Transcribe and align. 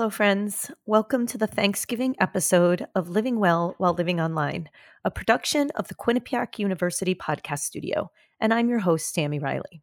Hello, 0.00 0.08
friends. 0.08 0.70
Welcome 0.86 1.26
to 1.26 1.36
the 1.36 1.46
Thanksgiving 1.46 2.16
episode 2.18 2.86
of 2.94 3.10
Living 3.10 3.38
Well 3.38 3.74
While 3.76 3.92
Living 3.92 4.18
Online, 4.18 4.70
a 5.04 5.10
production 5.10 5.70
of 5.74 5.88
the 5.88 5.94
Quinnipiac 5.94 6.58
University 6.58 7.14
Podcast 7.14 7.58
Studio. 7.58 8.10
And 8.40 8.54
I'm 8.54 8.70
your 8.70 8.78
host, 8.78 9.12
Sammy 9.12 9.38
Riley. 9.38 9.82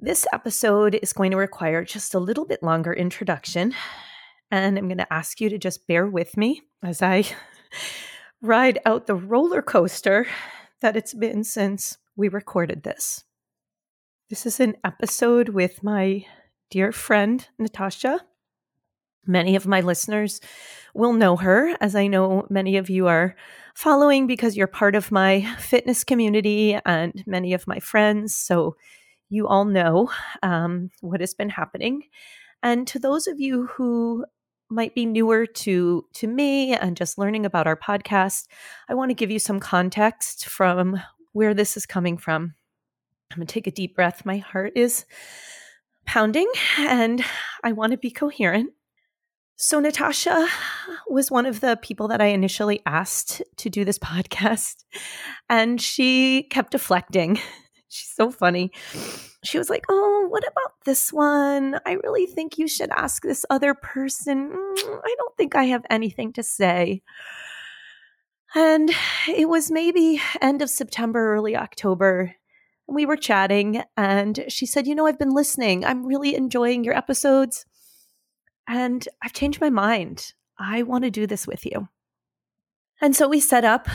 This 0.00 0.26
episode 0.32 0.98
is 1.00 1.12
going 1.12 1.30
to 1.30 1.36
require 1.36 1.84
just 1.84 2.12
a 2.12 2.18
little 2.18 2.44
bit 2.44 2.60
longer 2.64 2.92
introduction. 2.92 3.72
And 4.50 4.76
I'm 4.76 4.88
going 4.88 4.98
to 4.98 5.12
ask 5.12 5.40
you 5.40 5.48
to 5.50 5.58
just 5.58 5.86
bear 5.86 6.08
with 6.08 6.36
me 6.36 6.62
as 6.82 7.00
I 7.00 7.22
ride 8.42 8.80
out 8.84 9.06
the 9.06 9.14
roller 9.14 9.62
coaster 9.62 10.26
that 10.80 10.96
it's 10.96 11.14
been 11.14 11.44
since 11.44 11.98
we 12.16 12.26
recorded 12.26 12.82
this. 12.82 13.22
This 14.28 14.44
is 14.44 14.58
an 14.58 14.74
episode 14.82 15.50
with 15.50 15.84
my 15.84 16.26
dear 16.68 16.90
friend, 16.90 17.46
Natasha. 17.60 18.22
Many 19.26 19.56
of 19.56 19.66
my 19.66 19.80
listeners 19.80 20.40
will 20.94 21.12
know 21.12 21.36
her, 21.36 21.76
as 21.80 21.94
I 21.94 22.06
know 22.06 22.46
many 22.50 22.76
of 22.76 22.90
you 22.90 23.06
are 23.06 23.34
following 23.74 24.26
because 24.26 24.56
you're 24.56 24.66
part 24.66 24.94
of 24.94 25.12
my 25.12 25.42
fitness 25.58 26.04
community 26.04 26.78
and 26.84 27.22
many 27.26 27.54
of 27.54 27.66
my 27.66 27.78
friends. 27.78 28.34
So 28.34 28.76
you 29.30 29.46
all 29.48 29.64
know 29.64 30.10
um, 30.42 30.90
what 31.00 31.20
has 31.20 31.34
been 31.34 31.50
happening. 31.50 32.02
And 32.62 32.86
to 32.88 32.98
those 32.98 33.26
of 33.26 33.40
you 33.40 33.66
who 33.66 34.24
might 34.68 34.94
be 34.94 35.04
newer 35.04 35.44
to 35.44 36.04
to 36.14 36.26
me 36.26 36.74
and 36.74 36.96
just 36.96 37.18
learning 37.18 37.44
about 37.44 37.66
our 37.66 37.76
podcast, 37.76 38.46
I 38.88 38.94
want 38.94 39.10
to 39.10 39.14
give 39.14 39.30
you 39.30 39.38
some 39.38 39.60
context 39.60 40.46
from 40.46 41.00
where 41.32 41.54
this 41.54 41.76
is 41.76 41.86
coming 41.86 42.18
from. 42.18 42.54
I'm 43.30 43.38
going 43.38 43.46
to 43.46 43.52
take 43.52 43.66
a 43.66 43.70
deep 43.70 43.94
breath. 43.94 44.26
My 44.26 44.38
heart 44.38 44.72
is 44.76 45.06
pounding 46.04 46.50
and 46.78 47.24
I 47.64 47.72
want 47.72 47.92
to 47.92 47.98
be 47.98 48.10
coherent. 48.10 48.70
So, 49.56 49.78
Natasha 49.80 50.48
was 51.08 51.30
one 51.30 51.46
of 51.46 51.60
the 51.60 51.78
people 51.82 52.08
that 52.08 52.20
I 52.20 52.26
initially 52.26 52.80
asked 52.86 53.42
to 53.58 53.70
do 53.70 53.84
this 53.84 53.98
podcast, 53.98 54.84
and 55.48 55.80
she 55.80 56.44
kept 56.44 56.72
deflecting. 56.72 57.38
She's 57.88 58.12
so 58.14 58.30
funny. 58.30 58.70
She 59.44 59.58
was 59.58 59.68
like, 59.68 59.84
Oh, 59.90 60.26
what 60.30 60.44
about 60.44 60.72
this 60.86 61.12
one? 61.12 61.78
I 61.84 61.92
really 62.02 62.24
think 62.24 62.56
you 62.56 62.66
should 62.66 62.90
ask 62.90 63.22
this 63.22 63.44
other 63.50 63.74
person. 63.74 64.50
Mm, 64.50 65.00
I 65.04 65.14
don't 65.18 65.36
think 65.36 65.54
I 65.54 65.64
have 65.64 65.84
anything 65.90 66.32
to 66.34 66.42
say. 66.42 67.02
And 68.54 68.90
it 69.28 69.48
was 69.48 69.70
maybe 69.70 70.20
end 70.40 70.62
of 70.62 70.70
September, 70.70 71.34
early 71.34 71.56
October. 71.56 72.34
And 72.88 72.94
we 72.94 73.06
were 73.06 73.16
chatting, 73.16 73.82
and 73.96 74.44
she 74.48 74.66
said, 74.66 74.86
You 74.86 74.94
know, 74.94 75.06
I've 75.06 75.18
been 75.18 75.34
listening. 75.34 75.84
I'm 75.84 76.04
really 76.04 76.34
enjoying 76.34 76.84
your 76.84 76.96
episodes. 76.96 77.64
And 78.68 79.06
I've 79.22 79.32
changed 79.32 79.60
my 79.60 79.70
mind. 79.70 80.32
I 80.58 80.82
want 80.82 81.04
to 81.04 81.10
do 81.10 81.26
this 81.26 81.46
with 81.46 81.66
you. 81.66 81.88
And 83.00 83.16
so 83.16 83.28
we 83.28 83.40
set 83.40 83.64
up 83.64 83.88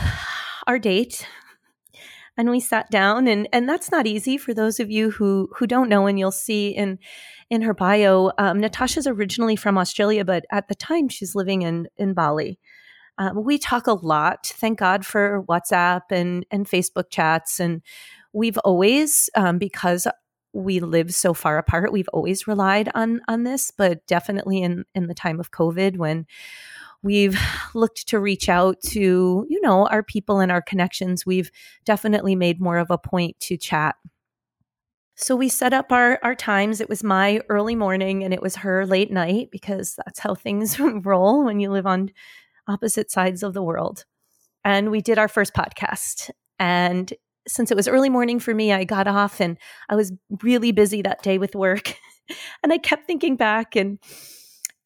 our 0.66 0.78
date 0.78 1.26
and 2.38 2.50
we 2.50 2.60
sat 2.60 2.90
down 2.90 3.26
and 3.26 3.48
and 3.52 3.68
that's 3.68 3.90
not 3.90 4.06
easy 4.06 4.38
for 4.38 4.54
those 4.54 4.78
of 4.80 4.90
you 4.90 5.10
who 5.10 5.48
who 5.56 5.66
don't 5.66 5.88
know 5.88 6.06
and 6.06 6.18
you'll 6.18 6.30
see 6.30 6.68
in 6.68 6.98
in 7.50 7.62
her 7.62 7.74
bio 7.74 8.30
um, 8.38 8.60
natasha's 8.60 9.06
originally 9.06 9.56
from 9.56 9.76
australia 9.76 10.24
but 10.24 10.44
at 10.50 10.68
the 10.68 10.74
time 10.74 11.08
she's 11.08 11.34
living 11.34 11.62
in 11.62 11.88
in 11.96 12.14
bali 12.14 12.58
um, 13.18 13.44
we 13.44 13.58
talk 13.58 13.86
a 13.86 13.92
lot 13.92 14.46
thank 14.46 14.78
god 14.78 15.04
for 15.04 15.42
whatsapp 15.48 16.02
and 16.10 16.46
and 16.50 16.66
facebook 16.68 17.10
chats 17.10 17.58
and 17.58 17.82
we've 18.32 18.58
always 18.58 19.28
um, 19.34 19.58
because 19.58 20.06
we 20.58 20.80
live 20.80 21.14
so 21.14 21.32
far 21.34 21.58
apart 21.58 21.92
we've 21.92 22.08
always 22.12 22.46
relied 22.46 22.88
on 22.94 23.20
on 23.28 23.44
this 23.44 23.70
but 23.70 24.06
definitely 24.06 24.62
in 24.62 24.84
in 24.94 25.06
the 25.06 25.14
time 25.14 25.40
of 25.40 25.50
covid 25.50 25.96
when 25.96 26.26
we've 27.02 27.38
looked 27.74 28.08
to 28.08 28.18
reach 28.18 28.48
out 28.48 28.80
to 28.82 29.46
you 29.48 29.60
know 29.60 29.86
our 29.86 30.02
people 30.02 30.40
and 30.40 30.50
our 30.50 30.62
connections 30.62 31.24
we've 31.24 31.50
definitely 31.84 32.34
made 32.34 32.60
more 32.60 32.78
of 32.78 32.90
a 32.90 32.98
point 32.98 33.38
to 33.40 33.56
chat. 33.56 33.96
So 35.16 35.34
we 35.34 35.48
set 35.48 35.72
up 35.72 35.90
our 35.90 36.18
our 36.22 36.34
times. 36.34 36.80
It 36.80 36.88
was 36.88 37.02
my 37.02 37.40
early 37.48 37.74
morning 37.74 38.22
and 38.22 38.32
it 38.32 38.42
was 38.42 38.56
her 38.56 38.86
late 38.86 39.10
night 39.10 39.48
because 39.50 39.96
that's 39.96 40.20
how 40.20 40.34
things 40.34 40.78
roll 40.80 41.44
when 41.44 41.60
you 41.60 41.70
live 41.70 41.86
on 41.86 42.10
opposite 42.68 43.10
sides 43.10 43.42
of 43.42 43.54
the 43.54 43.62
world. 43.62 44.04
And 44.64 44.90
we 44.90 45.00
did 45.00 45.18
our 45.18 45.28
first 45.28 45.54
podcast 45.54 46.30
and 46.58 47.12
since 47.48 47.70
it 47.70 47.76
was 47.76 47.88
early 47.88 48.08
morning 48.08 48.38
for 48.38 48.54
me, 48.54 48.72
I 48.72 48.84
got 48.84 49.08
off 49.08 49.40
and 49.40 49.58
I 49.88 49.96
was 49.96 50.12
really 50.42 50.72
busy 50.72 51.02
that 51.02 51.22
day 51.22 51.38
with 51.38 51.54
work. 51.54 51.94
and 52.62 52.72
I 52.72 52.78
kept 52.78 53.06
thinking 53.06 53.36
back, 53.36 53.74
and 53.74 53.98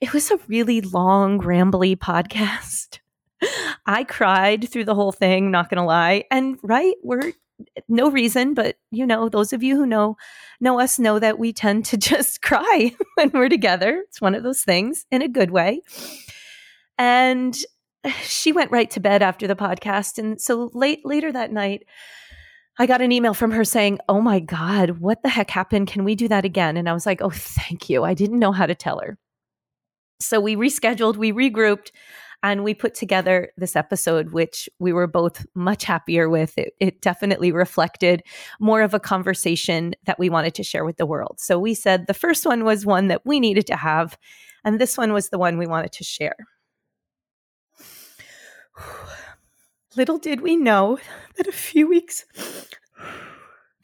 it 0.01 0.13
was 0.13 0.31
a 0.31 0.39
really 0.49 0.81
long, 0.81 1.41
rambly 1.41 1.97
podcast. 1.97 3.01
I 3.87 4.05
cried 4.05 4.69
through 4.69 4.85
the 4.85 4.95
whole 4.95 5.13
thing, 5.13 5.51
not 5.51 5.69
gonna 5.69 5.85
lie. 5.85 6.25
And 6.31 6.59
right, 6.63 6.95
we're 7.03 7.33
no 7.89 8.11
reason, 8.11 8.55
but 8.55 8.77
you 8.91 9.07
know, 9.07 9.29
those 9.29 9.53
of 9.53 9.63
you 9.63 9.77
who 9.77 9.87
know 9.87 10.17
know 10.61 10.81
us 10.81 10.99
know 10.99 11.19
that 11.19 11.39
we 11.39 11.53
tend 11.53 11.85
to 11.87 11.97
just 11.99 12.43
cry 12.43 12.95
when 13.17 13.31
we're 13.31 13.49
together. 13.49 14.05
It's 14.09 14.21
one 14.21 14.35
of 14.35 14.43
those 14.43 14.63
things 14.63 15.07
in 15.11 15.23
a 15.23 15.29
good 15.29 15.51
way. 15.51 15.83
And 16.99 17.59
she 18.23 18.53
went 18.53 18.71
right 18.71 18.91
to 18.91 19.01
bed 19.01 19.23
after 19.23 19.47
the 19.47 19.57
podcast. 19.57 20.19
And 20.19 20.41
so 20.41 20.71
late 20.75 21.01
later 21.05 21.33
that 21.33 21.53
night, 21.53 21.85
I 22.79 22.87
got 22.87 23.03
an 23.03 23.13
email 23.13 23.35
from 23.35 23.51
her 23.53 23.65
saying, 23.65 23.99
Oh 24.09 24.21
my 24.21 24.41
God, 24.41 24.99
what 24.99 25.23
the 25.23 25.29
heck 25.29 25.51
happened? 25.51 25.89
Can 25.89 26.05
we 26.05 26.15
do 26.15 26.29
that 26.29 26.45
again? 26.45 26.77
And 26.77 26.89
I 26.89 26.93
was 26.93 27.07
like, 27.07 27.21
Oh, 27.21 27.31
thank 27.31 27.91
you. 27.91 28.05
I 28.05 28.15
didn't 28.15 28.39
know 28.39 28.53
how 28.53 28.67
to 28.67 28.75
tell 28.75 29.01
her. 29.01 29.19
So 30.21 30.41
we 30.41 30.57
rescheduled, 30.57 31.17
we 31.17 31.33
regrouped, 31.33 31.91
and 32.43 32.65
we 32.65 32.75
put 32.75 32.95
together 32.95 33.53
this 33.57 33.77
episode, 33.77 34.33
which 34.33 34.69
we 34.79 34.93
were 34.93 35.07
both 35.07 35.47
much 35.55 35.85
happier 35.85 36.29
with. 36.29 36.57
It, 36.59 36.75
it, 36.81 37.01
definitely 37.01 37.53
reflected 37.53 38.23
more 38.59 38.83
of 38.83 38.95
a 38.95 39.01
conversation 39.01 39.95
that 40.05 40.19
we 40.19 40.29
wanted 40.29 40.55
to 40.57 40.63
share 40.63 40.85
with 40.85 40.97
the 40.97 41.07
world. 41.07 41.37
So 41.39 41.59
we 41.59 41.75
said 41.75 42.07
the 42.07 42.15
first 42.15 42.45
one 42.47 42.65
was 42.65 42.87
one 42.87 43.09
that 43.09 43.25
we 43.25 43.39
needed 43.39 43.67
to 43.69 43.77
have, 43.77 44.19
and 44.65 44.81
this 44.81 44.97
one 44.97 45.13
was 45.13 45.29
the 45.29 45.39
one 45.39 45.59
we 45.59 45.67
wanted 45.67 45.93
to 45.93 46.05
share. 46.05 46.37
Little 49.95 50.19
did 50.19 50.41
we 50.41 50.57
know 50.57 50.99
that 51.37 51.47
a 51.47 51.53
few 51.53 51.87
weeks 51.87 52.25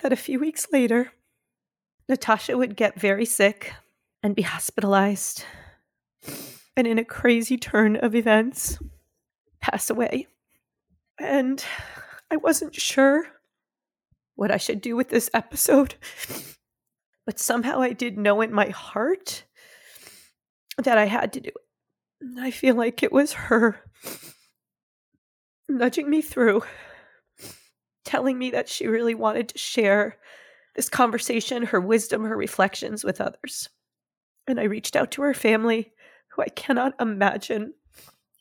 that 0.01 0.13
a 0.13 0.17
few 0.17 0.39
weeks 0.41 0.67
later 0.73 1.13
Natasha 2.09 2.57
would 2.57 2.77
get 2.77 2.99
very 2.99 3.27
sick 3.27 3.75
and 4.23 4.35
be 4.35 4.43
hospitalized 4.43 5.45
and 6.77 6.87
in 6.87 6.99
a 6.99 7.05
crazy 7.05 7.59
turn 7.59 7.97
of 7.97 8.15
events 8.15 8.79
pass 9.61 9.91
away. 9.91 10.29
And 11.21 11.63
I 12.31 12.37
wasn't 12.37 12.75
sure 12.75 13.27
what 14.35 14.51
I 14.51 14.57
should 14.57 14.81
do 14.81 14.97
with 14.97 15.09
this 15.09 15.29
episode, 15.35 15.97
but 17.27 17.39
somehow 17.39 17.81
I 17.81 17.93
did 17.93 18.17
know 18.17 18.41
in 18.41 18.53
my 18.53 18.69
heart 18.71 19.45
that 20.79 20.97
I 20.97 21.07
had 21.07 21.33
to 21.35 21.41
do 21.41 21.51
it. 21.51 22.41
I 22.41 22.51
feel 22.51 22.77
like 22.77 23.03
it 23.03 23.13
was 23.13 23.33
her 23.35 23.83
nudging 25.69 26.09
me 26.09 26.23
through, 26.23 26.63
telling 28.05 28.39
me 28.39 28.51
that 28.51 28.69
she 28.69 28.87
really 28.87 29.15
wanted 29.15 29.49
to 29.51 29.59
share 29.59 30.17
this 30.75 30.89
conversation, 30.89 31.65
her 31.65 31.81
wisdom, 31.81 32.25
her 32.25 32.37
reflections 32.37 33.05
with 33.05 33.21
others. 33.21 33.69
And 34.47 34.59
I 34.59 34.65
reached 34.65 34.97
out 34.97 35.11
to 35.13 35.23
her 35.23 35.35
family, 35.35 35.93
who 36.29 36.43
I 36.43 36.49
cannot 36.49 36.95
imagine 37.01 37.75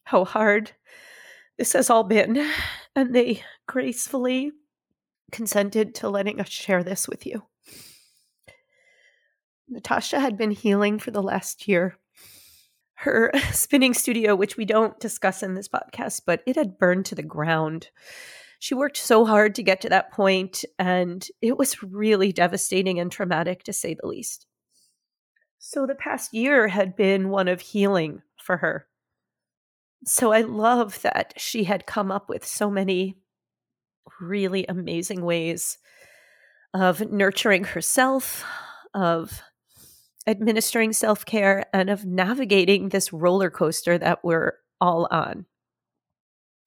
how 0.04 0.24
hard 0.24 0.72
this 1.58 1.74
has 1.74 1.90
all 1.90 2.04
been. 2.04 2.50
And 2.96 3.14
they 3.14 3.44
gracefully 3.68 4.52
consented 5.32 5.96
to 5.96 6.10
letting 6.10 6.40
us 6.40 6.50
share 6.50 6.84
this 6.84 7.08
with 7.08 7.26
you. 7.26 7.44
Natasha 9.68 10.20
had 10.20 10.38
been 10.38 10.52
healing 10.52 10.98
for 10.98 11.12
the 11.12 11.22
last 11.22 11.68
year 11.68 11.98
her 12.98 13.32
spinning 13.52 13.94
studio, 13.94 14.36
which 14.36 14.58
we 14.58 14.66
don't 14.66 15.00
discuss 15.00 15.44
in 15.44 15.56
this 15.56 15.68
podcast, 15.68 16.22
but 16.26 16.42
it 16.46 16.56
had 16.56 16.78
burned 16.78 17.06
to 17.08 17.16
the 17.16 17.24
ground. 17.24 17.90
She 18.60 18.74
worked 18.74 18.98
so 18.98 19.24
hard 19.24 19.54
to 19.56 19.64
get 19.64 19.82
to 19.82 19.90
that 19.90 20.12
point, 20.12 20.66
and 20.80 21.26
it 21.42 21.58
was 21.58 21.84
really 21.84 22.32
devastating 22.32 23.00
and 23.00 23.12
traumatic 23.12 23.64
to 23.64 23.74
say 23.74 23.94
the 23.94 24.08
least. 24.08 24.48
So 25.60 25.86
the 25.86 25.96
past 25.96 26.34
year 26.34 26.68
had 26.68 26.96
been 26.96 27.30
one 27.30 27.48
of 27.48 27.62
healing 27.62 28.22
for 28.42 28.58
her. 28.58 28.88
So 30.06 30.32
I 30.32 30.42
love 30.42 31.02
that 31.02 31.34
she 31.38 31.66
had 31.66 31.86
come 31.86 32.12
up 32.12 32.30
with 32.30 32.46
so 32.46 32.70
many 32.70 33.18
really 34.20 34.66
amazing 34.68 35.24
ways 35.24 35.78
of 36.74 37.12
nurturing 37.12 37.64
herself, 37.64 38.44
of 38.94 39.42
administering 40.28 40.94
self 40.94 41.26
care 41.26 41.66
and 41.74 41.90
of 41.90 42.06
navigating 42.06 42.90
this 42.90 43.14
roller 43.14 43.50
coaster 43.50 43.98
that 43.98 44.24
we're 44.24 44.54
all 44.80 45.08
on. 45.10 45.46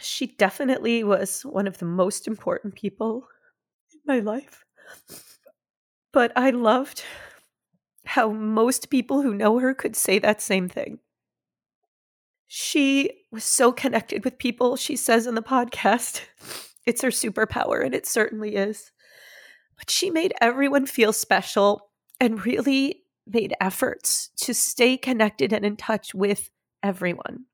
She 0.01 0.29
definitely 0.29 1.05
was 1.05 1.43
one 1.43 1.67
of 1.67 1.79
the 1.79 1.85
most 1.85 2.27
important 2.27 2.75
people 2.75 3.29
in 3.93 4.01
my 4.07 4.21
life. 4.21 4.65
But 6.13 6.33
I 6.35 6.51
loved 6.51 7.05
how 8.05 8.31
most 8.31 8.91
people 8.91 9.23
who 9.23 9.35
know 9.35 9.59
her 9.59 9.75
could 9.75 9.95
say 9.95 10.19
that 10.19 10.41
same 10.41 10.69
thing. 10.69 10.99
She 12.49 13.11
was 13.31 13.45
so 13.45 13.71
connected 13.71 14.25
with 14.25 14.39
people. 14.39 14.77
She 14.77 14.97
says 14.97 15.27
in 15.27 15.37
the 15.37 15.43
podcast, 15.43 16.23
it's 16.87 17.03
her 17.03 17.11
superpower, 17.11 17.85
and 17.85 17.95
it 17.95 18.07
certainly 18.07 18.57
is. 18.57 18.91
But 19.77 19.91
she 19.91 20.11
made 20.11 20.33
everyone 20.41 20.87
feel 20.87 21.13
special 21.13 21.91
and 22.19 22.45
really 22.45 23.00
made 23.33 23.55
efforts 23.61 24.31
to 24.37 24.55
stay 24.55 24.97
connected 24.97 25.53
and 25.53 25.65
in 25.65 25.77
touch 25.77 26.15
with 26.15 26.51
everyone. 26.83 27.45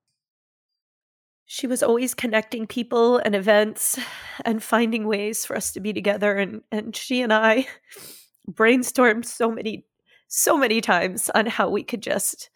She 1.45 1.67
was 1.67 1.81
always 1.81 2.13
connecting 2.13 2.67
people 2.67 3.17
and 3.17 3.33
events 3.33 3.97
and 4.43 4.61
finding 4.61 5.07
ways 5.07 5.45
for 5.45 5.55
us 5.55 5.71
to 5.73 5.79
be 5.79 5.93
together. 5.93 6.35
And, 6.37 6.61
and 6.71 6.95
she 6.95 7.21
and 7.21 7.31
I 7.31 7.67
brainstormed 8.51 9.25
so 9.25 9.49
many, 9.49 9.85
so 10.27 10.57
many 10.57 10.81
times 10.81 11.29
on 11.33 11.45
how 11.45 11.69
we 11.69 11.83
could 11.83 12.01
just 12.01 12.49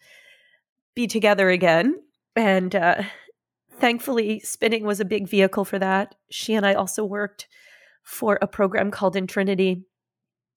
be 0.94 1.06
together 1.06 1.48
again. 1.48 1.96
And 2.36 2.74
uh, 2.74 3.02
thankfully, 3.78 4.40
spinning 4.40 4.84
was 4.84 5.00
a 5.00 5.06
big 5.06 5.26
vehicle 5.26 5.64
for 5.64 5.78
that. 5.78 6.14
She 6.30 6.54
and 6.54 6.66
I 6.66 6.74
also 6.74 7.04
worked 7.04 7.48
for 8.02 8.38
a 8.42 8.46
program 8.46 8.90
called 8.90 9.16
In 9.16 9.26
Trinity 9.26 9.84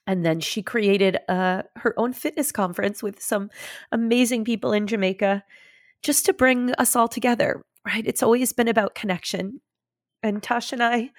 and 0.08 0.26
then 0.26 0.40
she 0.40 0.62
created 0.62 1.18
uh, 1.28 1.64
her 1.78 1.94
own 1.98 2.14
fitness 2.14 2.52
conference 2.52 3.02
with 3.02 3.22
some 3.22 3.50
amazing 3.92 4.46
people 4.46 4.72
in 4.72 4.88
Jamaica 4.88 5.44
just 6.04 6.26
to 6.26 6.34
bring 6.34 6.72
us 6.74 6.96
all 6.96 7.08
together, 7.08 7.66
right? 7.86 8.06
It's 8.06 8.22
always 8.22 8.54
been 8.54 8.68
about 8.68 8.96
connection. 8.96 9.62
And 10.22 10.42
Tasha 10.42 10.74
and 10.74 10.84
I 10.84 11.10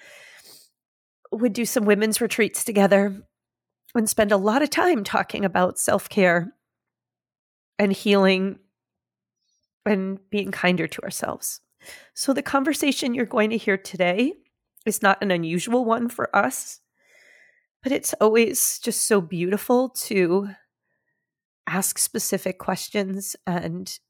would 1.33 1.53
do 1.53 1.65
some 1.65 1.85
women's 1.85 2.21
retreats 2.21 2.65
together 2.65 3.21
and 3.94 4.09
spend 4.09 4.31
a 4.31 4.37
lot 4.37 4.62
of 4.62 4.71
time 4.71 5.03
talking 5.03 5.44
about 5.44 5.79
self 5.79 6.09
care 6.09 6.53
and 7.79 7.93
healing 7.93 8.59
and 9.85 10.19
being 10.31 10.50
kinder 10.50 10.87
to 10.87 11.03
ourselves. 11.03 11.61
So, 12.15 12.33
the 12.33 12.43
conversation 12.43 13.15
you're 13.15 13.27
going 13.27 13.50
to 13.50 13.56
hear 13.56 13.77
today 13.77 14.35
is 14.85 15.03
not 15.03 15.23
an 15.23 15.31
unusual 15.31 15.85
one 15.85 16.09
for 16.09 16.35
us 16.35 16.81
but 17.87 17.93
it's 17.93 18.15
always 18.15 18.81
just 18.81 19.06
so 19.06 19.21
beautiful 19.21 19.91
to 19.91 20.49
ask 21.69 21.99
specific 21.99 22.59
questions 22.59 23.37
and 23.47 24.00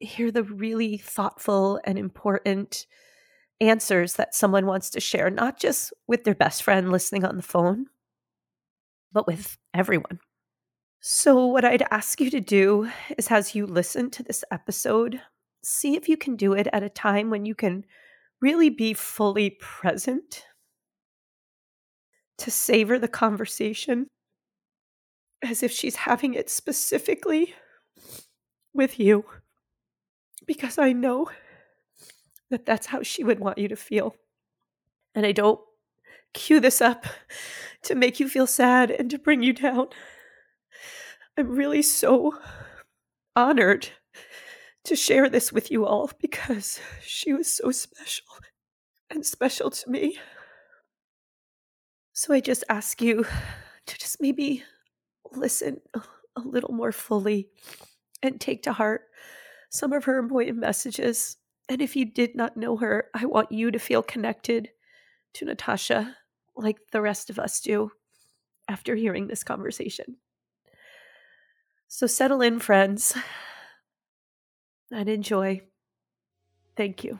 hear 0.00 0.32
the 0.32 0.42
really 0.42 0.96
thoughtful 0.96 1.78
and 1.84 1.96
important 1.96 2.86
answers 3.60 4.14
that 4.14 4.34
someone 4.34 4.66
wants 4.66 4.90
to 4.90 4.98
share, 4.98 5.30
not 5.30 5.60
just 5.60 5.92
with 6.08 6.24
their 6.24 6.34
best 6.34 6.64
friend 6.64 6.90
listening 6.90 7.24
on 7.24 7.36
the 7.36 7.42
phone, 7.44 7.86
but 9.12 9.28
with 9.28 9.56
everyone. 9.72 10.18
So, 10.98 11.46
what 11.46 11.64
I'd 11.64 11.86
ask 11.92 12.20
you 12.20 12.30
to 12.30 12.40
do 12.40 12.90
is 13.16 13.30
as 13.30 13.54
you 13.54 13.64
listen 13.64 14.10
to 14.10 14.24
this 14.24 14.42
episode, 14.50 15.20
see 15.62 15.94
if 15.94 16.08
you 16.08 16.16
can 16.16 16.34
do 16.34 16.52
it 16.54 16.66
at 16.72 16.82
a 16.82 16.88
time 16.88 17.30
when 17.30 17.44
you 17.46 17.54
can 17.54 17.84
really 18.40 18.70
be 18.70 18.92
fully 18.92 19.50
present 19.60 20.46
to 22.40 22.50
savor 22.50 22.98
the 22.98 23.08
conversation 23.08 24.06
as 25.42 25.62
if 25.62 25.72
she's 25.72 25.96
having 25.96 26.34
it 26.34 26.50
specifically 26.50 27.54
with 28.74 28.98
you. 28.98 29.24
Because 30.46 30.78
I 30.78 30.92
know 30.92 31.30
that 32.50 32.66
that's 32.66 32.86
how 32.86 33.02
she 33.02 33.24
would 33.24 33.40
want 33.40 33.58
you 33.58 33.68
to 33.68 33.76
feel. 33.76 34.14
And 35.14 35.24
I 35.24 35.32
don't 35.32 35.60
cue 36.34 36.60
this 36.60 36.80
up 36.80 37.06
to 37.82 37.94
make 37.94 38.20
you 38.20 38.28
feel 38.28 38.46
sad 38.46 38.90
and 38.90 39.10
to 39.10 39.18
bring 39.18 39.42
you 39.42 39.52
down. 39.52 39.88
I'm 41.36 41.48
really 41.48 41.82
so 41.82 42.38
honored 43.36 43.88
to 44.84 44.96
share 44.96 45.28
this 45.28 45.52
with 45.52 45.70
you 45.70 45.86
all 45.86 46.10
because 46.20 46.80
she 47.02 47.32
was 47.32 47.52
so 47.52 47.70
special 47.70 48.26
and 49.10 49.24
special 49.24 49.70
to 49.70 49.90
me. 49.90 50.18
So 52.20 52.34
I 52.34 52.40
just 52.40 52.64
ask 52.68 53.00
you 53.00 53.24
to 53.86 53.98
just 53.98 54.20
maybe 54.20 54.62
listen 55.32 55.80
a 55.94 56.40
little 56.40 56.74
more 56.74 56.92
fully 56.92 57.48
and 58.22 58.38
take 58.38 58.64
to 58.64 58.74
heart 58.74 59.04
some 59.70 59.94
of 59.94 60.04
her 60.04 60.18
important 60.18 60.58
messages. 60.58 61.38
And 61.70 61.80
if 61.80 61.96
you 61.96 62.04
did 62.04 62.36
not 62.36 62.58
know 62.58 62.76
her, 62.76 63.06
I 63.14 63.24
want 63.24 63.50
you 63.50 63.70
to 63.70 63.78
feel 63.78 64.02
connected 64.02 64.68
to 65.32 65.46
Natasha 65.46 66.14
like 66.54 66.76
the 66.92 67.00
rest 67.00 67.30
of 67.30 67.38
us 67.38 67.58
do 67.58 67.90
after 68.68 68.94
hearing 68.94 69.26
this 69.26 69.42
conversation. 69.42 70.16
So 71.88 72.06
settle 72.06 72.42
in, 72.42 72.58
friends, 72.58 73.16
and 74.92 75.08
enjoy. 75.08 75.62
Thank 76.76 77.02
you. 77.02 77.18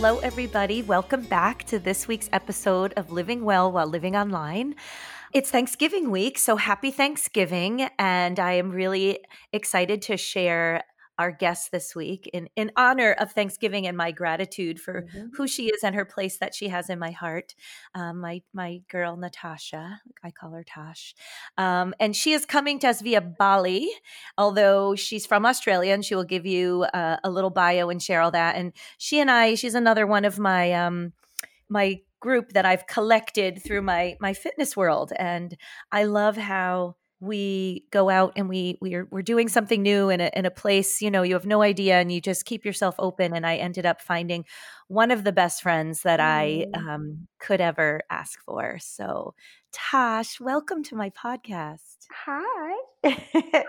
Hello, 0.00 0.20
everybody. 0.20 0.80
Welcome 0.80 1.22
back 1.22 1.64
to 1.64 1.80
this 1.80 2.06
week's 2.06 2.28
episode 2.32 2.92
of 2.96 3.10
Living 3.10 3.42
Well 3.42 3.72
While 3.72 3.88
Living 3.88 4.14
Online. 4.14 4.76
It's 5.32 5.50
Thanksgiving 5.50 6.12
week, 6.12 6.38
so 6.38 6.54
happy 6.54 6.92
Thanksgiving. 6.92 7.88
And 7.98 8.38
I 8.38 8.52
am 8.52 8.70
really 8.70 9.18
excited 9.52 10.00
to 10.02 10.16
share 10.16 10.84
our 11.18 11.32
guest 11.32 11.72
this 11.72 11.94
week 11.94 12.30
in, 12.32 12.48
in 12.54 12.70
honor 12.76 13.12
of 13.12 13.32
Thanksgiving 13.32 13.86
and 13.86 13.96
my 13.96 14.12
gratitude 14.12 14.80
for 14.80 15.02
mm-hmm. 15.02 15.28
who 15.34 15.46
she 15.48 15.66
is 15.66 15.82
and 15.82 15.94
her 15.94 16.04
place 16.04 16.38
that 16.38 16.54
she 16.54 16.68
has 16.68 16.88
in 16.88 16.98
my 16.98 17.10
heart. 17.10 17.54
Um, 17.94 18.20
my 18.20 18.42
my 18.52 18.82
girl 18.88 19.16
Natasha, 19.16 20.00
I 20.22 20.30
call 20.30 20.52
her 20.52 20.64
Tosh, 20.64 21.14
um, 21.56 21.94
and 21.98 22.14
she 22.14 22.32
is 22.32 22.46
coming 22.46 22.78
to 22.80 22.88
us 22.88 23.02
via 23.02 23.20
Bali. 23.20 23.88
Although 24.36 24.94
she's 24.94 25.26
from 25.26 25.44
Australia, 25.44 25.92
and 25.92 26.04
she 26.04 26.14
will 26.14 26.24
give 26.24 26.46
you 26.46 26.84
uh, 26.94 27.16
a 27.24 27.30
little 27.30 27.50
bio 27.50 27.88
and 27.88 28.02
share 28.02 28.20
all 28.20 28.30
that. 28.30 28.56
And 28.56 28.72
she 28.96 29.20
and 29.20 29.30
I, 29.30 29.54
she's 29.54 29.74
another 29.74 30.06
one 30.06 30.24
of 30.24 30.38
my 30.38 30.72
um, 30.72 31.12
my 31.68 32.00
group 32.20 32.52
that 32.52 32.64
I've 32.64 32.86
collected 32.86 33.62
through 33.62 33.82
my 33.82 34.16
my 34.20 34.32
fitness 34.34 34.76
world, 34.76 35.12
and 35.16 35.56
I 35.90 36.04
love 36.04 36.36
how 36.36 36.96
we 37.20 37.84
go 37.90 38.08
out 38.08 38.32
and 38.36 38.48
we 38.48 38.78
we're 38.80 39.06
we're 39.10 39.22
doing 39.22 39.48
something 39.48 39.82
new 39.82 40.08
in 40.08 40.20
a 40.20 40.30
in 40.34 40.46
a 40.46 40.50
place 40.50 41.02
you 41.02 41.10
know 41.10 41.22
you 41.22 41.34
have 41.34 41.46
no 41.46 41.62
idea 41.62 41.98
and 41.98 42.12
you 42.12 42.20
just 42.20 42.44
keep 42.44 42.64
yourself 42.64 42.94
open 42.98 43.34
and 43.34 43.44
I 43.44 43.56
ended 43.56 43.84
up 43.84 44.00
finding 44.00 44.44
one 44.86 45.10
of 45.10 45.24
the 45.24 45.32
best 45.32 45.62
friends 45.62 46.02
that 46.02 46.20
I 46.20 46.66
mm. 46.72 46.78
um, 46.78 47.26
could 47.40 47.60
ever 47.60 48.02
ask 48.08 48.40
for. 48.44 48.78
So 48.80 49.34
Tosh, 49.72 50.40
welcome 50.40 50.82
to 50.84 50.96
my 50.96 51.10
podcast. 51.10 52.06
Hi. 52.24 52.74
Hi. 53.04 53.64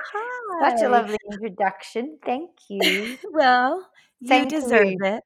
Such 0.69 0.81
a 0.83 0.89
lovely 0.89 1.17
introduction. 1.31 2.19
Thank 2.25 2.51
you. 2.69 3.17
well, 3.31 3.85
you 4.21 4.45
deserve 4.45 4.87
you. 4.87 4.97
it. 5.01 5.23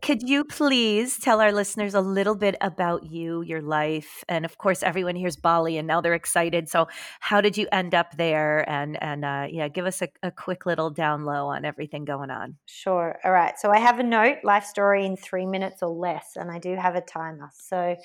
Could 0.00 0.22
you 0.22 0.44
please 0.44 1.18
tell 1.18 1.40
our 1.40 1.52
listeners 1.52 1.94
a 1.94 2.00
little 2.00 2.34
bit 2.34 2.56
about 2.60 3.10
you, 3.10 3.42
your 3.42 3.60
life, 3.60 4.24
and 4.28 4.44
of 4.44 4.58
course, 4.58 4.82
everyone 4.82 5.16
hears 5.16 5.36
Bali, 5.36 5.78
and 5.78 5.86
now 5.86 6.00
they're 6.00 6.14
excited. 6.14 6.68
So, 6.68 6.88
how 7.20 7.40
did 7.40 7.56
you 7.56 7.68
end 7.72 7.94
up 7.94 8.16
there? 8.16 8.68
And 8.68 9.02
and 9.02 9.24
uh, 9.24 9.46
yeah, 9.50 9.68
give 9.68 9.86
us 9.86 10.02
a, 10.02 10.08
a 10.22 10.30
quick 10.30 10.66
little 10.66 10.90
down 10.90 11.24
low 11.24 11.46
on 11.46 11.64
everything 11.64 12.04
going 12.04 12.30
on. 12.30 12.56
Sure. 12.66 13.18
All 13.24 13.32
right. 13.32 13.54
So 13.58 13.70
I 13.70 13.78
have 13.78 13.98
a 13.98 14.02
note, 14.02 14.38
life 14.44 14.64
story 14.64 15.04
in 15.06 15.16
three 15.16 15.46
minutes 15.46 15.82
or 15.82 15.90
less, 15.90 16.32
and 16.36 16.50
I 16.50 16.58
do 16.58 16.74
have 16.74 16.94
a 16.94 17.00
timer. 17.00 17.50
So, 17.52 17.96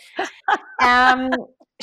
um, 0.81 1.29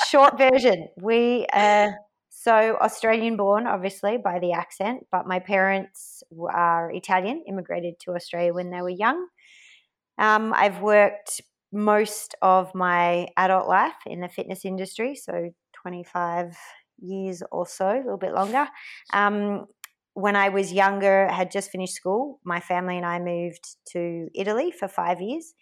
short 0.06 0.38
version: 0.38 0.88
we. 1.00 1.46
Uh, 1.52 1.90
so 2.36 2.76
Australian 2.80 3.36
born, 3.36 3.66
obviously, 3.66 4.18
by 4.18 4.38
the 4.38 4.52
accent, 4.52 5.06
but 5.10 5.26
my 5.26 5.38
parents 5.38 6.22
are 6.50 6.90
Italian, 6.92 7.42
immigrated 7.48 7.98
to 8.00 8.12
Australia 8.12 8.52
when 8.52 8.70
they 8.70 8.82
were 8.82 8.90
young. 8.90 9.28
Um, 10.18 10.52
I've 10.54 10.80
worked 10.80 11.40
most 11.72 12.34
of 12.42 12.74
my 12.74 13.28
adult 13.36 13.68
life 13.68 13.94
in 14.06 14.20
the 14.20 14.28
fitness 14.28 14.64
industry, 14.64 15.14
so 15.16 15.50
25 15.82 16.56
years 16.98 17.42
or 17.50 17.66
so, 17.66 17.88
a 17.90 17.98
little 17.98 18.18
bit 18.18 18.32
longer. 18.34 18.68
Um, 19.12 19.66
when 20.14 20.36
I 20.36 20.48
was 20.48 20.72
younger, 20.72 21.26
had 21.28 21.50
just 21.50 21.70
finished 21.70 21.94
school, 21.94 22.38
my 22.44 22.60
family 22.60 22.96
and 22.96 23.04
I 23.06 23.18
moved 23.18 23.76
to 23.92 24.28
Italy 24.34 24.70
for 24.70 24.86
five 24.86 25.20
years. 25.20 25.54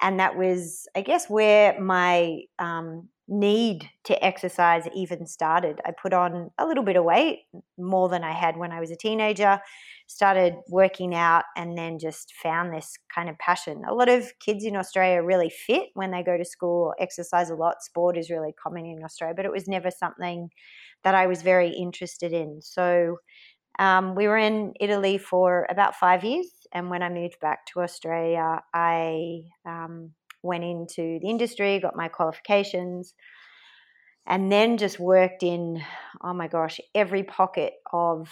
And 0.00 0.20
that 0.20 0.36
was, 0.36 0.86
I 0.94 1.02
guess, 1.02 1.28
where 1.28 1.78
my 1.80 2.42
um, 2.58 3.08
need 3.28 3.88
to 4.04 4.24
exercise 4.24 4.88
even 4.94 5.26
started. 5.26 5.80
I 5.84 5.90
put 5.90 6.14
on 6.14 6.50
a 6.58 6.66
little 6.66 6.82
bit 6.82 6.96
of 6.96 7.04
weight, 7.04 7.40
more 7.76 8.08
than 8.08 8.24
I 8.24 8.32
had 8.32 8.56
when 8.56 8.72
I 8.72 8.80
was 8.80 8.90
a 8.90 8.96
teenager, 8.96 9.60
started 10.06 10.54
working 10.70 11.14
out, 11.14 11.44
and 11.56 11.76
then 11.76 11.98
just 11.98 12.32
found 12.42 12.72
this 12.72 12.96
kind 13.14 13.28
of 13.28 13.38
passion. 13.38 13.82
A 13.86 13.94
lot 13.94 14.08
of 14.08 14.32
kids 14.40 14.64
in 14.64 14.76
Australia 14.76 15.22
really 15.22 15.50
fit 15.50 15.88
when 15.94 16.10
they 16.10 16.22
go 16.22 16.38
to 16.38 16.44
school, 16.44 16.94
exercise 16.98 17.50
a 17.50 17.54
lot. 17.54 17.82
Sport 17.82 18.16
is 18.16 18.30
really 18.30 18.54
common 18.62 18.86
in 18.86 19.04
Australia, 19.04 19.34
but 19.36 19.44
it 19.44 19.52
was 19.52 19.68
never 19.68 19.90
something 19.90 20.48
that 21.04 21.14
I 21.14 21.26
was 21.26 21.42
very 21.42 21.70
interested 21.70 22.32
in. 22.32 22.60
So 22.62 23.18
Um, 23.78 24.16
we 24.16 24.26
were 24.26 24.38
in 24.38 24.72
Italy 24.80 25.18
for 25.18 25.66
about 25.70 25.94
five 25.94 26.24
years, 26.24 26.50
and 26.72 26.90
when 26.90 27.02
I 27.02 27.10
moved 27.10 27.38
back 27.40 27.64
to 27.66 27.80
Australia, 27.80 28.60
I 28.74 29.42
um, 29.64 30.14
went 30.42 30.64
into 30.64 31.18
the 31.20 31.28
industry, 31.28 31.80
got 31.80 31.96
my 31.96 32.08
qualifications, 32.08 33.14
and 34.26 34.52
then 34.52 34.76
just 34.76 35.00
worked 35.00 35.42
in, 35.42 35.82
oh 36.22 36.34
my 36.34 36.48
gosh, 36.48 36.80
every 36.94 37.22
pocket 37.22 37.74
of 37.92 38.28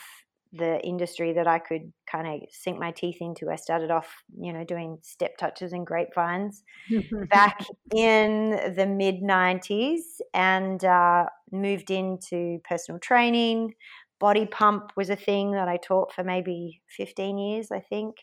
the 0.52 0.80
industry 0.80 1.32
that 1.32 1.46
I 1.46 1.58
could 1.58 1.92
kind 2.10 2.26
of 2.26 2.48
sink 2.50 2.78
my 2.78 2.90
teeth 2.92 3.16
into. 3.20 3.50
I 3.50 3.56
started 3.56 3.90
off, 3.90 4.08
you 4.38 4.52
know, 4.52 4.64
doing 4.64 4.98
step 5.02 5.36
touches 5.38 5.72
and 5.72 5.86
grapevines 5.86 6.62
back 7.30 7.66
in 7.94 8.50
the 8.76 8.86
mid 8.86 9.22
90s 9.22 10.00
and 10.34 10.84
uh, 10.84 11.24
moved 11.52 11.90
into 11.90 12.58
personal 12.68 12.98
training. 13.00 13.74
Body 14.18 14.46
pump 14.46 14.92
was 14.96 15.10
a 15.10 15.16
thing 15.16 15.52
that 15.52 15.68
I 15.68 15.76
taught 15.76 16.12
for 16.12 16.24
maybe 16.24 16.80
15 16.96 17.38
years, 17.38 17.68
I 17.72 17.80
think. 17.80 18.16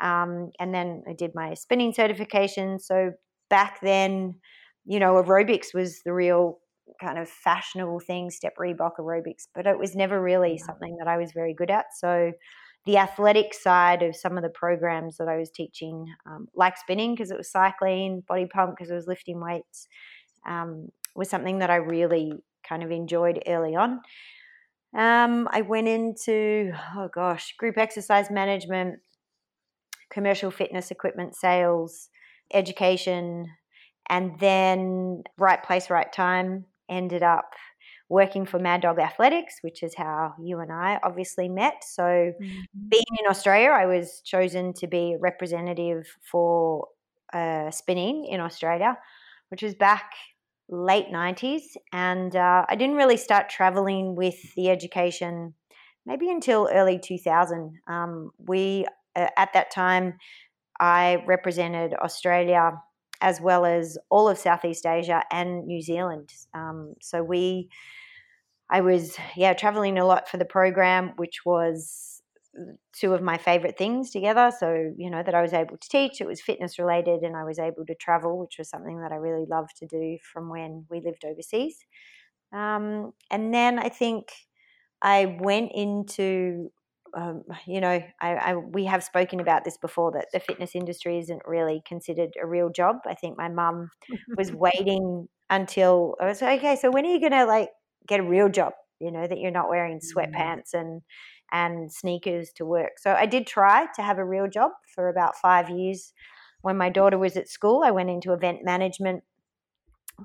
Um, 0.00 0.50
and 0.58 0.74
then 0.74 1.02
I 1.08 1.12
did 1.12 1.32
my 1.34 1.54
spinning 1.54 1.92
certification. 1.92 2.78
So 2.78 3.12
back 3.48 3.80
then, 3.80 4.36
you 4.84 4.98
know, 5.00 5.14
aerobics 5.22 5.74
was 5.74 6.02
the 6.04 6.12
real 6.12 6.58
kind 7.00 7.18
of 7.18 7.28
fashionable 7.28 8.00
thing, 8.00 8.30
step 8.30 8.54
Reebok 8.58 8.92
aerobics, 9.00 9.46
but 9.54 9.66
it 9.66 9.78
was 9.78 9.94
never 9.94 10.20
really 10.22 10.58
something 10.58 10.96
that 10.98 11.08
I 11.08 11.16
was 11.16 11.32
very 11.32 11.54
good 11.54 11.70
at. 11.70 11.86
So 11.98 12.32
the 12.86 12.98
athletic 12.98 13.52
side 13.52 14.02
of 14.02 14.14
some 14.14 14.36
of 14.36 14.44
the 14.44 14.48
programs 14.50 15.16
that 15.16 15.28
I 15.28 15.36
was 15.36 15.50
teaching, 15.50 16.06
um, 16.24 16.46
like 16.54 16.78
spinning 16.78 17.14
because 17.14 17.30
it 17.30 17.36
was 17.36 17.50
cycling, 17.50 18.22
body 18.26 18.46
pump 18.46 18.76
because 18.76 18.90
it 18.90 18.94
was 18.94 19.08
lifting 19.08 19.40
weights, 19.40 19.88
um, 20.46 20.88
was 21.14 21.28
something 21.28 21.58
that 21.58 21.70
I 21.70 21.76
really 21.76 22.32
kind 22.66 22.82
of 22.82 22.90
enjoyed 22.90 23.42
early 23.46 23.74
on. 23.74 24.00
Um, 24.96 25.48
I 25.50 25.62
went 25.62 25.88
into, 25.88 26.72
oh 26.96 27.08
gosh, 27.12 27.54
group 27.58 27.76
exercise 27.76 28.30
management, 28.30 29.00
commercial 30.10 30.52
fitness 30.52 30.92
equipment 30.92 31.34
sales, 31.34 32.08
education, 32.52 33.46
and 34.08 34.38
then 34.38 35.22
right 35.38 35.62
place, 35.62 35.90
right 35.90 36.12
time. 36.12 36.64
Ended 36.88 37.22
up 37.22 37.54
working 38.08 38.46
for 38.46 38.60
Mad 38.60 38.82
Dogg 38.82 39.00
Athletics, 39.00 39.56
which 39.62 39.82
is 39.82 39.94
how 39.96 40.34
you 40.40 40.60
and 40.60 40.72
I 40.72 41.00
obviously 41.02 41.48
met. 41.48 41.82
So, 41.82 42.02
mm-hmm. 42.02 42.88
being 42.88 43.04
in 43.18 43.28
Australia, 43.28 43.70
I 43.70 43.86
was 43.86 44.20
chosen 44.24 44.72
to 44.74 44.86
be 44.86 45.14
a 45.14 45.18
representative 45.18 46.06
for 46.22 46.88
uh, 47.32 47.70
spinning 47.70 48.26
in 48.26 48.40
Australia, 48.40 48.96
which 49.48 49.62
was 49.62 49.74
back 49.74 50.12
late 50.68 51.08
90s. 51.12 51.62
And 51.92 52.34
uh, 52.34 52.64
I 52.68 52.76
didn't 52.76 52.96
really 52.96 53.16
start 53.16 53.48
traveling 53.48 54.16
with 54.16 54.54
the 54.54 54.70
education 54.70 55.54
maybe 56.06 56.30
until 56.30 56.68
early 56.72 56.98
2000. 56.98 57.78
Um, 57.88 58.30
we, 58.38 58.86
uh, 59.16 59.28
at 59.36 59.52
that 59.54 59.70
time, 59.70 60.14
I 60.80 61.24
represented 61.26 61.94
Australia 61.94 62.72
as 63.20 63.40
well 63.40 63.64
as 63.64 63.96
all 64.10 64.28
of 64.28 64.38
Southeast 64.38 64.84
Asia 64.86 65.22
and 65.32 65.66
New 65.66 65.80
Zealand. 65.80 66.32
Um, 66.54 66.94
so 67.00 67.22
we, 67.22 67.70
I 68.70 68.80
was 68.80 69.16
yeah 69.36 69.54
traveling 69.54 69.98
a 69.98 70.04
lot 70.04 70.28
for 70.28 70.36
the 70.36 70.44
program, 70.44 71.12
which 71.16 71.44
was 71.44 72.22
two 72.92 73.12
of 73.14 73.22
my 73.22 73.36
favorite 73.38 73.76
things 73.78 74.10
together. 74.10 74.50
So 74.58 74.92
you 74.96 75.10
know 75.10 75.22
that 75.22 75.34
I 75.34 75.42
was 75.42 75.52
able 75.52 75.76
to 75.76 75.88
teach. 75.88 76.20
It 76.20 76.26
was 76.26 76.40
fitness 76.40 76.78
related, 76.78 77.22
and 77.22 77.36
I 77.36 77.44
was 77.44 77.58
able 77.58 77.86
to 77.86 77.94
travel, 77.94 78.38
which 78.38 78.56
was 78.58 78.68
something 78.68 79.00
that 79.00 79.12
I 79.12 79.16
really 79.16 79.46
loved 79.48 79.76
to 79.78 79.86
do 79.86 80.18
from 80.32 80.48
when 80.48 80.86
we 80.90 81.00
lived 81.00 81.24
overseas. 81.24 81.76
Um, 82.52 83.12
and 83.30 83.52
then 83.52 83.78
I 83.78 83.88
think 83.88 84.32
I 85.02 85.36
went 85.40 85.72
into 85.74 86.70
um, 87.16 87.44
you 87.66 87.80
know, 87.80 88.02
I, 88.20 88.34
I, 88.34 88.56
we 88.56 88.84
have 88.84 89.02
spoken 89.02 89.40
about 89.40 89.64
this 89.64 89.78
before 89.78 90.12
that 90.12 90.26
the 90.34 90.40
fitness 90.40 90.74
industry 90.74 91.18
isn't 91.18 91.40
really 91.46 91.82
considered 91.86 92.34
a 92.40 92.46
real 92.46 92.68
job. 92.68 92.96
I 93.06 93.14
think 93.14 93.38
my 93.38 93.48
mum 93.48 93.90
was 94.36 94.52
waiting 94.52 95.26
until 95.48 96.16
I 96.20 96.26
was 96.26 96.42
like, 96.42 96.58
okay, 96.58 96.76
so 96.76 96.90
when 96.90 97.06
are 97.06 97.12
you 97.12 97.20
going 97.20 97.32
to 97.32 97.46
like 97.46 97.70
get 98.06 98.20
a 98.20 98.22
real 98.22 98.50
job? 98.50 98.74
You 99.00 99.10
know, 99.10 99.26
that 99.26 99.40
you're 99.40 99.50
not 99.50 99.70
wearing 99.70 99.98
mm. 99.98 100.14
sweatpants 100.14 100.74
and 100.74 101.02
and 101.52 101.90
sneakers 101.90 102.50
to 102.56 102.66
work. 102.66 102.98
So 102.98 103.12
I 103.12 103.24
did 103.24 103.46
try 103.46 103.86
to 103.94 104.02
have 104.02 104.18
a 104.18 104.24
real 104.24 104.48
job 104.48 104.72
for 104.94 105.08
about 105.08 105.36
five 105.36 105.70
years. 105.70 106.12
When 106.62 106.76
my 106.76 106.90
daughter 106.90 107.18
was 107.18 107.36
at 107.36 107.48
school, 107.48 107.82
I 107.84 107.92
went 107.92 108.10
into 108.10 108.32
event 108.32 108.60
management 108.62 109.22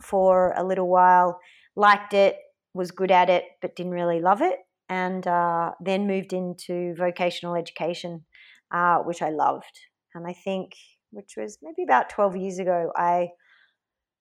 for 0.01 0.53
a 0.57 0.63
little 0.63 0.89
while. 0.89 1.39
Liked 1.75 2.13
it, 2.13 2.38
was 2.74 2.91
good 2.91 3.12
at 3.12 3.29
it, 3.29 3.43
but 3.62 3.75
didn't 3.75 3.93
really 3.93 4.19
love 4.19 4.41
it 4.41 4.57
and 4.91 5.25
uh, 5.25 5.71
then 5.79 6.05
moved 6.05 6.33
into 6.33 6.93
vocational 6.98 7.55
education, 7.55 8.25
uh, 8.74 8.98
which 8.98 9.21
I 9.21 9.29
loved. 9.29 9.79
And 10.13 10.27
I 10.27 10.33
think, 10.33 10.74
which 11.12 11.36
was 11.38 11.57
maybe 11.62 11.83
about 11.83 12.10
12 12.10 12.36
years 12.36 12.60
ago, 12.60 12.91
I 12.98 13.29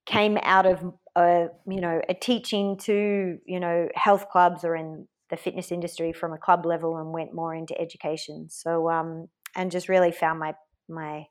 came 0.06 0.38
out 0.42 0.66
of 0.66 0.92
a, 1.16 1.48
you 1.66 1.80
know 1.80 2.00
a 2.08 2.14
teaching 2.14 2.78
to 2.78 3.36
you 3.44 3.60
know 3.60 3.88
health 3.94 4.28
clubs 4.30 4.64
or 4.64 4.76
in 4.76 5.08
the 5.28 5.36
fitness 5.36 5.70
industry 5.72 6.12
from 6.12 6.32
a 6.32 6.38
club 6.38 6.64
level 6.64 6.96
and 6.96 7.12
went 7.12 7.34
more 7.34 7.52
into 7.52 7.78
education. 7.78 8.46
So 8.48 8.88
um, 8.88 9.26
and 9.56 9.72
just 9.72 9.88
really 9.88 10.12
found 10.12 10.38
my 10.38 10.54
my 10.88 11.24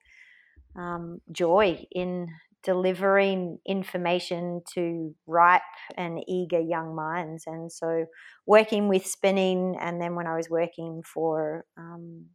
um, 0.75 1.21
joy 1.31 1.85
in 1.93 2.27
delivering 2.63 3.59
information 3.65 4.61
to 4.73 5.15
ripe 5.25 5.61
and 5.95 6.23
eager 6.27 6.59
young 6.59 6.95
minds. 6.95 7.45
And 7.47 7.71
so, 7.71 8.05
working 8.45 8.87
with 8.87 9.05
spinning, 9.05 9.77
and 9.79 10.01
then 10.01 10.15
when 10.15 10.27
I 10.27 10.35
was 10.35 10.49
working 10.49 11.01
for 11.03 11.65
um, 11.77 12.25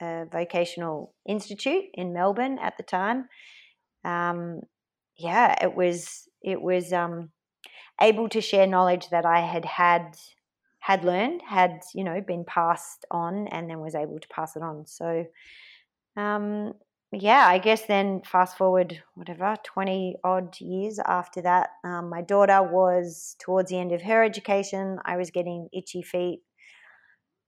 a 0.00 0.24
vocational 0.30 1.14
institute 1.28 1.84
in 1.94 2.12
Melbourne 2.12 2.58
at 2.60 2.76
the 2.76 2.82
time, 2.82 3.28
um, 4.04 4.60
yeah, 5.16 5.56
it 5.62 5.74
was 5.74 6.28
it 6.42 6.60
was 6.60 6.92
um, 6.92 7.30
able 8.00 8.28
to 8.30 8.40
share 8.40 8.66
knowledge 8.66 9.08
that 9.10 9.26
I 9.26 9.40
had 9.40 9.64
had 9.64 10.16
had 10.78 11.04
learned, 11.04 11.42
had 11.46 11.80
you 11.94 12.04
know 12.04 12.20
been 12.20 12.44
passed 12.44 13.04
on, 13.10 13.48
and 13.48 13.68
then 13.68 13.80
was 13.80 13.94
able 13.94 14.20
to 14.20 14.28
pass 14.28 14.56
it 14.56 14.62
on. 14.62 14.86
So. 14.86 15.26
Um, 16.14 16.74
yeah, 17.20 17.46
I 17.46 17.58
guess 17.58 17.84
then 17.86 18.22
fast 18.24 18.56
forward, 18.56 19.02
whatever, 19.14 19.56
20 19.64 20.16
odd 20.24 20.58
years 20.60 20.98
after 20.98 21.42
that, 21.42 21.70
um, 21.84 22.08
my 22.08 22.22
daughter 22.22 22.62
was 22.62 23.36
towards 23.38 23.70
the 23.70 23.78
end 23.78 23.92
of 23.92 24.02
her 24.02 24.24
education. 24.24 24.98
I 25.04 25.16
was 25.18 25.30
getting 25.30 25.68
itchy 25.72 26.02
feet 26.02 26.40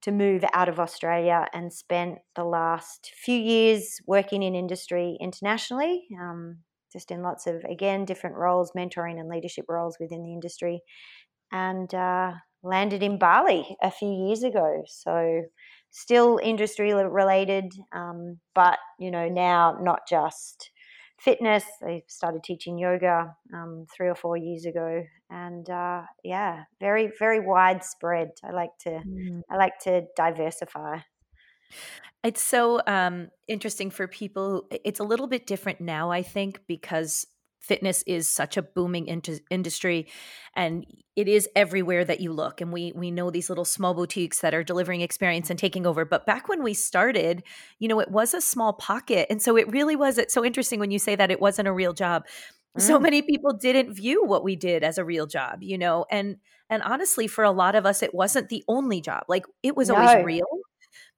to 0.03 0.13
move 0.13 0.45
out 0.53 0.69
of 0.69 0.79
Australia 0.79 1.47
and 1.55 1.73
spent 1.73 2.19
the 2.37 2.45
last 2.45 3.11
few 3.17 3.39
years 3.39 4.01
working 4.07 4.43
in 4.43 4.55
industry 4.55 5.17
internationally, 5.19 6.09
um, 6.21 6.59
just 6.93 7.11
in 7.11 7.23
lots 7.23 7.47
of, 7.47 7.65
again, 7.65 8.05
different 8.05 8.37
roles, 8.37 8.73
mentoring 8.77 9.19
and 9.19 9.31
leadership 9.31 9.65
roles 9.67 9.97
within 9.99 10.23
the 10.23 10.33
industry, 10.35 10.83
and 11.51 11.95
uh, 11.95 12.33
landed 12.63 13.03
in 13.03 13.19
Bali 13.19 13.79
a 13.83 13.91
few 13.91 14.13
years 14.13 14.43
ago. 14.43 14.83
So, 14.87 15.45
still 15.95 16.41
industry 16.43 16.93
related, 16.93 17.73
um, 17.93 18.39
but 18.55 18.79
you 18.99 19.11
know 19.11 19.29
now 19.29 19.79
not 19.81 20.01
just 20.09 20.71
fitness. 21.21 21.65
I 21.83 22.03
started 22.09 22.43
teaching 22.43 22.79
yoga 22.79 23.35
um, 23.55 23.87
three 23.97 24.09
or 24.09 24.17
four 24.17 24.37
years 24.37 24.67
ago, 24.67 25.05
and 25.31 25.71
uh, 25.71 26.03
yeah, 26.25 26.65
very 26.81 27.13
very 27.19 27.41
widespread. 27.41 28.31
I 28.45 28.51
like 28.51 28.77
to 28.81 28.91
mm. 28.91 29.43
I 29.51 29.57
like 29.57 29.79
to 29.85 30.03
diversify. 30.17 30.99
It's 32.25 32.43
so 32.43 32.81
um, 32.87 33.29
interesting 33.47 33.91
for 33.91 34.09
people. 34.09 34.67
It's 34.85 34.99
a 34.99 35.05
little 35.05 35.27
bit 35.27 35.47
different 35.47 35.81
now, 35.81 36.11
I 36.11 36.23
think, 36.23 36.61
because 36.67 37.27
fitness 37.65 38.05
is 38.07 38.29
such 38.29 38.57
a 38.57 38.63
booming 38.63 39.07
in- 39.07 39.23
industry 39.51 40.07
and 40.55 40.87
it 41.17 41.29
is 41.29 41.49
everywhere 41.57 42.05
that 42.05 42.21
you 42.21 42.33
look 42.33 42.61
and 42.61 42.73
we 42.73 42.93
we 42.95 43.11
know 43.11 43.31
these 43.31 43.49
little 43.49 43.65
small 43.65 43.95
boutiques 43.95 44.41
that 44.41 44.55
are 44.55 44.63
delivering 44.63 45.01
experience 45.01 45.49
and 45.49 45.59
taking 45.59 45.87
over 45.87 46.05
but 46.05 46.27
back 46.27 46.49
when 46.49 46.63
we 46.63 46.75
started 46.75 47.43
you 47.79 47.89
know 47.89 48.01
it 48.01 48.11
was 48.11 48.35
a 48.35 48.41
small 48.41 48.75
pocket 48.75 49.27
and 49.31 49.41
so 49.41 49.57
it 49.57 49.71
really 49.73 49.97
was 49.97 50.19
it's 50.19 50.35
so 50.35 50.45
interesting 50.45 50.79
when 50.79 50.91
you 50.91 50.99
say 50.99 51.17
that 51.17 51.31
it 51.31 51.41
wasn't 51.41 51.67
a 51.67 51.73
real 51.73 51.95
job 51.95 52.25
mm. 52.77 52.83
so 52.83 52.99
many 52.99 53.23
people 53.23 53.53
didn't 53.55 53.95
view 53.95 54.25
what 54.25 54.45
we 54.45 54.55
did 54.57 54.85
as 54.85 54.99
a 54.99 55.05
real 55.05 55.27
job 55.27 55.63
you 55.63 55.79
know 55.79 56.05
and 56.11 56.37
and 56.69 56.83
honestly 56.83 57.27
for 57.27 57.45
a 57.45 57.51
lot 57.51 57.75
of 57.75 57.87
us 57.87 58.03
it 58.03 58.15
wasn't 58.15 58.49
the 58.51 58.63
only 58.69 59.01
job 59.01 59.23
like 59.27 59.47
it 59.63 59.75
was 59.75 59.89
no. 59.89 59.97
always 59.97 60.25
real 60.25 60.47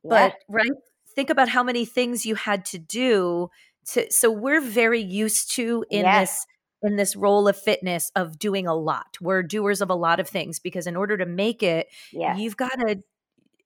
yeah. 0.05 0.11
but 0.11 0.35
right 0.49 0.71
think 1.17 1.31
about 1.31 1.49
how 1.49 1.65
many 1.65 1.85
things 1.85 2.25
you 2.25 2.37
had 2.37 2.65
to 2.67 2.79
do 2.79 3.50
to 3.93 4.11
so 4.11 4.31
we're 4.31 4.61
very 4.61 5.00
used 5.00 5.50
to 5.52 5.85
in 5.90 6.05
yes. 6.05 6.31
this 6.31 6.47
in 6.83 6.97
this 6.97 7.16
role 7.16 7.49
of 7.49 7.57
fitness 7.57 8.11
of 8.14 8.38
doing 8.38 8.66
a 8.66 8.75
lot. 8.75 9.16
We're 9.21 9.43
doers 9.43 9.81
of 9.81 9.90
a 9.90 9.95
lot 9.95 10.21
of 10.21 10.28
things 10.28 10.59
because 10.59 10.87
in 10.87 10.97
order 10.97 11.16
to 11.16 11.26
make 11.26 11.62
it, 11.62 11.88
you've 12.37 12.57
got 12.57 12.78
to 12.81 13.02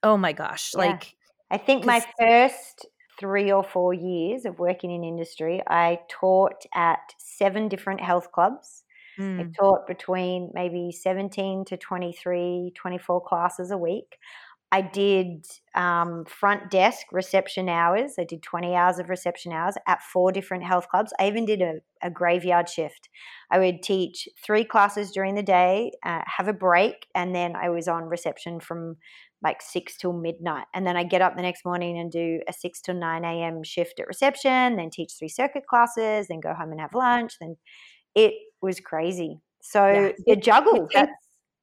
oh 0.03 0.17
my 0.17 0.33
gosh, 0.33 0.73
yeah. 0.75 0.81
like 0.81 1.15
I 1.51 1.59
think 1.59 1.85
my 1.85 2.05
first 2.19 2.87
3 3.19 3.53
or 3.53 3.63
4 3.63 3.93
years 3.93 4.45
of 4.47 4.59
working 4.59 4.91
in 4.91 5.05
industry, 5.05 5.61
I 5.67 5.99
taught 6.09 6.65
at 6.75 7.15
seven 7.19 7.69
different 7.69 8.01
health 8.01 8.33
clubs. 8.33 8.85
Mm. 9.19 9.41
I 9.41 9.51
taught 9.59 9.87
between 9.87 10.51
maybe 10.55 10.93
17 10.93 11.65
to 11.67 11.77
23, 11.77 12.73
24 12.75 13.23
classes 13.23 13.71
a 13.71 13.77
week. 13.77 14.17
I 14.73 14.83
did 14.83 15.47
um, 15.75 16.25
front 16.27 16.71
desk 16.71 17.07
reception 17.11 17.69
hours. 17.69 18.15
I 18.19 18.25
did 18.25 18.43
20 18.43 18.75
hours 18.75 19.01
of 19.01 19.09
reception 19.09 19.53
hours 19.53 19.75
at 19.89 20.01
four 20.01 20.31
different 20.31 20.63
health 20.65 20.89
clubs. 20.89 21.13
I 21.19 21.27
even 21.27 21.45
did 21.45 21.61
a, 21.61 21.75
a 22.03 22.11
graveyard 22.11 22.69
shift. 22.69 23.09
I 23.51 23.59
would 23.59 23.83
teach 23.83 24.29
three 24.45 24.65
classes 24.65 25.11
during 25.11 25.35
the 25.35 25.43
day, 25.43 25.91
uh, 26.05 26.21
have 26.25 26.47
a 26.47 26.53
break, 26.53 27.07
and 27.17 27.35
then 27.35 27.57
I 27.57 27.71
was 27.71 27.89
on 27.89 28.05
reception 28.05 28.61
from 28.61 28.97
like 29.43 29.61
six 29.61 29.97
till 29.97 30.13
midnight. 30.13 30.67
And 30.73 30.87
then 30.87 30.97
I 30.97 31.03
get 31.03 31.23
up 31.23 31.35
the 31.35 31.43
next 31.43 31.65
morning 31.65 31.99
and 31.99 32.13
do 32.13 32.41
a 32.49 32.53
six 32.53 32.81
till 32.81 32.95
9 32.95 33.25
a.m. 33.25 33.65
shift 33.65 33.99
at 33.99 34.07
reception, 34.07 34.77
then 34.77 34.91
teach 34.91 35.15
three 35.19 35.29
circuit 35.29 35.67
classes, 35.69 36.29
then 36.29 36.41
go 36.41 36.55
home 36.55 36.71
and 36.71 36.81
have 36.81 36.95
lunch. 36.95 37.35
Then 37.41 37.57
it 38.15 38.35
was 38.63 38.79
crazy. 38.79 39.41
So 39.63 39.87
yeah. 39.87 40.13
the 40.27 40.37
juggle, 40.37 40.89
that's 40.93 41.11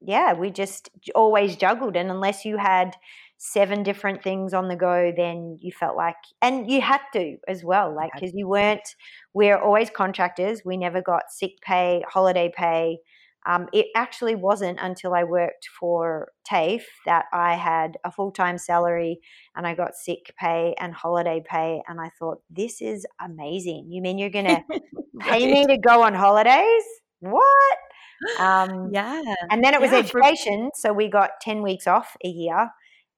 yeah, 0.01 0.33
we 0.33 0.51
just 0.51 0.89
always 1.15 1.55
juggled. 1.55 1.95
And 1.95 2.09
unless 2.09 2.45
you 2.45 2.57
had 2.57 2.95
seven 3.37 3.83
different 3.83 4.23
things 4.23 4.53
on 4.53 4.67
the 4.67 4.75
go, 4.75 5.11
then 5.15 5.57
you 5.59 5.71
felt 5.71 5.95
like, 5.95 6.15
and 6.41 6.69
you 6.69 6.81
had 6.81 7.01
to 7.13 7.37
as 7.47 7.63
well, 7.63 7.95
like, 7.95 8.11
because 8.13 8.33
you 8.33 8.47
weren't, 8.47 8.95
we're 9.33 9.57
always 9.57 9.89
contractors. 9.89 10.61
We 10.65 10.77
never 10.77 11.01
got 11.01 11.23
sick 11.29 11.61
pay, 11.61 12.03
holiday 12.07 12.51
pay. 12.55 12.99
Um, 13.45 13.67
it 13.71 13.85
actually 13.95 14.35
wasn't 14.35 14.77
until 14.81 15.13
I 15.13 15.23
worked 15.23 15.69
for 15.79 16.33
TAFE 16.45 16.83
that 17.05 17.25
I 17.31 17.55
had 17.55 17.97
a 18.03 18.11
full 18.11 18.31
time 18.31 18.57
salary 18.57 19.21
and 19.55 19.65
I 19.65 19.73
got 19.73 19.95
sick 19.95 20.33
pay 20.37 20.75
and 20.79 20.93
holiday 20.93 21.41
pay. 21.45 21.81
And 21.87 22.01
I 22.01 22.09
thought, 22.19 22.41
this 22.49 22.81
is 22.81 23.05
amazing. 23.23 23.87
You 23.89 24.01
mean 24.01 24.17
you're 24.17 24.29
going 24.29 24.45
to 24.47 24.63
pay 25.21 25.49
me 25.49 25.65
to 25.65 25.77
go 25.77 26.03
on 26.03 26.13
holidays? 26.13 26.83
What? 27.21 27.77
Um, 28.39 28.89
yeah. 28.91 29.21
And 29.51 29.63
then 29.63 29.73
it 29.73 29.81
was 29.81 29.91
yeah, 29.91 29.99
education. 29.99 30.71
So 30.75 30.93
we 30.93 31.09
got 31.09 31.31
10 31.41 31.61
weeks 31.61 31.87
off 31.87 32.15
a 32.23 32.27
year. 32.27 32.69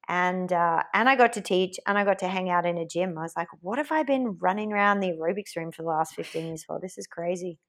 And 0.07 0.51
uh, 0.51 0.81
and 0.93 1.07
I 1.07 1.15
got 1.15 1.33
to 1.33 1.41
teach 1.41 1.77
and 1.85 1.95
I 1.95 2.03
got 2.03 2.17
to 2.19 2.27
hang 2.27 2.49
out 2.49 2.65
in 2.65 2.79
a 2.79 2.85
gym. 2.85 3.15
I 3.17 3.21
was 3.21 3.33
like, 3.37 3.47
what 3.61 3.77
have 3.77 3.91
I 3.91 4.01
been 4.01 4.37
running 4.39 4.73
around 4.73 5.01
the 5.01 5.11
aerobics 5.11 5.55
room 5.55 5.71
for 5.71 5.83
the 5.83 5.89
last 5.89 6.15
15 6.15 6.47
years 6.47 6.63
for? 6.63 6.79
This 6.81 6.97
is 6.97 7.05
crazy. 7.05 7.59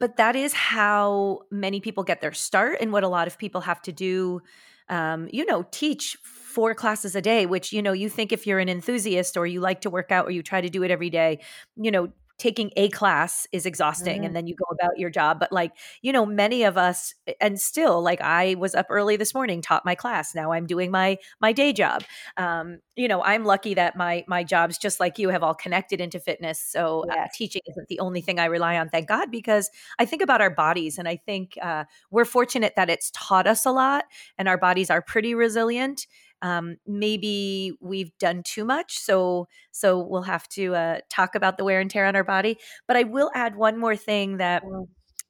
But 0.00 0.16
that 0.16 0.36
is 0.36 0.52
how 0.52 1.42
many 1.50 1.80
people 1.80 2.02
get 2.02 2.20
their 2.20 2.32
start 2.32 2.78
and 2.80 2.92
what 2.92 3.04
a 3.04 3.08
lot 3.08 3.28
of 3.28 3.38
people 3.38 3.62
have 3.62 3.80
to 3.82 3.92
do. 3.92 4.40
Um, 4.88 5.28
you 5.32 5.46
know, 5.46 5.64
teach 5.70 6.16
four 6.22 6.74
classes 6.74 7.16
a 7.16 7.22
day, 7.22 7.46
which, 7.46 7.72
you 7.72 7.82
know, 7.82 7.92
you 7.92 8.08
think 8.08 8.32
if 8.32 8.46
you're 8.46 8.58
an 8.58 8.68
enthusiast 8.68 9.36
or 9.36 9.46
you 9.46 9.60
like 9.60 9.80
to 9.82 9.90
work 9.90 10.12
out 10.12 10.26
or 10.26 10.30
you 10.30 10.42
try 10.42 10.60
to 10.60 10.68
do 10.68 10.82
it 10.82 10.90
every 10.90 11.10
day, 11.10 11.40
you 11.76 11.90
know, 11.90 12.08
taking 12.38 12.70
a 12.76 12.88
class 12.90 13.46
is 13.52 13.64
exhausting 13.64 14.16
mm-hmm. 14.16 14.24
and 14.24 14.36
then 14.36 14.46
you 14.46 14.54
go 14.54 14.66
about 14.70 14.98
your 14.98 15.08
job 15.08 15.40
but 15.40 15.50
like 15.52 15.72
you 16.02 16.12
know 16.12 16.26
many 16.26 16.64
of 16.64 16.76
us 16.76 17.14
and 17.40 17.60
still 17.60 18.02
like 18.02 18.20
i 18.20 18.54
was 18.56 18.74
up 18.74 18.86
early 18.90 19.16
this 19.16 19.34
morning 19.34 19.62
taught 19.62 19.84
my 19.84 19.94
class 19.94 20.34
now 20.34 20.52
i'm 20.52 20.66
doing 20.66 20.90
my 20.90 21.16
my 21.40 21.52
day 21.52 21.72
job 21.72 22.02
um 22.36 22.78
you 22.94 23.08
know 23.08 23.22
i'm 23.22 23.44
lucky 23.44 23.74
that 23.74 23.96
my 23.96 24.24
my 24.28 24.44
jobs 24.44 24.76
just 24.76 25.00
like 25.00 25.18
you 25.18 25.30
have 25.30 25.42
all 25.42 25.54
connected 25.54 26.00
into 26.00 26.20
fitness 26.20 26.60
so 26.60 27.04
uh, 27.04 27.14
yes. 27.14 27.18
uh, 27.18 27.28
teaching 27.34 27.62
isn't 27.66 27.88
the 27.88 28.00
only 28.00 28.20
thing 28.20 28.38
i 28.38 28.44
rely 28.44 28.76
on 28.76 28.88
thank 28.88 29.08
god 29.08 29.30
because 29.30 29.70
i 29.98 30.04
think 30.04 30.20
about 30.20 30.40
our 30.40 30.50
bodies 30.50 30.98
and 30.98 31.08
i 31.08 31.16
think 31.16 31.56
uh, 31.62 31.84
we're 32.10 32.24
fortunate 32.24 32.74
that 32.76 32.90
it's 32.90 33.10
taught 33.14 33.46
us 33.46 33.64
a 33.64 33.72
lot 33.72 34.04
and 34.36 34.48
our 34.48 34.58
bodies 34.58 34.90
are 34.90 35.00
pretty 35.00 35.34
resilient 35.34 36.06
um, 36.42 36.76
maybe 36.86 37.72
we've 37.80 38.16
done 38.18 38.42
too 38.44 38.64
much. 38.64 38.98
So 38.98 39.48
so 39.70 39.98
we'll 39.98 40.22
have 40.22 40.48
to 40.50 40.74
uh, 40.74 40.98
talk 41.10 41.34
about 41.34 41.58
the 41.58 41.64
wear 41.64 41.80
and 41.80 41.90
tear 41.90 42.06
on 42.06 42.16
our 42.16 42.24
body. 42.24 42.58
But 42.86 42.96
I 42.96 43.04
will 43.04 43.30
add 43.34 43.56
one 43.56 43.78
more 43.78 43.96
thing 43.96 44.38
that. 44.38 44.62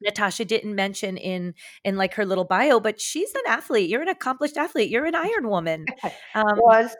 Natasha 0.03 0.45
didn't 0.45 0.75
mention 0.75 1.17
in 1.17 1.55
in 1.83 1.97
like 1.97 2.13
her 2.15 2.27
little 2.27 2.45
bio, 2.45 2.81
but 2.81 3.01
she's 3.01 3.35
an 3.35 3.41
athlete. 3.49 3.89
You're 3.89 4.03
an 4.03 4.09
accomplished 4.09 4.59
athlete. 4.59 4.91
You're 4.91 5.07
an 5.07 5.15
Iron 5.15 5.49
Woman. 5.49 5.87
Um, 6.35 6.45
was 6.59 6.95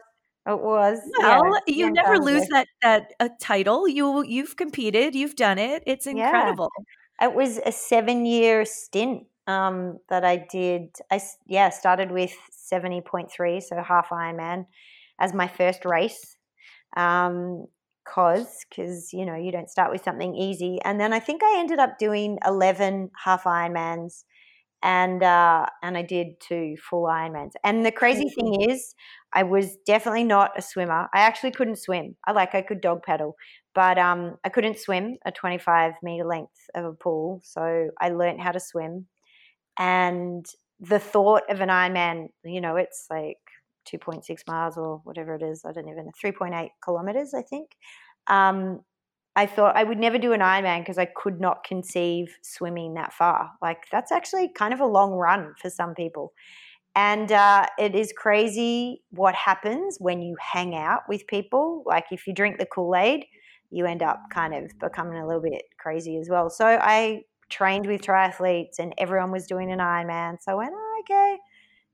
it 0.47 0.59
was 0.59 0.99
well, 1.19 1.61
yeah, 1.67 1.75
you 1.75 1.91
never 1.91 2.19
lose 2.19 2.47
that 2.49 2.69
that 2.81 3.13
a 3.21 3.29
title. 3.39 3.87
You 3.87 4.25
you've 4.25 4.57
competed. 4.57 5.15
You've 5.15 5.37
done 5.37 5.59
it. 5.59 5.83
It's 5.87 6.07
incredible. 6.07 6.71
Yeah. 7.21 7.29
It 7.29 7.35
was 7.35 7.59
a 7.67 7.73
seven 7.73 8.25
year 8.25 8.65
stint 8.65 9.27
um, 9.47 9.99
that 10.09 10.25
I 10.25 10.37
did. 10.51 10.97
I 11.11 11.21
yeah 11.47 11.71
started 11.71 12.11
with 12.11 12.35
70.3, 12.73 13.63
so 13.63 13.83
half 13.83 14.09
Ironman, 14.11 14.67
as 15.21 15.35
my 15.35 15.49
first 15.49 15.85
race. 15.85 16.37
Um, 16.97 17.67
cause 18.07 18.65
because 18.69 19.13
you 19.13 19.27
know 19.27 19.35
you 19.35 19.51
don't 19.51 19.71
start 19.71 19.91
with 19.91 20.03
something 20.05 20.37
easy. 20.37 20.79
And 20.85 21.01
then 21.01 21.13
i 21.13 21.19
think 21.19 21.43
i 21.43 21.59
ended 21.59 21.79
up 21.81 21.99
doing 21.99 22.39
11 22.47 23.11
half 23.25 23.45
ironmans 23.45 24.25
and 24.83 25.23
uh, 25.23 25.67
and 25.83 25.97
i 25.99 26.03
did 26.03 26.29
two 26.41 26.77
full 26.89 27.05
ironmans. 27.05 27.53
And 27.65 27.85
the 27.85 27.93
crazy 27.93 28.29
thing 28.29 28.71
is 28.71 28.95
i 29.35 29.43
was 29.43 29.77
definitely 29.87 30.25
not 30.25 30.53
a 30.57 30.63
swimmer. 30.63 31.09
I 31.15 31.21
actually 31.21 31.51
couldn't 31.53 31.79
swim. 31.79 32.17
I 32.27 32.33
like 32.33 32.55
i 32.55 32.63
could 32.63 32.81
dog 32.81 33.03
paddle 33.03 33.37
but 33.75 33.99
um, 33.99 34.37
i 34.45 34.49
couldn't 34.49 34.79
swim 34.79 35.17
a 35.27 35.33
25 35.33 35.95
meter 36.03 36.25
length 36.25 36.61
of 36.75 36.85
a 36.85 36.93
pool 36.93 37.41
so 37.45 37.89
i 38.01 38.09
learned 38.11 38.41
how 38.41 38.53
to 38.53 38.61
swim 38.61 39.07
and 39.79 40.47
the 40.81 40.99
thought 40.99 41.43
of 41.49 41.61
an 41.61 41.69
Ironman, 41.69 42.29
you 42.45 42.61
know, 42.61 42.77
it's 42.77 43.07
like 43.11 43.39
2.6 43.91 44.25
miles 44.47 44.77
or 44.77 45.01
whatever 45.05 45.35
it 45.35 45.43
is. 45.43 45.65
I 45.65 45.73
don't 45.73 45.89
even 45.89 46.07
know, 46.07 46.13
3.8 46.23 46.69
kilometers, 46.83 47.35
I 47.35 47.43
think. 47.43 47.71
Um, 48.27 48.81
I 49.37 49.47
thought 49.47 49.77
I 49.77 49.85
would 49.85 49.99
never 49.99 50.19
do 50.19 50.33
an 50.33 50.41
Ironman 50.41 50.81
because 50.81 50.99
I 50.99 51.05
could 51.05 51.41
not 51.41 51.63
conceive 51.65 52.35
swimming 52.43 52.95
that 52.95 53.13
far. 53.13 53.53
Like, 53.61 53.85
that's 53.93 54.11
actually 54.11 54.51
kind 54.57 54.73
of 54.73 54.81
a 54.81 54.87
long 54.87 55.13
run 55.13 55.55
for 55.61 55.69
some 55.69 55.95
people. 55.95 56.33
And 56.95 57.31
uh, 57.31 57.67
it 57.79 57.95
is 57.95 58.15
crazy 58.17 59.03
what 59.11 59.35
happens 59.35 59.99
when 60.01 60.23
you 60.23 60.37
hang 60.41 60.75
out 60.75 61.03
with 61.09 61.27
people. 61.27 61.83
Like, 61.85 62.07
if 62.11 62.27
you 62.27 62.33
drink 62.33 62.59
the 62.59 62.65
Kool 62.65 62.97
Aid, 62.97 63.27
you 63.71 63.85
end 63.85 64.03
up 64.03 64.23
kind 64.33 64.55
of 64.55 64.71
becoming 64.79 65.19
a 65.19 65.27
little 65.27 65.43
bit 65.43 65.63
crazy 65.79 66.17
as 66.17 66.31
well. 66.31 66.49
So 66.49 66.65
I 66.67 67.23
trained 67.49 67.87
with 67.87 68.03
triathletes 68.03 68.79
and 68.79 68.95
everyone 68.99 69.31
was 69.31 69.47
doing 69.47 69.71
an 69.73 69.79
Ironman. 69.79 70.39
So 70.41 70.53
I 70.53 70.55
went, 70.55 70.73
oh, 70.75 71.03
okay, 71.03 71.37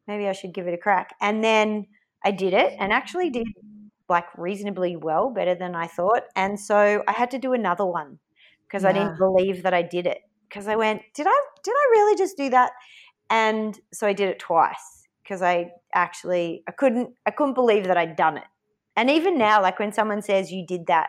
maybe 0.07 0.27
I 0.29 0.33
should 0.33 0.55
give 0.55 0.67
it 0.67 0.75
a 0.75 0.79
crack. 0.79 1.15
And 1.21 1.43
then 1.43 1.87
I 2.25 2.31
did 2.31 2.55
it 2.55 2.75
and 2.79 2.93
actually 2.93 3.31
did 3.31 3.47
like 4.09 4.27
reasonably 4.37 4.97
well, 4.97 5.31
better 5.31 5.55
than 5.55 5.75
I 5.75 5.87
thought. 5.87 6.25
And 6.37 6.59
so 6.59 7.03
I 7.07 7.13
had 7.13 7.31
to 7.33 7.39
do 7.39 7.53
another 7.53 7.87
one 7.87 8.19
because 8.67 8.83
yeah. 8.83 8.91
I 8.91 8.93
didn't 8.93 9.19
believe 9.19 9.63
that 9.63 9.75
I 9.75 9.83
did 9.83 10.07
it. 10.07 10.19
Because 10.49 10.69
I 10.69 10.77
went, 10.77 11.01
did 11.15 11.27
I 11.27 11.45
did 11.65 11.73
I 11.73 11.89
really 11.93 12.17
just 12.17 12.37
do 12.37 12.51
that? 12.51 12.73
And 13.31 13.79
so 13.93 14.07
I 14.07 14.13
did 14.13 14.29
it 14.29 14.39
twice 14.39 15.09
because 15.23 15.41
I 15.41 15.71
actually 15.95 16.63
I 16.69 16.73
couldn't 16.73 17.15
I 17.25 17.31
couldn't 17.31 17.55
believe 17.55 17.85
that 17.85 17.97
I'd 17.97 18.17
done 18.17 18.37
it. 18.37 18.45
And 18.95 19.09
even 19.09 19.39
now, 19.39 19.63
like 19.63 19.79
when 19.79 19.93
someone 19.93 20.21
says 20.21 20.53
you 20.53 20.67
did 20.67 20.87
that, 20.89 21.09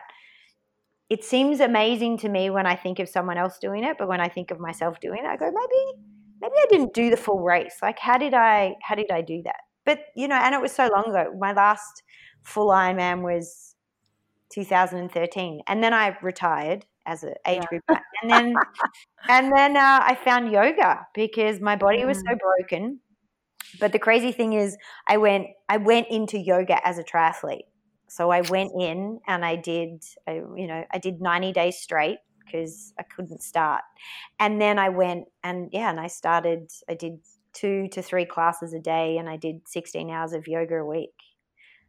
it 1.10 1.22
seems 1.22 1.60
amazing 1.60 2.18
to 2.18 2.28
me 2.28 2.50
when 2.50 2.66
I 2.66 2.76
think 2.76 2.98
of 2.98 3.08
someone 3.08 3.36
else 3.36 3.58
doing 3.58 3.84
it, 3.84 3.96
but 3.98 4.08
when 4.08 4.20
I 4.20 4.28
think 4.28 4.50
of 4.50 4.58
myself 4.58 5.00
doing 5.00 5.20
it, 5.22 5.26
I 5.26 5.36
go, 5.36 5.46
maybe, 5.46 6.00
maybe 6.40 6.54
I 6.56 6.66
didn't 6.70 6.94
do 6.94 7.10
the 7.10 7.16
full 7.16 7.40
race. 7.40 7.76
Like, 7.82 7.98
how 7.98 8.16
did 8.16 8.34
I, 8.34 8.74
how 8.82 8.94
did 8.94 9.10
I 9.10 9.20
do 9.20 9.42
that? 9.44 9.60
But 9.84 10.00
you 10.16 10.28
know, 10.28 10.36
and 10.36 10.54
it 10.54 10.60
was 10.60 10.72
so 10.72 10.88
long 10.88 11.04
ago. 11.04 11.32
My 11.38 11.52
last 11.52 12.02
full 12.42 12.68
Ironman 12.68 13.22
was 13.22 13.74
2013, 14.52 15.60
and 15.66 15.82
then 15.82 15.92
I 15.92 16.16
retired 16.22 16.86
as 17.06 17.22
an 17.22 17.34
age 17.46 17.60
yeah. 17.62 17.66
group, 17.66 17.82
and 18.22 18.30
then, 18.30 18.54
and 19.28 19.52
then 19.54 19.76
uh, 19.76 20.00
I 20.02 20.18
found 20.24 20.50
yoga 20.50 21.06
because 21.14 21.60
my 21.60 21.76
body 21.76 22.04
was 22.04 22.18
so 22.18 22.34
mm. 22.34 22.38
broken. 22.38 23.00
But 23.78 23.92
the 23.92 23.98
crazy 23.98 24.32
thing 24.32 24.52
is, 24.52 24.76
I 25.06 25.16
went, 25.16 25.48
I 25.68 25.78
went 25.78 26.06
into 26.08 26.38
yoga 26.38 26.86
as 26.86 26.98
a 26.98 27.04
triathlete. 27.04 27.66
So 28.08 28.30
I 28.30 28.42
went 28.42 28.72
in 28.78 29.20
and 29.26 29.44
I 29.44 29.56
did, 29.56 30.04
I, 30.26 30.34
you 30.34 30.66
know, 30.66 30.84
I 30.92 30.98
did 30.98 31.20
90 31.20 31.52
days 31.52 31.78
straight 31.78 32.18
because 32.44 32.92
I 32.98 33.02
couldn't 33.02 33.42
start. 33.42 33.82
And 34.38 34.60
then 34.60 34.78
I 34.78 34.88
went 34.90 35.26
and 35.42 35.70
yeah, 35.72 35.90
and 35.90 35.98
I 35.98 36.08
started, 36.08 36.70
I 36.88 36.94
did 36.94 37.20
two 37.52 37.88
to 37.92 38.02
three 38.02 38.26
classes 38.26 38.74
a 38.74 38.80
day 38.80 39.16
and 39.16 39.28
I 39.28 39.36
did 39.36 39.66
16 39.66 40.10
hours 40.10 40.32
of 40.32 40.46
yoga 40.46 40.76
a 40.76 40.84
week. 40.84 41.14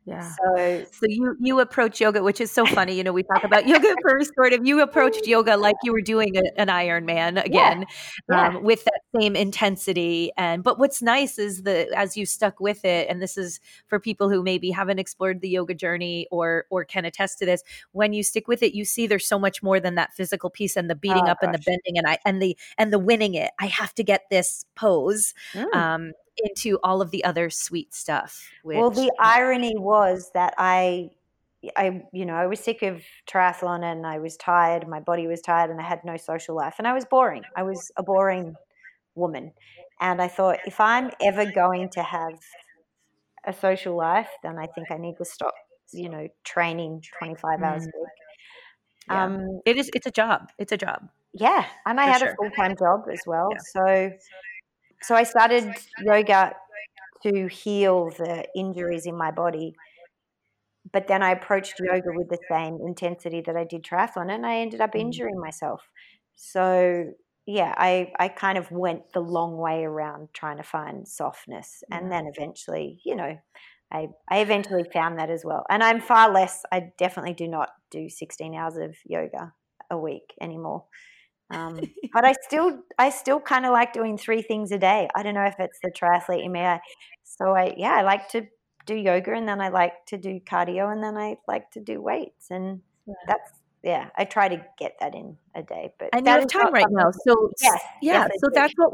Yeah. 0.06 0.32
So, 0.36 0.86
so 0.92 1.06
you 1.08 1.36
you 1.40 1.60
approach 1.60 2.00
yoga, 2.00 2.22
which 2.22 2.40
is 2.40 2.52
so 2.52 2.64
funny. 2.64 2.94
You 2.94 3.04
know, 3.04 3.12
we 3.12 3.24
talk 3.24 3.44
about 3.44 3.68
yoga 3.68 3.96
for 4.04 4.16
restorative. 4.16 4.66
You 4.66 4.82
approached 4.82 5.26
yoga 5.26 5.58
like 5.58 5.76
you 5.84 5.92
were 5.92 6.02
doing 6.02 6.38
a, 6.38 6.44
an 6.62 6.68
Ironman 6.68 7.44
again, 7.44 7.88
yeah. 8.30 8.50
Um, 8.50 8.64
with 8.64 8.86
that 8.86 9.02
same 9.20 9.36
intensity. 9.36 10.32
And 10.38 10.64
but 10.64 10.78
what's 10.78 11.02
nice 11.02 11.40
is 11.40 11.64
that 11.64 11.90
as 11.96 12.16
you 12.16 12.28
stuck 12.28 12.60
with 12.60 12.86
it, 12.86 13.10
and 13.10 13.20
this 13.20 13.36
is 13.36 13.60
for 13.88 14.00
people 14.00 14.30
who 14.30 14.44
maybe 14.44 14.70
haven't 14.70 15.00
explored 15.00 15.42
the 15.42 15.50
yoga 15.50 15.74
journey 15.74 16.28
or 16.30 16.66
or 16.70 16.86
can 16.86 17.06
attest 17.06 17.40
to 17.40 17.46
this. 17.48 17.64
When 17.92 18.14
you 18.14 18.22
stick 18.22 18.48
with 18.48 18.62
it, 18.62 18.76
you 18.76 18.86
see 18.86 19.08
there's 19.08 19.28
so 19.28 19.40
much 19.40 19.64
more 19.64 19.80
than 19.80 19.96
that 19.96 20.14
physical 20.14 20.52
piece 20.52 20.76
and 20.76 20.88
the 20.88 20.96
beating 20.96 21.24
oh, 21.26 21.32
up 21.32 21.42
gosh. 21.42 21.48
and 21.48 21.56
the 21.56 21.64
bending 21.66 21.98
and 21.98 22.08
I 22.08 22.20
and 22.26 22.40
the 22.40 22.56
and 22.78 22.94
the 22.94 23.00
winning 23.00 23.34
it. 23.34 23.52
I 23.60 23.66
have 23.66 23.96
to 23.96 24.04
get 24.04 24.26
this 24.30 24.66
pose. 24.76 25.34
Mm. 25.54 25.76
Um, 25.76 26.12
into 26.38 26.80
all 26.84 27.02
of 27.02 27.12
the 27.12 27.24
other 27.24 27.50
sweet 27.50 27.94
stuff. 27.94 28.50
Which, 28.64 28.78
well, 28.78 28.90
the 28.90 29.12
irony 29.20 29.76
was 29.78 30.32
that 30.34 30.54
I, 30.58 31.10
I, 31.76 32.04
you 32.14 32.26
know, 32.26 32.36
I 32.36 32.46
was 32.48 32.60
sick 32.60 32.82
of 32.84 33.02
triathlon 33.28 33.84
and 33.84 34.06
I 34.06 34.20
was 34.20 34.38
tired. 34.38 34.88
My 34.88 35.00
body 35.00 35.28
was 35.28 35.42
tired, 35.42 35.70
and 35.72 35.80
I 35.80 35.84
had 35.84 36.04
no 36.04 36.18
social 36.18 36.56
life, 36.56 36.76
and 36.78 36.88
I 36.88 36.94
was 36.94 37.06
boring. 37.06 37.44
I 37.56 37.64
was 37.64 37.92
a 37.98 38.04
boring 38.04 38.56
woman, 39.16 39.52
and 40.00 40.22
I 40.22 40.28
thought 40.28 40.60
if 40.66 40.80
I'm 40.80 41.12
ever 41.22 41.46
going 41.52 41.90
to 41.92 42.04
have 42.04 42.34
a 43.48 43.54
social 43.54 43.96
life, 43.96 44.30
then 44.44 44.58
I 44.58 44.66
think 44.68 44.92
I 44.92 44.98
need 44.98 45.18
to 45.18 45.26
stop, 45.26 45.54
you 45.94 46.10
know, 46.10 46.28
training 46.44 47.04
25 47.20 47.62
hours 47.62 47.84
Mm. 47.84 47.92
a 47.94 48.00
week. 48.00 48.10
Yeah. 49.08 49.24
Um, 49.24 49.62
It 49.66 49.78
is. 49.78 49.90
It's 49.94 50.08
a 50.08 50.12
job. 50.12 50.52
It's 50.58 50.72
a 50.72 50.78
job. 50.78 51.10
yeah, 51.34 51.66
and 51.86 52.00
I 52.00 52.06
had 52.06 52.20
sure. 52.20 52.32
a 52.32 52.36
full 52.36 52.50
time 52.52 52.76
job 52.76 53.06
as 53.12 53.22
well. 53.28 53.50
Yeah. 53.52 53.58
So, 53.76 54.12
so 55.02 55.16
I 55.16 55.24
started 55.24 55.78
yoga 55.98 56.56
to 57.24 57.48
heal 57.48 58.12
the 58.12 58.48
injuries 58.56 59.06
in 59.06 59.18
my 59.18 59.32
body. 59.32 59.78
But 60.92 61.08
then 61.08 61.24
I 61.24 61.32
approached 61.32 61.80
yoga 61.80 62.14
with 62.14 62.30
the 62.30 62.38
same 62.50 62.80
intensity 62.86 63.42
that 63.42 63.58
I 63.58 63.64
did 63.64 63.84
triathlon, 63.84 64.32
and 64.32 64.46
I 64.46 64.58
ended 64.58 64.82
up 64.82 64.96
Mm. 64.96 64.96
injuring 64.96 65.40
myself. 65.40 65.90
So 66.36 67.14
yeah, 67.48 67.74
I 67.78 68.14
I 68.20 68.28
kind 68.30 68.58
of 68.58 68.72
went 68.72 69.14
the 69.14 69.20
long 69.22 69.58
way 69.58 69.84
around 69.84 70.30
trying 70.34 70.58
to 70.58 70.64
find 70.64 71.08
softness, 71.08 71.84
and 71.92 72.12
then 72.12 72.26
eventually, 72.28 73.02
you 73.04 73.16
know, 73.16 73.38
I 73.92 74.10
I 74.30 74.40
eventually 74.40 74.84
found 74.94 75.18
that 75.20 75.30
as 75.32 75.44
well. 75.44 75.66
And 75.70 75.84
I'm 75.84 76.00
far 76.02 76.30
less. 76.32 76.64
I 76.72 76.92
definitely 76.98 77.34
do 77.34 77.48
not 77.48 77.70
do 77.90 78.08
16 78.10 78.54
hours 78.56 78.78
of 78.78 78.96
yoga 79.06 79.54
a 79.90 79.98
week 79.98 80.34
anymore. 80.42 80.86
Um, 81.50 81.92
but 82.14 82.26
I 82.26 82.34
still 82.48 82.82
I 82.98 83.10
still 83.10 83.40
kind 83.40 83.66
of 83.66 83.72
like 83.74 83.94
doing 83.94 84.18
three 84.18 84.42
things 84.42 84.72
a 84.72 84.78
day. 84.78 85.10
I 85.16 85.24
don't 85.24 85.34
know 85.36 85.46
if 85.46 85.56
it's 85.60 85.80
the 85.84 85.92
triathlete 85.92 86.44
in 86.46 86.52
me. 86.52 86.62
I, 86.62 86.80
so 87.24 87.56
I 87.56 87.74
yeah 87.78 87.94
I 87.96 88.02
like 88.04 88.30
to 88.30 88.48
do 88.86 88.96
yoga 88.96 89.34
and 89.34 89.48
then 89.48 89.62
I 89.62 89.70
like 89.70 90.06
to 90.08 90.18
do 90.18 90.40
cardio 90.40 90.92
and 90.92 91.04
then 91.04 91.18
I 91.18 91.38
like 91.48 91.72
to 91.72 91.80
do 91.80 92.02
weights 92.02 92.52
and 92.52 92.82
Yeah. 93.08 93.14
that's 93.28 93.52
yeah 93.86 94.10
I 94.18 94.26
try 94.26 94.50
to 94.50 94.66
get 94.78 94.98
that 95.00 95.16
in 95.16 95.38
a 95.56 95.64
day. 95.64 95.92
But 95.98 96.10
And 96.14 96.26
you 96.26 96.32
have 96.32 96.48
time 96.48 96.74
right 96.74 96.86
now, 96.90 97.12
so 97.12 97.52
Yes, 97.62 97.82
yeah. 98.02 98.28
yes, 98.28 98.30
so 98.44 98.50
that's 98.54 98.74
what 98.76 98.94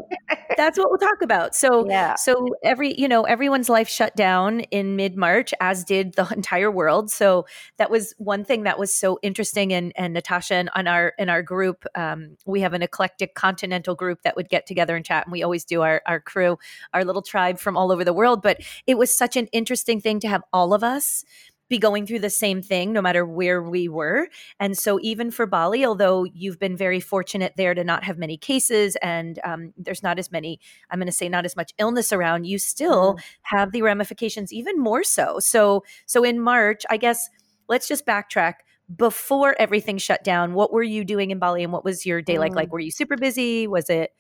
that's 0.58 0.78
what 0.78 0.90
we'll 0.90 1.00
talk 1.00 1.22
about. 1.22 1.56
So 1.56 1.88
yeah 1.88 2.16
So 2.16 2.46
every, 2.64 3.00
you 3.00 3.08
know, 3.08 3.24
everyone's 3.24 3.70
life 3.70 3.90
shut 3.90 4.16
down 4.16 4.62
in 4.62 4.96
mid-March, 4.96 5.54
as 5.60 5.84
did 5.84 6.14
the 6.14 6.28
entire 6.36 6.70
world. 6.70 7.12
So 7.12 7.46
that 7.78 7.90
was 7.90 8.14
one 8.18 8.46
thing 8.46 8.64
that 8.64 8.78
was 8.78 8.94
so 8.94 9.20
interesting. 9.22 9.74
And 9.74 9.92
and 9.96 10.14
Natasha 10.14 10.56
and 10.56 10.70
on 10.76 10.88
our 10.88 11.14
in 11.18 11.30
our 11.30 11.42
group, 11.42 11.86
um, 11.96 12.38
we 12.46 12.62
have 12.62 12.74
an 12.74 12.82
eclectic 12.82 13.34
continental 13.34 13.96
group 13.96 14.22
that 14.24 14.36
would 14.36 14.50
get 14.50 14.68
together 14.68 14.96
and 14.96 15.04
chat, 15.04 15.26
and 15.26 15.32
we 15.32 15.44
always 15.44 15.66
do 15.66 15.82
our 15.82 16.02
our 16.06 16.20
crew, 16.20 16.58
our 16.94 17.04
little 17.04 17.22
tribe 17.22 17.60
from 17.60 17.76
all 17.76 17.92
over 17.92 18.04
the 18.04 18.14
world. 18.14 18.42
But 18.42 18.62
it 18.86 18.98
was 18.98 19.14
such 19.14 19.36
an 19.36 19.48
interesting 19.48 20.00
thing 20.00 20.20
to 20.20 20.28
have 20.28 20.44
all 20.54 20.74
of 20.74 20.84
us 20.84 21.24
be 21.72 21.80
going 21.80 22.06
through 22.06 22.20
the 22.20 22.30
same 22.30 22.62
thing 22.62 22.94
no 22.94 23.02
matter 23.02 23.26
where 23.26 23.64
we 23.64 23.90
were 23.90 24.28
and 24.60 24.78
so 24.78 25.00
even 25.02 25.32
for 25.32 25.46
bali 25.48 25.84
although 25.84 26.24
you've 26.26 26.60
been 26.60 26.78
very 26.78 27.00
fortunate 27.00 27.54
there 27.58 27.74
to 27.74 27.84
not 27.84 28.04
have 28.04 28.18
many 28.18 28.38
cases 28.38 28.96
and 29.02 29.40
um, 29.44 29.74
there's 29.78 30.04
not 30.04 30.20
as 30.20 30.32
many 30.32 30.60
I'm 30.90 31.00
going 31.00 31.08
to 31.08 31.12
say 31.12 31.30
not 31.30 31.46
as 31.46 31.56
much 31.56 31.74
illness 31.78 32.12
around, 32.12 32.46
you 32.46 32.60
still 32.60 33.18
have 33.44 33.72
the 33.72 33.82
ramifications 33.82 34.52
even 34.54 34.80
more 34.80 35.04
so. 35.04 35.40
So 35.40 35.84
so 36.06 36.24
in 36.24 36.40
March, 36.40 36.84
I 36.90 36.98
guess 36.98 37.30
let's 37.68 37.88
just 37.88 38.06
backtrack. 38.06 38.56
Before 38.94 39.56
everything 39.58 39.98
shut 39.98 40.22
down, 40.22 40.54
what 40.54 40.74
were 40.74 40.84
you 40.84 41.06
doing 41.06 41.32
in 41.32 41.40
Bali 41.40 41.64
and 41.64 41.72
what 41.72 41.86
was 41.86 42.06
your 42.06 42.22
day 42.22 42.38
like? 42.38 42.52
Mm. 42.52 42.56
Like 42.58 42.72
were 42.74 42.80
you 42.80 42.92
super 42.92 43.16
busy? 43.16 43.68
Was 43.68 43.90
it 43.90 44.12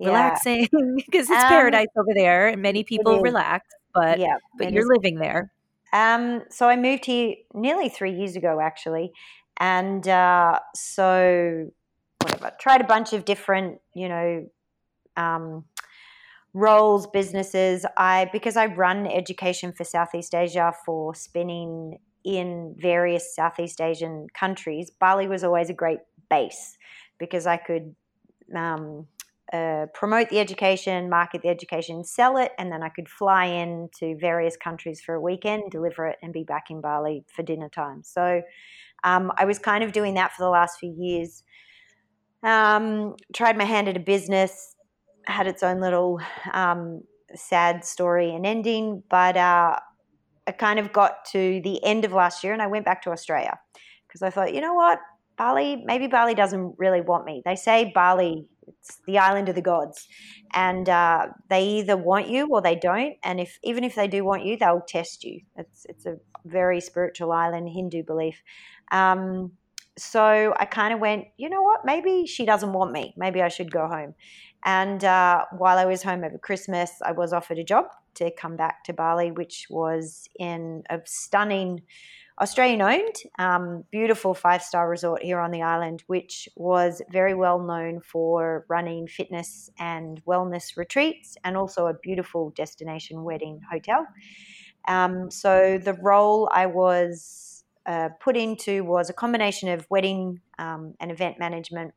relaxing? 0.00 0.68
Because 0.96 1.28
it's 1.30 1.42
Um, 1.42 1.48
paradise 1.48 1.88
over 1.96 2.14
there 2.14 2.48
and 2.48 2.62
many 2.62 2.84
people 2.84 3.20
relax, 3.20 3.68
but 3.92 4.18
yeah 4.18 4.36
but 4.58 4.72
you're 4.72 4.88
living 4.88 5.18
there. 5.18 5.52
Um, 5.94 6.42
so 6.50 6.68
I 6.68 6.76
moved 6.76 7.06
here 7.06 7.36
nearly 7.54 7.88
three 7.88 8.12
years 8.12 8.34
ago, 8.34 8.58
actually, 8.60 9.12
and 9.60 10.06
uh, 10.06 10.58
so 10.74 11.70
whatever. 12.20 12.52
Tried 12.58 12.80
a 12.80 12.84
bunch 12.84 13.12
of 13.12 13.24
different, 13.24 13.78
you 13.94 14.08
know, 14.08 14.46
um, 15.16 15.64
roles, 16.52 17.06
businesses. 17.06 17.86
I 17.96 18.28
because 18.32 18.56
I 18.56 18.66
run 18.66 19.06
education 19.06 19.72
for 19.72 19.84
Southeast 19.84 20.34
Asia 20.34 20.72
for 20.84 21.14
spinning 21.14 21.98
in 22.24 22.74
various 22.76 23.34
Southeast 23.34 23.80
Asian 23.80 24.26
countries. 24.34 24.90
Bali 24.90 25.28
was 25.28 25.44
always 25.44 25.70
a 25.70 25.74
great 25.74 26.00
base 26.28 26.76
because 27.18 27.46
I 27.46 27.56
could. 27.56 27.94
Um, 28.54 29.06
uh, 29.52 29.86
promote 29.92 30.30
the 30.30 30.40
education, 30.40 31.10
market 31.10 31.42
the 31.42 31.48
education, 31.48 32.02
sell 32.04 32.36
it, 32.36 32.52
and 32.58 32.72
then 32.72 32.82
I 32.82 32.88
could 32.88 33.08
fly 33.08 33.44
in 33.44 33.88
to 34.00 34.16
various 34.18 34.56
countries 34.56 35.00
for 35.00 35.14
a 35.14 35.20
weekend, 35.20 35.70
deliver 35.70 36.06
it, 36.06 36.16
and 36.22 36.32
be 36.32 36.44
back 36.44 36.70
in 36.70 36.80
Bali 36.80 37.24
for 37.34 37.42
dinner 37.42 37.68
time. 37.68 38.02
So 38.02 38.42
um, 39.04 39.30
I 39.36 39.44
was 39.44 39.58
kind 39.58 39.84
of 39.84 39.92
doing 39.92 40.14
that 40.14 40.32
for 40.32 40.42
the 40.42 40.48
last 40.48 40.78
few 40.78 40.94
years. 40.96 41.42
Um, 42.42 43.16
tried 43.34 43.56
my 43.56 43.64
hand 43.64 43.88
at 43.88 43.96
a 43.96 44.00
business, 44.00 44.76
had 45.26 45.46
its 45.46 45.62
own 45.62 45.80
little 45.80 46.20
um, 46.52 47.02
sad 47.34 47.84
story 47.84 48.34
and 48.34 48.46
ending, 48.46 49.02
but 49.10 49.36
uh, 49.36 49.76
I 50.46 50.52
kind 50.52 50.78
of 50.78 50.92
got 50.92 51.24
to 51.32 51.60
the 51.62 51.82
end 51.84 52.04
of 52.04 52.12
last 52.12 52.44
year 52.44 52.52
and 52.52 52.62
I 52.62 52.66
went 52.66 52.84
back 52.84 53.02
to 53.02 53.10
Australia 53.10 53.58
because 54.06 54.22
I 54.22 54.30
thought, 54.30 54.54
you 54.54 54.60
know 54.60 54.74
what, 54.74 55.00
Bali, 55.36 55.82
maybe 55.84 56.06
Bali 56.06 56.34
doesn't 56.34 56.74
really 56.78 57.00
want 57.00 57.24
me. 57.24 57.42
They 57.44 57.56
say 57.56 57.90
Bali, 57.94 58.46
it's 58.66 59.00
the 59.06 59.18
island 59.18 59.48
of 59.48 59.54
the 59.54 59.62
gods, 59.62 60.08
and 60.52 60.88
uh, 60.88 61.26
they 61.48 61.64
either 61.64 61.96
want 61.96 62.28
you 62.28 62.48
or 62.50 62.62
they 62.62 62.76
don't. 62.76 63.14
And 63.22 63.40
if 63.40 63.58
even 63.62 63.84
if 63.84 63.94
they 63.94 64.08
do 64.08 64.24
want 64.24 64.44
you, 64.44 64.56
they'll 64.56 64.82
test 64.86 65.24
you. 65.24 65.40
It's 65.56 65.86
it's 65.88 66.06
a 66.06 66.16
very 66.44 66.80
spiritual 66.80 67.32
island, 67.32 67.68
Hindu 67.68 68.02
belief. 68.02 68.42
Um, 68.92 69.52
so 69.96 70.54
I 70.58 70.64
kind 70.64 70.92
of 70.92 71.00
went, 71.00 71.26
you 71.36 71.48
know 71.48 71.62
what? 71.62 71.84
Maybe 71.84 72.26
she 72.26 72.44
doesn't 72.44 72.72
want 72.72 72.92
me. 72.92 73.14
Maybe 73.16 73.40
I 73.42 73.48
should 73.48 73.70
go 73.70 73.86
home. 73.86 74.14
And 74.64 75.04
uh, 75.04 75.44
while 75.56 75.78
I 75.78 75.84
was 75.84 76.02
home 76.02 76.24
over 76.24 76.38
Christmas, 76.38 76.90
I 77.04 77.12
was 77.12 77.32
offered 77.32 77.58
a 77.58 77.64
job 77.64 77.86
to 78.14 78.30
come 78.30 78.56
back 78.56 78.84
to 78.84 78.92
Bali, 78.92 79.30
which 79.30 79.66
was 79.70 80.28
in 80.38 80.82
a 80.90 81.00
stunning 81.04 81.82
Australian 82.40 82.82
owned, 82.82 83.14
um, 83.38 83.84
beautiful 83.92 84.34
five 84.34 84.62
star 84.62 84.88
resort 84.88 85.22
here 85.22 85.38
on 85.38 85.52
the 85.52 85.62
island, 85.62 86.02
which 86.08 86.48
was 86.56 87.00
very 87.10 87.34
well 87.34 87.60
known 87.60 88.00
for 88.00 88.66
running 88.68 89.06
fitness 89.06 89.70
and 89.78 90.20
wellness 90.24 90.76
retreats 90.76 91.36
and 91.44 91.56
also 91.56 91.86
a 91.86 91.94
beautiful 91.94 92.50
destination 92.56 93.22
wedding 93.22 93.60
hotel. 93.70 94.06
Um, 94.88 95.30
so 95.30 95.78
the 95.78 95.94
role 95.94 96.50
I 96.52 96.66
was 96.66 97.64
uh, 97.86 98.08
put 98.20 98.36
into 98.36 98.82
was 98.82 99.10
a 99.10 99.12
combination 99.12 99.68
of 99.68 99.86
wedding 99.88 100.40
um, 100.58 100.94
and 100.98 101.12
event 101.12 101.38
management 101.38 101.94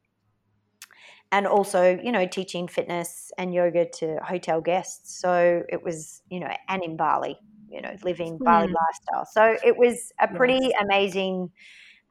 and 1.32 1.46
also 1.46 2.00
you 2.02 2.12
know 2.12 2.26
teaching 2.26 2.68
fitness 2.68 3.32
and 3.38 3.54
yoga 3.54 3.86
to 3.86 4.18
hotel 4.24 4.62
guests 4.62 5.20
so 5.20 5.64
it 5.70 5.84
was 5.84 6.22
you 6.30 6.40
know 6.40 6.50
and 6.70 6.84
in 6.84 6.96
bali 6.96 7.38
you 7.70 7.82
know 7.82 7.96
living 8.04 8.42
bali 8.46 8.68
Hmm. 8.68 8.74
lifestyle. 8.88 9.26
So 9.32 9.58
it 9.64 9.78
was 9.78 10.12
a 10.20 10.28
pretty 10.28 10.60
Yes. 10.60 10.74
amazing 10.82 11.52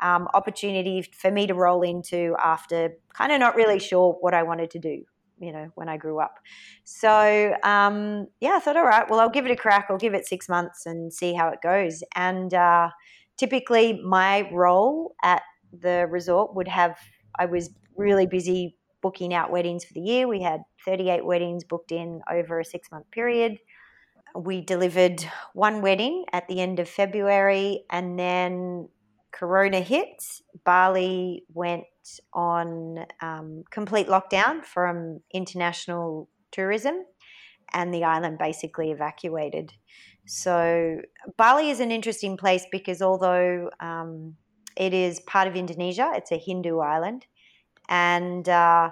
um, 0.01 0.29
opportunity 0.35 1.03
for 1.03 1.31
me 1.31 1.47
to 1.47 1.55
roll 1.55 1.83
into 1.83 2.37
after 2.43 2.91
kind 3.15 3.33
of 3.33 3.41
not 3.41 3.57
really 3.57 3.79
sure 3.79 4.15
what 4.21 4.35
i 4.35 4.43
wanted 4.43 4.71
to 4.71 4.79
do 4.79 5.03
you 5.39 5.53
know 5.53 5.71
when 5.75 5.89
i 5.89 5.97
grew 5.97 6.21
up. 6.21 6.35
So 6.85 7.55
um, 7.63 8.27
yeah 8.41 8.55
i 8.57 8.61
thought 8.61 8.77
all 8.77 8.85
right 8.87 9.09
well 9.11 9.21
i'll 9.21 9.31
give 9.31 9.47
it 9.47 9.51
a 9.53 9.57
crack 9.57 9.87
i'll 9.91 9.99
give 9.99 10.15
it 10.15 10.27
six 10.27 10.49
months 10.49 10.87
and 10.87 11.13
see 11.13 11.35
how 11.35 11.49
it 11.49 11.61
goes. 11.63 12.03
And 12.15 12.53
uh, 12.55 12.91
typically 13.39 14.01
my 14.03 14.49
role 14.53 15.15
at 15.23 15.43
the 15.73 16.07
resort 16.11 16.55
would 16.55 16.69
have 16.69 16.99
i 17.39 17.45
was 17.47 17.71
really 17.97 18.27
busy 18.27 18.77
booking 19.03 19.35
out 19.35 19.51
weddings 19.53 19.85
for 19.85 19.93
the 19.95 20.01
year. 20.01 20.27
We 20.27 20.43
had 20.43 20.61
38 20.85 21.25
weddings 21.25 21.65
booked 21.65 21.93
in 21.93 22.23
over 22.31 22.59
a 22.61 22.65
six 22.65 22.89
month 22.91 23.11
period 23.13 23.59
we 24.37 24.61
delivered 24.61 25.25
one 25.55 25.83
wedding 25.83 26.25
at 26.33 26.47
the 26.49 26.61
end 26.61 26.79
of 26.79 26.89
february 26.89 27.85
and 27.91 28.19
then 28.19 28.89
corona 29.37 29.81
hit. 29.81 30.23
Bali 30.65 31.45
went 31.53 31.85
on 32.33 33.05
um, 33.21 33.65
complete 33.71 34.09
lockdown 34.09 34.65
from 34.65 35.21
international 35.33 36.29
tourism 36.51 37.05
and 37.73 37.93
the 37.93 38.05
island 38.05 38.39
basically 38.39 38.91
evacuated. 38.91 39.73
So 40.27 41.01
Bali 41.37 41.71
is 41.71 41.81
an 41.81 41.91
interesting 41.91 42.37
place 42.37 42.65
because 42.73 43.03
although 43.03 43.71
um, 43.81 44.37
it 44.77 44.95
is 44.95 45.21
part 45.21 45.49
of 45.49 45.55
Indonesia, 45.55 46.13
it's 46.15 46.33
a 46.33 46.39
Hindu 46.39 46.79
island, 46.79 47.27
and 47.89 48.49
uh, 48.49 48.91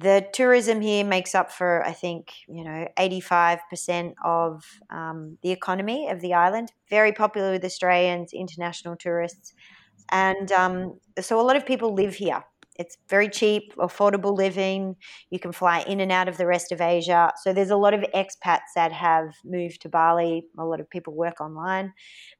the 0.00 0.26
tourism 0.32 0.80
here 0.80 1.04
makes 1.04 1.34
up 1.34 1.52
for 1.52 1.84
I 1.84 1.92
think 1.92 2.32
you 2.48 2.64
know 2.64 2.88
eighty 2.98 3.20
five 3.20 3.60
percent 3.70 4.14
of 4.24 4.64
um, 4.90 5.38
the 5.42 5.52
economy 5.52 6.08
of 6.08 6.20
the 6.20 6.34
island. 6.34 6.72
Very 6.90 7.12
popular 7.12 7.52
with 7.52 7.64
Australians, 7.64 8.32
international 8.32 8.96
tourists, 8.96 9.54
and 10.10 10.50
um, 10.52 10.98
so 11.20 11.40
a 11.40 11.42
lot 11.42 11.56
of 11.56 11.64
people 11.64 11.94
live 11.94 12.14
here. 12.16 12.44
It's 12.76 12.96
very 13.08 13.28
cheap, 13.28 13.72
affordable 13.76 14.36
living. 14.36 14.96
You 15.30 15.38
can 15.38 15.52
fly 15.52 15.82
in 15.82 16.00
and 16.00 16.10
out 16.10 16.28
of 16.28 16.38
the 16.38 16.46
rest 16.46 16.72
of 16.72 16.80
Asia. 16.80 17.32
So 17.42 17.52
there's 17.52 17.70
a 17.70 17.76
lot 17.76 17.94
of 17.94 18.00
expats 18.12 18.72
that 18.74 18.92
have 18.92 19.36
moved 19.44 19.82
to 19.82 19.88
Bali. 19.88 20.46
A 20.58 20.64
lot 20.64 20.80
of 20.80 20.90
people 20.90 21.14
work 21.14 21.40
online. 21.40 21.92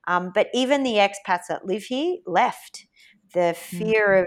Um, 0.09 0.33
but 0.35 0.49
even 0.53 0.83
the 0.83 0.95
expats 0.95 1.47
that 1.49 1.67
live 1.67 1.85
here 1.85 2.17
left. 2.27 2.87
The 3.33 3.55
fear 3.57 4.21
of 4.23 4.27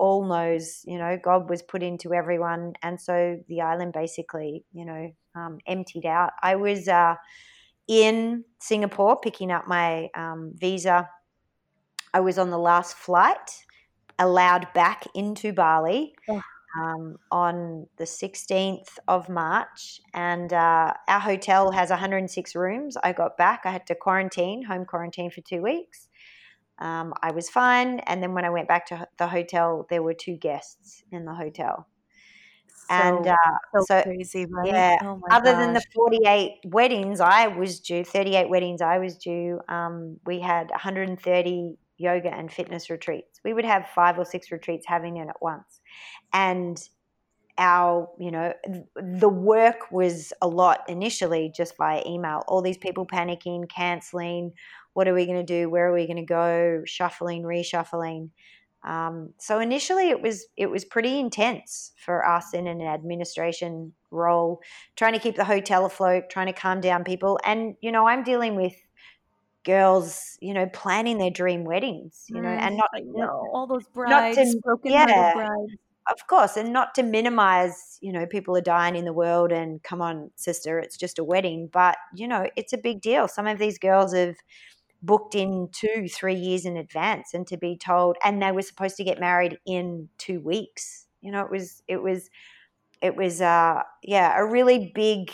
all 0.00 0.24
knows, 0.24 0.80
you 0.86 0.96
know, 0.96 1.18
God 1.22 1.50
was 1.50 1.60
put 1.60 1.82
into 1.82 2.14
everyone. 2.14 2.72
And 2.82 2.98
so 2.98 3.38
the 3.48 3.60
island 3.60 3.92
basically, 3.92 4.64
you 4.72 4.86
know, 4.86 5.12
um, 5.34 5.58
emptied 5.66 6.06
out. 6.06 6.30
I 6.42 6.56
was 6.56 6.88
uh, 6.88 7.16
in 7.86 8.44
Singapore 8.60 9.20
picking 9.20 9.52
up 9.52 9.68
my 9.68 10.08
um, 10.16 10.54
visa. 10.56 11.06
I 12.14 12.20
was 12.20 12.38
on 12.38 12.48
the 12.48 12.58
last 12.58 12.96
flight, 12.96 13.66
allowed 14.18 14.72
back 14.72 15.04
into 15.14 15.52
Bali. 15.52 16.14
Oh. 16.28 16.42
Um, 16.80 17.16
on 17.32 17.88
the 17.96 18.04
16th 18.04 18.90
of 19.08 19.28
March, 19.28 20.00
and 20.14 20.52
uh, 20.52 20.94
our 21.08 21.18
hotel 21.18 21.72
has 21.72 21.90
106 21.90 22.54
rooms. 22.54 22.96
I 23.02 23.12
got 23.12 23.36
back, 23.36 23.62
I 23.64 23.72
had 23.72 23.88
to 23.88 23.96
quarantine, 23.96 24.62
home 24.62 24.84
quarantine 24.84 25.32
for 25.32 25.40
two 25.40 25.62
weeks. 25.62 26.06
Um, 26.80 27.12
I 27.22 27.32
was 27.32 27.50
fine, 27.50 28.00
and 28.00 28.22
then 28.22 28.34
when 28.34 28.44
I 28.44 28.50
went 28.50 28.68
back 28.68 28.86
to 28.86 29.06
the 29.18 29.26
hotel, 29.26 29.86
there 29.90 30.02
were 30.02 30.14
two 30.14 30.36
guests 30.36 31.02
in 31.12 31.24
the 31.24 31.34
hotel 31.34 31.86
and 32.90 33.26
uh, 33.26 33.36
so, 33.72 33.84
so, 33.86 34.02
crazy, 34.02 34.46
right? 34.46 34.66
Yeah. 34.66 34.98
Oh 35.02 35.20
other 35.30 35.52
gosh. 35.52 35.60
than 35.60 35.72
the 35.74 35.82
48 35.94 36.58
weddings 36.66 37.20
I 37.20 37.46
was 37.46 37.78
due, 37.78 38.04
38 38.04 38.50
weddings 38.50 38.82
I 38.82 38.98
was 38.98 39.16
due, 39.16 39.60
um, 39.68 40.18
we 40.26 40.40
had 40.40 40.70
130 40.70 41.78
yoga 41.98 42.34
and 42.34 42.52
fitness 42.52 42.90
retreats. 42.90 43.40
We 43.44 43.54
would 43.54 43.64
have 43.64 43.86
five 43.94 44.18
or 44.18 44.24
six 44.24 44.50
retreats 44.50 44.86
having 44.88 45.18
it 45.18 45.28
at 45.28 45.40
once. 45.40 45.80
And 46.32 46.82
our, 47.58 48.08
you 48.18 48.32
know, 48.32 48.54
the 48.96 49.28
work 49.28 49.92
was 49.92 50.32
a 50.42 50.48
lot 50.48 50.80
initially 50.88 51.52
just 51.54 51.76
via 51.76 52.02
email. 52.04 52.42
All 52.48 52.62
these 52.62 52.78
people 52.78 53.06
panicking, 53.06 53.68
canceling. 53.68 54.52
What 54.92 55.08
are 55.08 55.14
we 55.14 55.26
going 55.26 55.38
to 55.38 55.44
do? 55.44 55.70
Where 55.70 55.88
are 55.88 55.94
we 55.94 56.06
going 56.06 56.16
to 56.16 56.22
go? 56.22 56.82
Shuffling, 56.84 57.42
reshuffling. 57.42 58.30
Um, 58.82 59.34
so 59.38 59.60
initially, 59.60 60.08
it 60.08 60.22
was 60.22 60.46
it 60.56 60.70
was 60.70 60.84
pretty 60.84 61.18
intense 61.18 61.92
for 62.02 62.26
us 62.26 62.54
in 62.54 62.66
an 62.66 62.80
administration 62.80 63.92
role, 64.10 64.60
trying 64.96 65.12
to 65.12 65.18
keep 65.18 65.36
the 65.36 65.44
hotel 65.44 65.84
afloat, 65.84 66.24
trying 66.30 66.46
to 66.46 66.54
calm 66.54 66.80
down 66.80 67.04
people, 67.04 67.38
and 67.44 67.74
you 67.82 67.92
know, 67.92 68.08
I'm 68.08 68.22
dealing 68.22 68.56
with 68.56 68.74
girls, 69.64 70.38
you 70.40 70.54
know, 70.54 70.66
planning 70.72 71.18
their 71.18 71.30
dream 71.30 71.64
weddings, 71.64 72.24
you 72.28 72.40
know, 72.40 72.48
mm, 72.48 72.58
and 72.58 72.76
not 72.78 72.88
I 72.94 73.00
know 73.00 73.48
all 73.52 73.66
those 73.66 73.86
brides, 73.92 74.36
not 74.36 74.44
to, 74.44 74.60
broken 74.64 74.92
yeah, 74.92 75.34
brides. 75.34 75.76
Of 76.10 76.26
course, 76.26 76.56
and 76.56 76.72
not 76.72 76.94
to 76.94 77.02
minimize, 77.02 77.98
you 78.00 78.12
know, 78.12 78.24
people 78.24 78.56
are 78.56 78.62
dying 78.62 78.96
in 78.96 79.04
the 79.04 79.12
world, 79.12 79.52
and 79.52 79.82
come 79.82 80.00
on, 80.00 80.30
sister, 80.36 80.78
it's 80.78 80.96
just 80.96 81.18
a 81.18 81.24
wedding, 81.24 81.68
but 81.70 81.98
you 82.14 82.26
know, 82.26 82.48
it's 82.56 82.72
a 82.72 82.78
big 82.78 83.02
deal. 83.02 83.28
Some 83.28 83.46
of 83.46 83.58
these 83.58 83.78
girls 83.78 84.14
have 84.14 84.36
booked 85.02 85.34
in 85.34 85.68
two, 85.72 86.08
three 86.08 86.34
years 86.34 86.64
in 86.64 86.76
advance 86.76 87.34
and 87.34 87.46
to 87.46 87.56
be 87.56 87.76
told, 87.76 88.16
and 88.24 88.42
they 88.42 88.52
were 88.52 88.62
supposed 88.62 88.96
to 88.96 89.04
get 89.04 89.20
married 89.20 89.58
in 89.66 90.08
two 90.18 90.40
weeks. 90.40 91.06
You 91.20 91.32
know, 91.32 91.42
it 91.42 91.50
was, 91.50 91.82
it 91.88 92.02
was, 92.02 92.30
it 93.02 93.16
was, 93.16 93.40
uh, 93.40 93.82
yeah, 94.02 94.38
a 94.38 94.44
really 94.44 94.92
big 94.94 95.32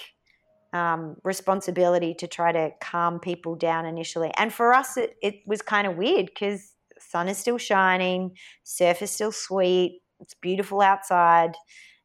um, 0.72 1.16
responsibility 1.24 2.14
to 2.14 2.26
try 2.26 2.52
to 2.52 2.70
calm 2.81 3.20
people 3.20 3.55
down 3.55 3.87
initially. 3.87 4.31
And 4.37 4.52
for 4.52 4.72
us, 4.72 4.96
it, 4.96 5.16
it 5.22 5.37
was 5.46 5.62
kind 5.62 5.87
of 5.87 5.96
weird 5.96 6.26
because 6.26 6.74
sun 6.98 7.29
is 7.29 7.38
still 7.38 7.59
shining, 7.59 8.37
surf 8.64 9.02
is 9.02 9.11
still 9.11 9.33
sweet, 9.33 10.00
it's 10.20 10.35
beautiful 10.35 10.81
outside. 10.81 11.55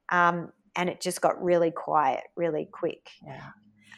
Um, 0.10 0.52
and 0.76 0.89
it 0.89 1.02
just 1.02 1.21
got 1.21 1.41
really 1.43 1.71
quiet 1.71 2.24
really 2.36 2.67
quick. 2.71 3.10
Yeah. 3.26 3.50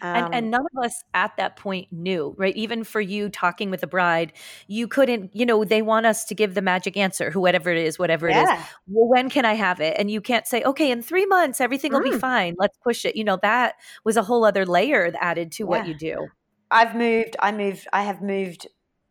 Um, 0.03 0.15
and, 0.15 0.35
and 0.35 0.51
none 0.51 0.65
of 0.75 0.83
us 0.83 1.01
at 1.13 1.37
that 1.37 1.55
point 1.55 1.87
knew, 1.91 2.35
right? 2.37 2.55
Even 2.57 2.83
for 2.83 2.99
you 2.99 3.29
talking 3.29 3.71
with 3.71 3.83
a 3.83 3.87
bride, 3.87 4.33
you 4.67 4.85
couldn't, 4.87 5.33
you 5.33 5.45
know, 5.45 5.63
they 5.63 5.81
want 5.81 6.05
us 6.05 6.25
to 6.25 6.35
give 6.35 6.55
the 6.55 6.61
magic 6.61 6.97
answer, 6.97 7.31
whoever 7.31 7.71
it 7.71 7.77
is, 7.77 7.97
whatever 7.97 8.27
yeah. 8.27 8.41
it 8.41 8.59
is. 8.59 8.65
Well, 8.87 9.07
when 9.07 9.29
can 9.29 9.45
I 9.45 9.53
have 9.53 9.79
it? 9.79 9.95
And 9.97 10.11
you 10.11 10.19
can't 10.19 10.45
say, 10.45 10.61
okay, 10.63 10.91
in 10.91 11.01
three 11.01 11.25
months, 11.25 11.61
everything 11.61 11.91
mm. 11.91 11.95
will 11.95 12.11
be 12.11 12.17
mm. 12.17 12.19
fine. 12.19 12.55
Let's 12.59 12.77
push 12.83 13.05
it. 13.05 13.15
You 13.15 13.23
know, 13.23 13.39
that 13.41 13.75
was 14.03 14.17
a 14.17 14.23
whole 14.23 14.43
other 14.43 14.65
layer 14.65 15.09
added 15.21 15.53
to 15.53 15.63
yeah. 15.63 15.69
what 15.69 15.87
you 15.87 15.93
do. 15.93 16.27
I've 16.69 16.95
moved, 16.95 17.37
I 17.39 17.53
moved, 17.53 17.87
I 17.93 18.03
have 18.03 18.21
moved 18.21 18.67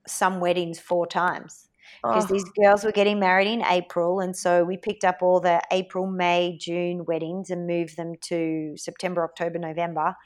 some 0.07 0.41
weddings 0.41 0.79
four 0.79 1.07
times 1.07 1.69
because 2.03 2.25
oh. 2.31 2.35
these 2.35 2.45
girls 2.61 2.85
were 2.85 2.93
getting 2.93 3.21
married 3.21 3.47
in 3.47 3.63
April. 3.65 4.21
And 4.21 4.37
so 4.37 4.65
we 4.65 4.77
picked 4.77 5.05
up 5.05 5.19
all 5.23 5.41
the 5.41 5.63
April, 5.71 6.07
May, 6.07 6.59
June 6.61 7.05
weddings 7.07 7.51
and 7.51 7.67
moved 7.67 7.97
them 7.97 8.15
to 8.23 8.75
September, 8.77 9.25
October, 9.25 9.59
November. 9.59 10.17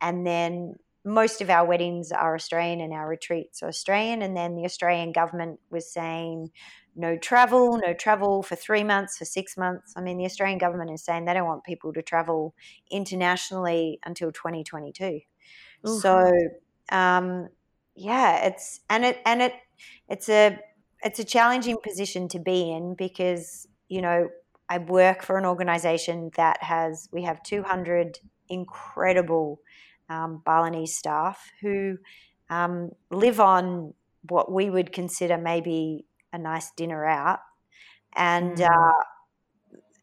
And 0.00 0.26
then 0.26 0.74
most 1.04 1.42
of 1.42 1.50
our 1.50 1.66
weddings 1.66 2.12
are 2.12 2.34
Australian 2.34 2.80
and 2.80 2.92
our 2.92 3.06
retreats 3.06 3.62
are 3.62 3.68
Australian. 3.68 4.22
And 4.22 4.36
then 4.36 4.56
the 4.56 4.64
Australian 4.64 5.12
government 5.12 5.60
was 5.70 5.92
saying 5.92 6.50
no 6.96 7.16
travel, 7.16 7.78
no 7.84 7.92
travel 7.92 8.42
for 8.42 8.56
three 8.56 8.84
months, 8.84 9.18
for 9.18 9.24
six 9.24 9.56
months. 9.56 9.92
I 9.96 10.00
mean, 10.00 10.16
the 10.16 10.24
Australian 10.24 10.58
government 10.58 10.90
is 10.90 11.04
saying 11.04 11.24
they 11.24 11.34
don't 11.34 11.46
want 11.46 11.64
people 11.64 11.92
to 11.92 12.02
travel 12.02 12.54
internationally 12.90 13.98
until 14.04 14.32
2022. 14.32 15.20
Ooh. 15.86 15.98
So, 15.98 16.32
um, 16.90 17.48
yeah, 17.94 18.46
it's 18.46 18.80
and 18.88 19.04
it 19.04 19.20
and 19.24 19.42
it 19.42 19.52
it's 20.08 20.28
a 20.28 20.58
it's 21.02 21.18
a 21.18 21.24
challenging 21.24 21.78
position 21.82 22.28
to 22.28 22.38
be 22.38 22.70
in 22.70 22.94
because 22.94 23.68
you 23.88 24.00
know 24.00 24.28
I 24.68 24.78
work 24.78 25.22
for 25.22 25.36
an 25.36 25.44
organization 25.44 26.30
that 26.36 26.62
has 26.62 27.08
we 27.12 27.22
have 27.22 27.42
200 27.42 28.18
incredible 28.48 29.60
um, 30.08 30.42
Balinese 30.44 30.96
staff 30.96 31.50
who 31.60 31.98
um, 32.50 32.90
live 33.10 33.40
on 33.40 33.94
what 34.28 34.50
we 34.50 34.70
would 34.70 34.92
consider 34.92 35.38
maybe 35.38 36.06
a 36.32 36.38
nice 36.38 36.70
dinner 36.76 37.04
out. 37.04 37.40
And 38.16 38.56
mm. 38.56 38.68
uh, 38.68 39.04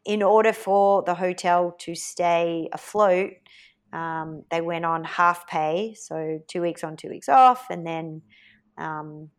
in 0.06 0.24
order 0.24 0.54
for 0.54 1.04
the 1.04 1.16
hotel 1.16 1.76
to 1.80 1.96
stay 1.96 2.70
afloat, 2.74 3.32
um, 3.94 4.44
they 4.50 4.62
went 4.62 4.86
on 4.86 5.04
half 5.04 5.48
pay, 5.48 5.96
so 6.00 6.40
two 6.48 6.62
weeks 6.62 6.84
on, 6.84 6.96
two 6.96 7.10
weeks 7.10 7.28
off, 7.28 7.70
and 7.70 7.86
then, 7.86 8.22
um, 8.78 9.30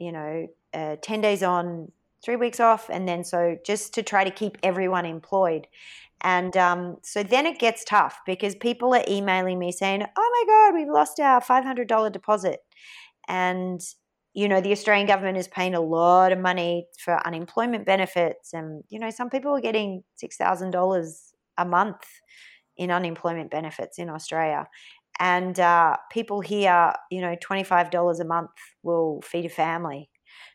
you 0.00 0.12
know, 0.12 0.46
uh, 0.72 0.96
10 1.02 1.20
days 1.20 1.42
on, 1.42 1.92
three 2.24 2.36
weeks 2.36 2.60
off. 2.60 2.88
And 2.88 3.06
then, 3.06 3.24
so 3.24 3.56
just 3.66 3.94
to 3.94 4.02
try 4.02 4.24
to 4.24 4.30
keep 4.30 4.56
everyone 4.62 5.04
employed. 5.04 5.66
And 6.22 6.56
um, 6.56 6.96
so 7.02 7.22
then 7.22 7.46
it 7.46 7.58
gets 7.58 7.84
tough 7.84 8.20
because 8.26 8.54
people 8.54 8.94
are 8.94 9.04
emailing 9.08 9.58
me 9.58 9.72
saying, 9.72 10.04
oh 10.16 10.44
my 10.46 10.52
God, 10.52 10.78
we've 10.78 10.92
lost 10.92 11.18
our 11.18 11.40
$500 11.40 12.12
deposit. 12.12 12.60
And, 13.28 13.80
you 14.32 14.48
know, 14.48 14.60
the 14.60 14.72
Australian 14.72 15.08
government 15.08 15.36
is 15.36 15.48
paying 15.48 15.74
a 15.74 15.80
lot 15.80 16.30
of 16.30 16.38
money 16.38 16.86
for 16.98 17.24
unemployment 17.26 17.86
benefits. 17.86 18.52
And, 18.52 18.84
you 18.88 19.00
know, 19.00 19.10
some 19.10 19.30
people 19.30 19.52
are 19.56 19.60
getting 19.60 20.04
$6,000 20.22 21.12
a 21.58 21.64
month 21.64 22.06
in 22.76 22.90
unemployment 22.90 23.50
benefits 23.50 23.98
in 23.98 24.08
Australia. 24.08 24.68
And 25.18 25.58
uh, 25.58 25.96
people 26.10 26.40
here, 26.40 26.92
you 27.10 27.20
know, 27.20 27.36
$25 27.36 28.20
a 28.20 28.24
month 28.24 28.50
will 28.82 29.20
feed 29.22 29.44
a 29.44 29.48
family. 29.48 30.08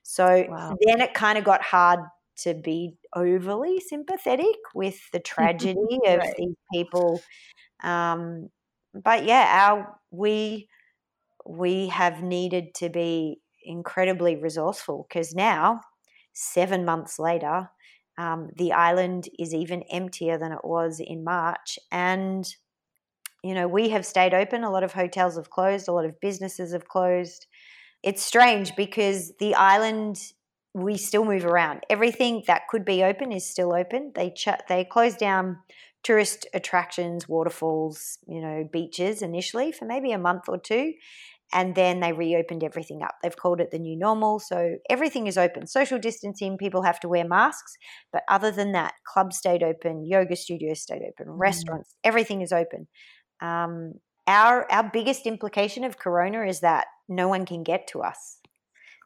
So 0.04 0.46
wow. 0.50 0.76
then 0.86 1.02
it 1.02 1.14
kind 1.14 1.38
of 1.38 1.44
got 1.44 1.62
hard 1.62 2.00
to 2.38 2.54
be 2.54 2.96
overly 3.18 3.80
sympathetic 3.80 4.56
with 4.74 5.00
the 5.12 5.20
tragedy 5.20 5.80
of 6.08 6.20
right. 6.20 6.36
these 6.38 6.56
people. 6.74 7.22
Um, 7.84 8.50
but 8.94 9.26
yeah, 9.26 9.70
our 9.70 10.00
we 10.12 10.68
we 11.46 11.88
have 11.88 12.22
needed 12.22 12.76
to 12.76 12.90
be 12.90 13.40
incredibly 13.64 14.36
resourceful 14.36 15.06
because 15.08 15.34
now, 15.34 15.82
seven 16.34 16.86
months 16.86 17.20
later, 17.20 17.70
um, 18.18 18.50
the 18.56 18.74
island 18.74 19.30
is 19.38 19.54
even 19.54 19.84
emptier 19.84 20.38
than 20.38 20.52
it 20.52 20.64
was 20.64 21.00
in 21.00 21.24
March, 21.24 21.78
and 21.92 22.48
you 23.44 23.54
know 23.54 23.68
we 23.68 23.90
have 23.90 24.06
stayed 24.06 24.34
open. 24.34 24.64
A 24.64 24.72
lot 24.72 24.84
of 24.84 24.94
hotels 24.94 25.36
have 25.38 25.50
closed. 25.50 25.88
A 25.88 25.94
lot 25.94 26.06
of 26.06 26.20
businesses 26.20 26.74
have 26.74 26.88
closed. 26.88 27.48
It's 28.04 28.24
strange 28.24 28.76
because 28.76 29.34
the 29.40 29.56
island 29.56 30.20
we 30.74 30.98
still 30.98 31.26
move 31.26 31.46
around. 31.46 31.82
Everything 31.90 32.44
that 32.48 32.68
could 32.70 32.86
be 32.86 33.04
open 33.04 33.32
is 33.32 33.50
still 33.50 33.74
open. 33.74 34.12
They 34.16 34.30
ch- 34.32 34.50
they 34.70 34.84
closed 34.84 35.20
down 35.20 35.58
tourist 36.04 36.46
attractions, 36.54 37.28
waterfalls, 37.28 38.20
you 38.28 38.40
know, 38.42 38.68
beaches 38.72 39.22
initially 39.22 39.72
for 39.72 39.86
maybe 39.86 40.12
a 40.12 40.18
month 40.18 40.44
or 40.48 40.58
two, 40.58 40.94
and 41.54 41.76
then 41.76 42.00
they 42.00 42.14
reopened 42.14 42.64
everything 42.64 43.02
up. 43.02 43.16
They've 43.22 43.36
called 43.36 43.60
it 43.60 43.72
the 43.72 43.80
new 43.80 43.98
normal, 43.98 44.40
so 44.40 44.76
everything 44.90 45.28
is 45.28 45.38
open. 45.38 45.68
Social 45.68 45.98
distancing, 45.98 46.58
people 46.58 46.84
have 46.84 47.00
to 47.02 47.10
wear 47.10 47.28
masks, 47.28 47.76
but 48.14 48.24
other 48.30 48.52
than 48.52 48.74
that, 48.74 48.94
clubs 49.06 49.38
stayed 49.38 49.64
open, 49.64 50.06
yoga 50.06 50.36
studios 50.36 50.82
stayed 50.82 51.02
open, 51.02 51.34
mm. 51.34 51.40
restaurants, 51.40 51.96
everything 52.04 52.42
is 52.42 52.52
open. 52.52 52.88
Um, 53.42 53.94
our 54.28 54.70
our 54.72 54.90
biggest 54.92 55.26
implication 55.26 55.84
of 55.84 55.98
corona 55.98 56.44
is 56.44 56.60
that 56.60 56.86
no 57.08 57.28
one 57.28 57.46
can 57.46 57.64
get 57.64 57.88
to 57.88 58.02
us 58.02 58.40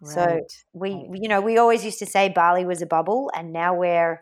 Right. 0.01 0.13
So 0.13 0.41
we, 0.73 1.09
you 1.13 1.29
know, 1.29 1.41
we 1.41 1.57
always 1.57 1.85
used 1.85 1.99
to 1.99 2.05
say 2.05 2.29
Bali 2.29 2.65
was 2.65 2.81
a 2.81 2.87
bubble, 2.87 3.31
and 3.35 3.53
now 3.53 3.75
we're 3.75 4.21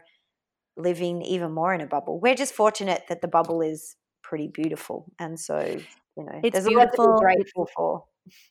living 0.76 1.22
even 1.22 1.52
more 1.52 1.74
in 1.74 1.82
a 1.82 1.88
bubble. 1.88 2.20
We're 2.20 2.36
just 2.36 2.54
fortunate 2.54 3.04
that 3.10 3.22
the 3.22 3.28
bubble 3.28 3.62
is 3.62 3.96
pretty 4.22 4.48
beautiful, 4.48 5.12
and 5.20 5.40
so 5.40 5.60
you 6.18 6.26
know, 6.26 6.40
it's 6.44 6.54
there's 6.54 6.68
beautiful. 6.68 7.06
a 7.06 7.08
lot 7.08 7.20
to 7.20 7.28
be 7.28 7.36
grateful 7.36 7.70
for. 7.76 8.04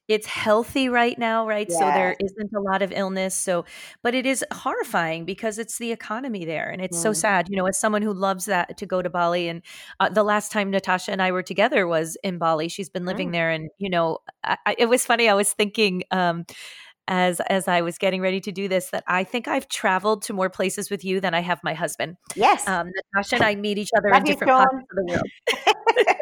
it's 0.09 0.27
healthy 0.27 0.88
right 0.88 1.19
now, 1.19 1.47
right? 1.47 1.67
Yeah. 1.69 1.79
So 1.79 1.85
there 1.85 2.17
isn't 2.19 2.51
a 2.57 2.61
lot 2.61 2.83
of 2.83 2.93
illness. 2.93 3.35
So, 3.35 3.64
but 4.03 4.14
it 4.14 4.27
is 4.27 4.45
horrifying 4.53 5.25
because 5.25 5.59
it's 5.59 5.79
the 5.79 5.93
economy 5.93 6.45
there, 6.45 6.71
and 6.71 6.81
it's 6.81 6.99
mm. 6.99 7.03
so 7.03 7.12
sad. 7.12 7.49
You 7.51 7.57
know, 7.57 7.67
as 7.67 7.79
someone 7.79 8.03
who 8.03 8.12
loves 8.12 8.47
that 8.47 8.79
to 8.79 8.87
go 8.87 9.03
to 9.03 9.11
Bali, 9.11 9.49
and 9.49 9.62
uh, 10.01 10.09
the 10.09 10.23
last 10.23 10.51
time 10.51 10.71
Natasha 10.71 11.12
and 11.12 11.21
I 11.21 11.33
were 11.33 11.43
together 11.43 11.87
was 11.87 12.17
in 12.25 12.38
Bali. 12.38 12.69
She's 12.69 12.88
been 12.88 13.05
living 13.05 13.29
mm. 13.29 13.33
there, 13.33 13.51
and 13.51 13.69
you 13.79 13.91
know, 13.91 14.19
I, 14.43 14.57
I, 14.64 14.77
it 14.79 14.87
was 14.87 15.05
funny. 15.05 15.29
I 15.29 15.35
was 15.35 15.53
thinking. 15.53 16.05
Um, 16.11 16.47
as 17.09 17.40
as 17.49 17.66
I 17.66 17.81
was 17.81 17.99
getting 17.99 18.21
ready 18.21 18.40
to 18.42 18.53
do 18.53 18.68
this 18.68 18.90
that 18.90 19.03
I 19.07 19.25
think 19.25 19.49
I've 19.49 19.68
traveled 19.68 20.23
to 20.23 20.33
more 20.33 20.51
places 20.51 20.90
with 20.90 21.05
you 21.05 21.21
than 21.21 21.35
I 21.35 21.40
have 21.40 21.59
my 21.64 21.75
husband. 21.75 22.16
Yes. 22.37 22.68
Um, 22.68 22.90
Natasha 23.14 23.37
and 23.37 23.44
I 23.44 23.55
meet 23.57 23.79
each 23.79 23.90
other 23.97 24.11
Love 24.11 24.21
in 24.21 24.25
different 24.25 24.53
parts 24.53 24.75
of 24.75 24.97
the 24.97 25.05
world. 25.12 26.07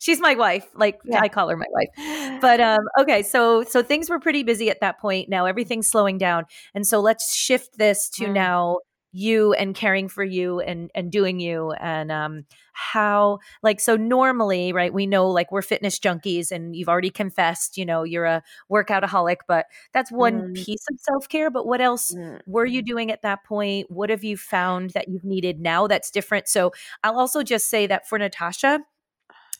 she's 0.00 0.20
my 0.20 0.34
wife. 0.34 0.66
Like 0.74 1.00
yeah. 1.04 1.20
I 1.20 1.28
call 1.28 1.48
her 1.48 1.56
my 1.56 1.66
wife. 1.70 2.40
But 2.40 2.60
um, 2.60 2.80
okay, 2.98 3.22
so 3.22 3.62
so 3.62 3.82
things 3.82 4.10
were 4.10 4.18
pretty 4.18 4.42
busy 4.42 4.70
at 4.70 4.80
that 4.80 4.98
point. 4.98 5.28
Now 5.28 5.44
everything's 5.44 5.88
slowing 5.88 6.18
down, 6.18 6.46
and 6.74 6.86
so 6.86 7.00
let's 7.00 7.34
shift 7.34 7.78
this 7.78 8.08
to 8.14 8.24
mm. 8.24 8.32
now 8.32 8.78
you 9.12 9.52
and 9.52 9.74
caring 9.74 10.08
for 10.08 10.24
you 10.24 10.60
and 10.60 10.90
and 10.94 11.12
doing 11.12 11.38
you 11.38 11.70
and 11.72 12.10
um 12.10 12.44
how 12.72 13.38
like 13.62 13.78
so 13.78 13.96
normally 13.96 14.72
right 14.72 14.94
we 14.94 15.06
know 15.06 15.28
like 15.28 15.52
we're 15.52 15.62
fitness 15.62 15.98
junkies 15.98 16.50
and 16.50 16.74
you've 16.74 16.88
already 16.88 17.10
confessed 17.10 17.76
you 17.76 17.84
know 17.84 18.02
you're 18.04 18.24
a 18.24 18.42
workoutaholic 18.70 19.36
but 19.46 19.66
that's 19.92 20.10
one 20.10 20.54
mm. 20.54 20.54
piece 20.54 20.84
of 20.90 20.98
self-care 21.00 21.50
but 21.50 21.66
what 21.66 21.80
else 21.80 22.14
mm. 22.14 22.40
were 22.46 22.64
you 22.64 22.80
doing 22.80 23.10
at 23.10 23.22
that 23.22 23.44
point 23.44 23.90
what 23.90 24.08
have 24.08 24.24
you 24.24 24.36
found 24.36 24.90
that 24.90 25.08
you've 25.08 25.24
needed 25.24 25.60
now 25.60 25.86
that's 25.86 26.10
different 26.10 26.48
so 26.48 26.72
i'll 27.04 27.18
also 27.18 27.42
just 27.42 27.68
say 27.68 27.86
that 27.86 28.08
for 28.08 28.18
natasha 28.18 28.80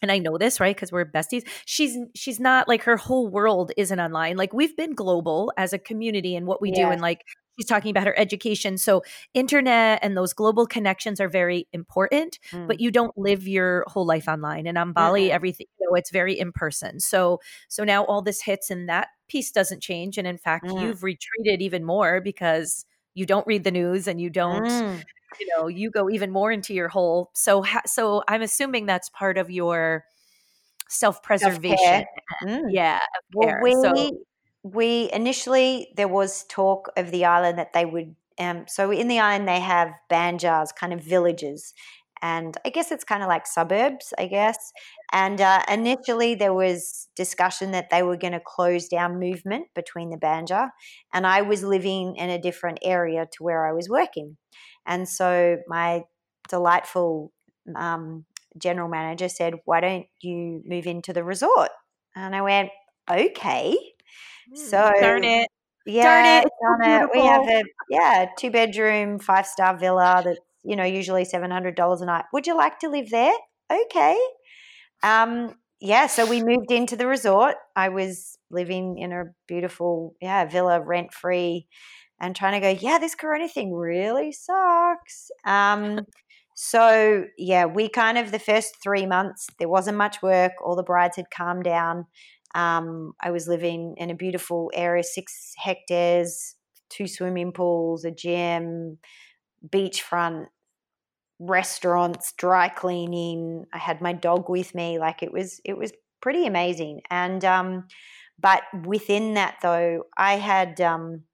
and 0.01 0.11
I 0.11 0.19
know 0.19 0.37
this, 0.37 0.59
right? 0.59 0.75
Because 0.75 0.91
we're 0.91 1.05
besties. 1.05 1.47
She's 1.65 1.97
she's 2.15 2.41
not 2.41 2.67
like 2.67 2.83
her 2.83 2.97
whole 2.97 3.29
world 3.29 3.71
isn't 3.77 4.01
online. 4.01 4.37
Like 4.37 4.53
we've 4.53 4.77
been 4.77 4.95
global 4.95 5.53
as 5.57 5.73
a 5.73 5.79
community 5.79 6.35
and 6.35 6.45
what 6.45 6.61
we 6.61 6.73
do, 6.73 6.83
and 6.89 7.01
like 7.01 7.25
she's 7.59 7.67
talking 7.67 7.91
about 7.91 8.07
her 8.07 8.19
education. 8.19 8.79
So 8.79 9.03
internet 9.35 10.01
and 10.03 10.17
those 10.17 10.33
global 10.33 10.67
connections 10.67 11.21
are 11.21 11.29
very 11.29 11.69
important, 11.73 12.39
mm. 12.51 12.67
but 12.67 12.81
you 12.81 12.91
don't 12.91 13.17
live 13.17 13.47
your 13.47 13.85
whole 13.87 14.07
life 14.07 14.29
online. 14.29 14.67
And 14.67 14.79
on 14.79 14.93
Bali, 14.93 15.25
mm-hmm. 15.25 15.35
everything 15.35 15.67
you 15.81 15.89
know, 15.89 15.95
it's 15.95 16.11
very 16.11 16.39
in 16.39 16.53
person. 16.53 17.01
So 17.01 17.41
so 17.69 17.85
now 17.85 18.05
all 18.05 18.23
this 18.23 18.43
hits, 18.43 18.71
and 18.71 18.89
that 18.89 19.09
piece 19.29 19.51
doesn't 19.51 19.83
change. 19.83 20.19
And 20.19 20.27
in 20.27 20.39
fact, 20.39 20.67
mm. 20.67 20.81
you've 20.81 21.03
retreated 21.03 21.63
even 21.63 21.85
more 21.85 22.21
because 22.21 22.85
you 23.15 23.27
don't 23.27 23.47
read 23.47 23.65
the 23.65 23.71
news 23.71 24.09
and 24.09 24.21
you 24.21 24.31
don't 24.31 24.65
mm 24.65 25.03
you 25.41 25.47
know 25.57 25.67
you 25.67 25.91
go 25.91 26.11
even 26.11 26.31
more 26.31 26.51
into 26.51 26.75
your 26.75 26.89
hole 26.89 27.31
so 27.35 27.63
ha- 27.63 27.83
so 27.87 28.23
i'm 28.29 28.43
assuming 28.43 28.87
that's 28.87 29.09
part 29.11 29.39
of 29.39 29.51
your 29.51 30.05
self-preservation 30.89 32.05
mm. 32.45 32.63
yeah 32.71 33.01
well, 33.35 33.55
we 33.63 33.73
so, 33.73 34.11
we 34.63 35.11
initially 35.13 35.89
there 35.97 36.09
was 36.09 36.45
talk 36.49 36.89
of 36.97 37.11
the 37.11 37.25
island 37.25 37.59
that 37.59 37.73
they 37.73 37.85
would 37.85 38.15
um, 38.39 38.65
so 38.67 38.91
in 38.91 39.09
the 39.09 39.19
island 39.19 39.47
they 39.49 39.61
have 39.61 39.91
banjars 40.11 40.69
kind 40.75 40.93
of 40.93 41.03
villages 41.03 41.75
and 42.23 42.57
i 42.65 42.69
guess 42.71 42.93
it's 42.93 43.05
kind 43.05 43.23
of 43.23 43.29
like 43.29 43.47
suburbs 43.47 44.15
i 44.19 44.27
guess 44.27 44.73
and 45.13 45.41
uh, 45.41 45.63
initially 45.69 46.35
there 46.35 46.55
was 46.55 47.09
discussion 47.17 47.73
that 47.73 47.91
they 47.91 48.03
were 48.03 48.17
going 48.17 48.33
to 48.33 48.41
close 48.41 48.89
down 48.89 49.19
movement 49.19 49.67
between 49.75 50.11
the 50.11 50.17
banjar 50.17 50.69
and 51.13 51.27
i 51.27 51.43
was 51.43 51.63
living 51.65 52.15
in 52.17 52.31
a 52.31 52.41
different 52.41 52.79
area 52.83 53.27
to 53.33 53.43
where 53.43 53.67
i 53.67 53.73
was 53.73 53.89
working 53.89 54.37
and 54.87 55.09
so 55.09 55.59
my 55.69 56.03
delightful 56.49 57.33
um, 57.77 58.25
general 58.59 58.89
manager 58.89 59.29
said, 59.29 59.55
Why 59.65 59.81
don't 59.81 60.07
you 60.21 60.63
move 60.67 60.87
into 60.87 61.13
the 61.13 61.25
resort? 61.25 61.71
And 62.15 62.35
I 62.35 62.43
went, 62.43 62.71
Okay. 63.11 63.77
So 64.55 64.93
darn 65.01 65.25
it. 65.25 65.49
Yeah, 65.87 66.03
darn 66.03 66.45
it. 66.45 66.53
Darn 66.63 67.03
it. 67.03 67.11
We 67.13 67.27
have 67.27 67.49
a 67.49 67.65
yeah, 67.91 68.27
two 68.39 68.51
bedroom, 68.51 69.19
five 69.19 69.47
star 69.47 69.77
villa 69.77 70.23
that's, 70.25 70.39
you 70.63 70.77
know, 70.77 70.85
usually 70.85 71.25
seven 71.25 71.51
hundred 71.51 71.75
dollars 71.75 72.01
a 72.01 72.07
night. 72.07 72.25
Would 72.33 72.47
you 72.47 72.57
like 72.57 72.79
to 72.81 72.89
live 72.89 73.11
there? 73.11 73.35
Okay. 73.71 74.17
Um, 75.03 75.55
yeah, 75.81 76.07
so 76.07 76.25
we 76.27 76.43
moved 76.43 76.71
into 76.71 76.95
the 76.95 77.09
resort. 77.09 77.57
I 77.75 77.89
was 77.89 78.39
living 78.51 78.99
in 78.99 79.13
a 79.13 79.25
beautiful, 79.49 80.15
yeah, 80.21 80.45
villa 80.45 80.81
rent 80.81 81.13
free 81.13 81.67
and 82.21 82.37
trying 82.37 82.53
to 82.53 82.61
go, 82.61 82.79
yeah, 82.81 82.99
this 82.99 83.17
corona 83.17 83.49
thing 83.49 83.75
really 83.75 84.31
sucks. 84.31 85.31
Um, 85.45 86.01
so 86.55 87.25
yeah, 87.37 87.65
we 87.65 87.89
kind 87.89 88.17
of 88.17 88.31
the 88.31 88.39
first 88.39 88.77
three 88.81 89.07
months 89.07 89.49
there 89.59 89.69
wasn't 89.69 89.99
much 89.99 90.23
work. 90.23 90.53
All 90.65 90.77
the 90.77 90.85
brides 90.85 91.17
had 91.17 91.31
calmed 91.31 91.65
down. 91.65 92.07
Um, 92.55 93.15
I 93.21 93.31
was 93.31 93.49
living 93.49 93.95
in 93.97 94.11
a 94.11 94.15
beautiful 94.15 94.71
area, 94.75 95.03
six 95.03 95.55
hectares, 95.57 96.57
two 96.89 97.07
swimming 97.07 97.53
pools, 97.53 98.05
a 98.05 98.11
gym, 98.11 98.99
beachfront, 99.67 100.47
restaurants, 101.39 102.33
dry 102.37 102.69
cleaning. 102.69 103.65
I 103.73 103.79
had 103.79 104.01
my 104.01 104.13
dog 104.13 104.49
with 104.49 104.75
me. 104.75 104.99
Like 104.99 105.23
it 105.23 105.33
was, 105.33 105.61
it 105.65 105.77
was 105.77 105.93
pretty 106.21 106.47
amazing. 106.47 107.01
And 107.11 107.45
um, 107.45 107.87
but 108.39 108.63
within 108.85 109.35
that 109.35 109.57
though, 109.63 110.05
I 110.17 110.37
had 110.37 110.81
um, 110.81 111.25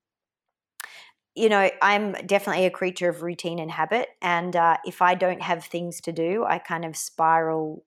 you 1.38 1.48
know, 1.48 1.70
I'm 1.80 2.12
definitely 2.26 2.66
a 2.66 2.70
creature 2.70 3.08
of 3.08 3.22
routine 3.22 3.60
and 3.60 3.70
habit. 3.70 4.08
And 4.20 4.56
uh, 4.56 4.78
if 4.84 5.00
I 5.00 5.14
don't 5.14 5.40
have 5.40 5.64
things 5.64 6.00
to 6.00 6.12
do, 6.12 6.44
I 6.44 6.58
kind 6.58 6.84
of 6.84 6.96
spiral 6.96 7.84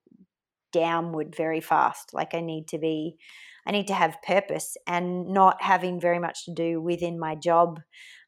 downward 0.72 1.36
very 1.36 1.62
fast. 1.62 2.14
Like 2.14 2.34
I 2.34 2.42
need 2.42 2.68
to 2.70 2.78
be, 2.78 3.18
I 3.66 3.72
need 3.72 3.88
to 3.88 3.94
have 3.94 4.22
purpose 4.22 4.78
and 4.88 5.28
not 5.28 5.62
having 5.62 6.00
very 6.00 6.20
much 6.20 6.46
to 6.46 6.54
do 6.54 6.82
within 6.82 7.20
my 7.20 7.36
job 7.36 7.80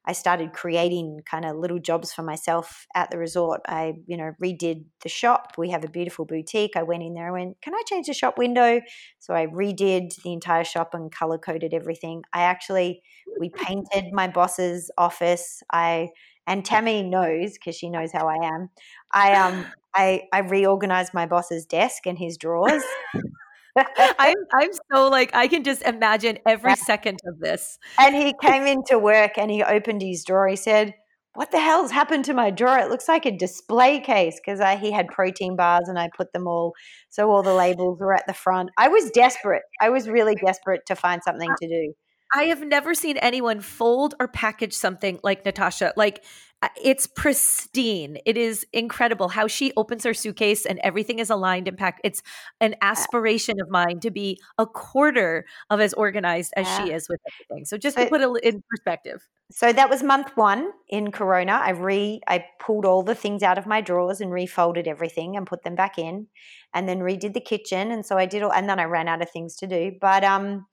I 0.06 0.12
started 0.12 0.52
creating 0.52 1.20
kind 1.24 1.44
of 1.44 1.56
little 1.56 1.78
jobs 1.78 2.12
for 2.12 2.22
myself 2.22 2.86
at 2.94 3.10
the 3.10 3.18
resort. 3.18 3.62
I, 3.66 3.94
you 4.06 4.16
know, 4.16 4.32
redid 4.42 4.84
the 5.02 5.08
shop. 5.08 5.54
We 5.56 5.70
have 5.70 5.84
a 5.84 5.88
beautiful 5.88 6.26
boutique. 6.26 6.76
I 6.76 6.82
went 6.82 7.02
in 7.02 7.14
there. 7.14 7.28
I 7.28 7.32
went, 7.32 7.60
"Can 7.62 7.74
I 7.74 7.82
change 7.88 8.06
the 8.06 8.14
shop 8.14 8.36
window?" 8.36 8.80
So 9.18 9.34
I 9.34 9.46
redid 9.46 10.22
the 10.22 10.32
entire 10.32 10.64
shop 10.64 10.92
and 10.92 11.10
color 11.10 11.38
coded 11.38 11.72
everything. 11.72 12.22
I 12.34 12.42
actually 12.42 13.02
we 13.40 13.48
painted 13.48 14.12
my 14.12 14.28
boss's 14.28 14.90
office. 14.98 15.62
I 15.72 16.10
and 16.46 16.64
Tammy 16.64 17.02
knows 17.02 17.54
because 17.54 17.74
she 17.76 17.88
knows 17.88 18.12
how 18.12 18.28
I 18.28 18.36
am. 18.44 18.68
I 19.10 19.32
um 19.32 19.66
I 19.94 20.22
I 20.32 20.40
reorganized 20.40 21.14
my 21.14 21.26
boss's 21.26 21.66
desk 21.66 22.06
and 22.06 22.18
his 22.18 22.36
drawers. 22.36 22.82
I'm 23.76 24.36
I'm 24.52 24.70
so 24.92 25.08
like 25.08 25.34
I 25.34 25.48
can 25.48 25.64
just 25.64 25.82
imagine 25.82 26.38
every 26.46 26.76
second 26.76 27.20
of 27.26 27.40
this. 27.40 27.78
And 27.98 28.14
he 28.14 28.34
came 28.40 28.66
into 28.66 28.98
work 28.98 29.32
and 29.36 29.50
he 29.50 29.62
opened 29.62 30.02
his 30.02 30.24
drawer. 30.24 30.46
He 30.48 30.56
said, 30.56 30.94
"What 31.34 31.50
the 31.50 31.60
hell's 31.60 31.90
happened 31.90 32.24
to 32.26 32.34
my 32.34 32.50
drawer? 32.50 32.78
It 32.78 32.88
looks 32.88 33.08
like 33.08 33.26
a 33.26 33.36
display 33.36 34.00
case 34.00 34.40
because 34.44 34.60
he 34.80 34.92
had 34.92 35.08
protein 35.08 35.56
bars 35.56 35.88
and 35.88 35.98
I 35.98 36.08
put 36.16 36.32
them 36.32 36.46
all 36.46 36.72
so 37.08 37.30
all 37.30 37.42
the 37.42 37.54
labels 37.54 37.98
were 38.00 38.14
at 38.14 38.26
the 38.26 38.34
front. 38.34 38.70
I 38.78 38.88
was 38.88 39.10
desperate. 39.10 39.62
I 39.80 39.90
was 39.90 40.08
really 40.08 40.36
desperate 40.36 40.86
to 40.86 40.94
find 40.94 41.22
something 41.24 41.50
uh, 41.50 41.56
to 41.62 41.68
do. 41.68 41.94
I 42.34 42.44
have 42.44 42.66
never 42.66 42.94
seen 42.94 43.16
anyone 43.18 43.60
fold 43.60 44.14
or 44.18 44.26
package 44.26 44.74
something 44.74 45.20
like 45.22 45.44
Natasha. 45.44 45.92
Like 45.96 46.24
uh, 46.62 46.68
it's 46.82 47.06
pristine. 47.06 48.18
It 48.26 48.36
is 48.36 48.66
incredible 48.72 49.28
how 49.28 49.46
she 49.46 49.72
opens 49.76 50.02
her 50.04 50.14
suitcase 50.14 50.66
and 50.66 50.80
everything 50.80 51.18
is 51.18 51.30
aligned 51.30 51.68
and 51.68 51.78
packed. 51.78 52.00
It's 52.02 52.22
an 52.60 52.74
aspiration 52.80 53.60
of 53.60 53.70
mine 53.70 54.00
to 54.00 54.10
be 54.10 54.40
a 54.58 54.66
quarter 54.66 55.44
of 55.70 55.80
as 55.80 55.92
organized 55.94 56.52
as 56.56 56.66
yeah. 56.66 56.84
she 56.84 56.92
is 56.92 57.08
with 57.08 57.20
everything. 57.30 57.66
So 57.66 57.76
just 57.76 57.96
to 57.98 58.06
put 58.06 58.20
it 58.20 58.30
in 58.42 58.62
perspective. 58.68 59.22
So 59.50 59.72
that 59.72 59.90
was 59.90 60.02
month 60.02 60.36
one 60.36 60.70
in 60.88 61.12
Corona. 61.12 61.52
I 61.52 61.70
re 61.70 62.20
I 62.26 62.46
pulled 62.58 62.84
all 62.84 63.02
the 63.02 63.14
things 63.14 63.42
out 63.42 63.58
of 63.58 63.66
my 63.66 63.80
drawers 63.80 64.20
and 64.20 64.32
refolded 64.32 64.88
everything 64.88 65.36
and 65.36 65.46
put 65.46 65.62
them 65.62 65.74
back 65.74 65.98
in, 65.98 66.28
and 66.72 66.88
then 66.88 67.00
redid 67.00 67.34
the 67.34 67.40
kitchen. 67.40 67.90
And 67.90 68.04
so 68.06 68.16
I 68.16 68.26
did 68.26 68.42
all, 68.42 68.52
and 68.52 68.68
then 68.68 68.80
I 68.80 68.84
ran 68.84 69.06
out 69.06 69.22
of 69.22 69.30
things 69.30 69.54
to 69.56 69.66
do. 69.66 69.92
But 70.00 70.24
um, 70.24 70.66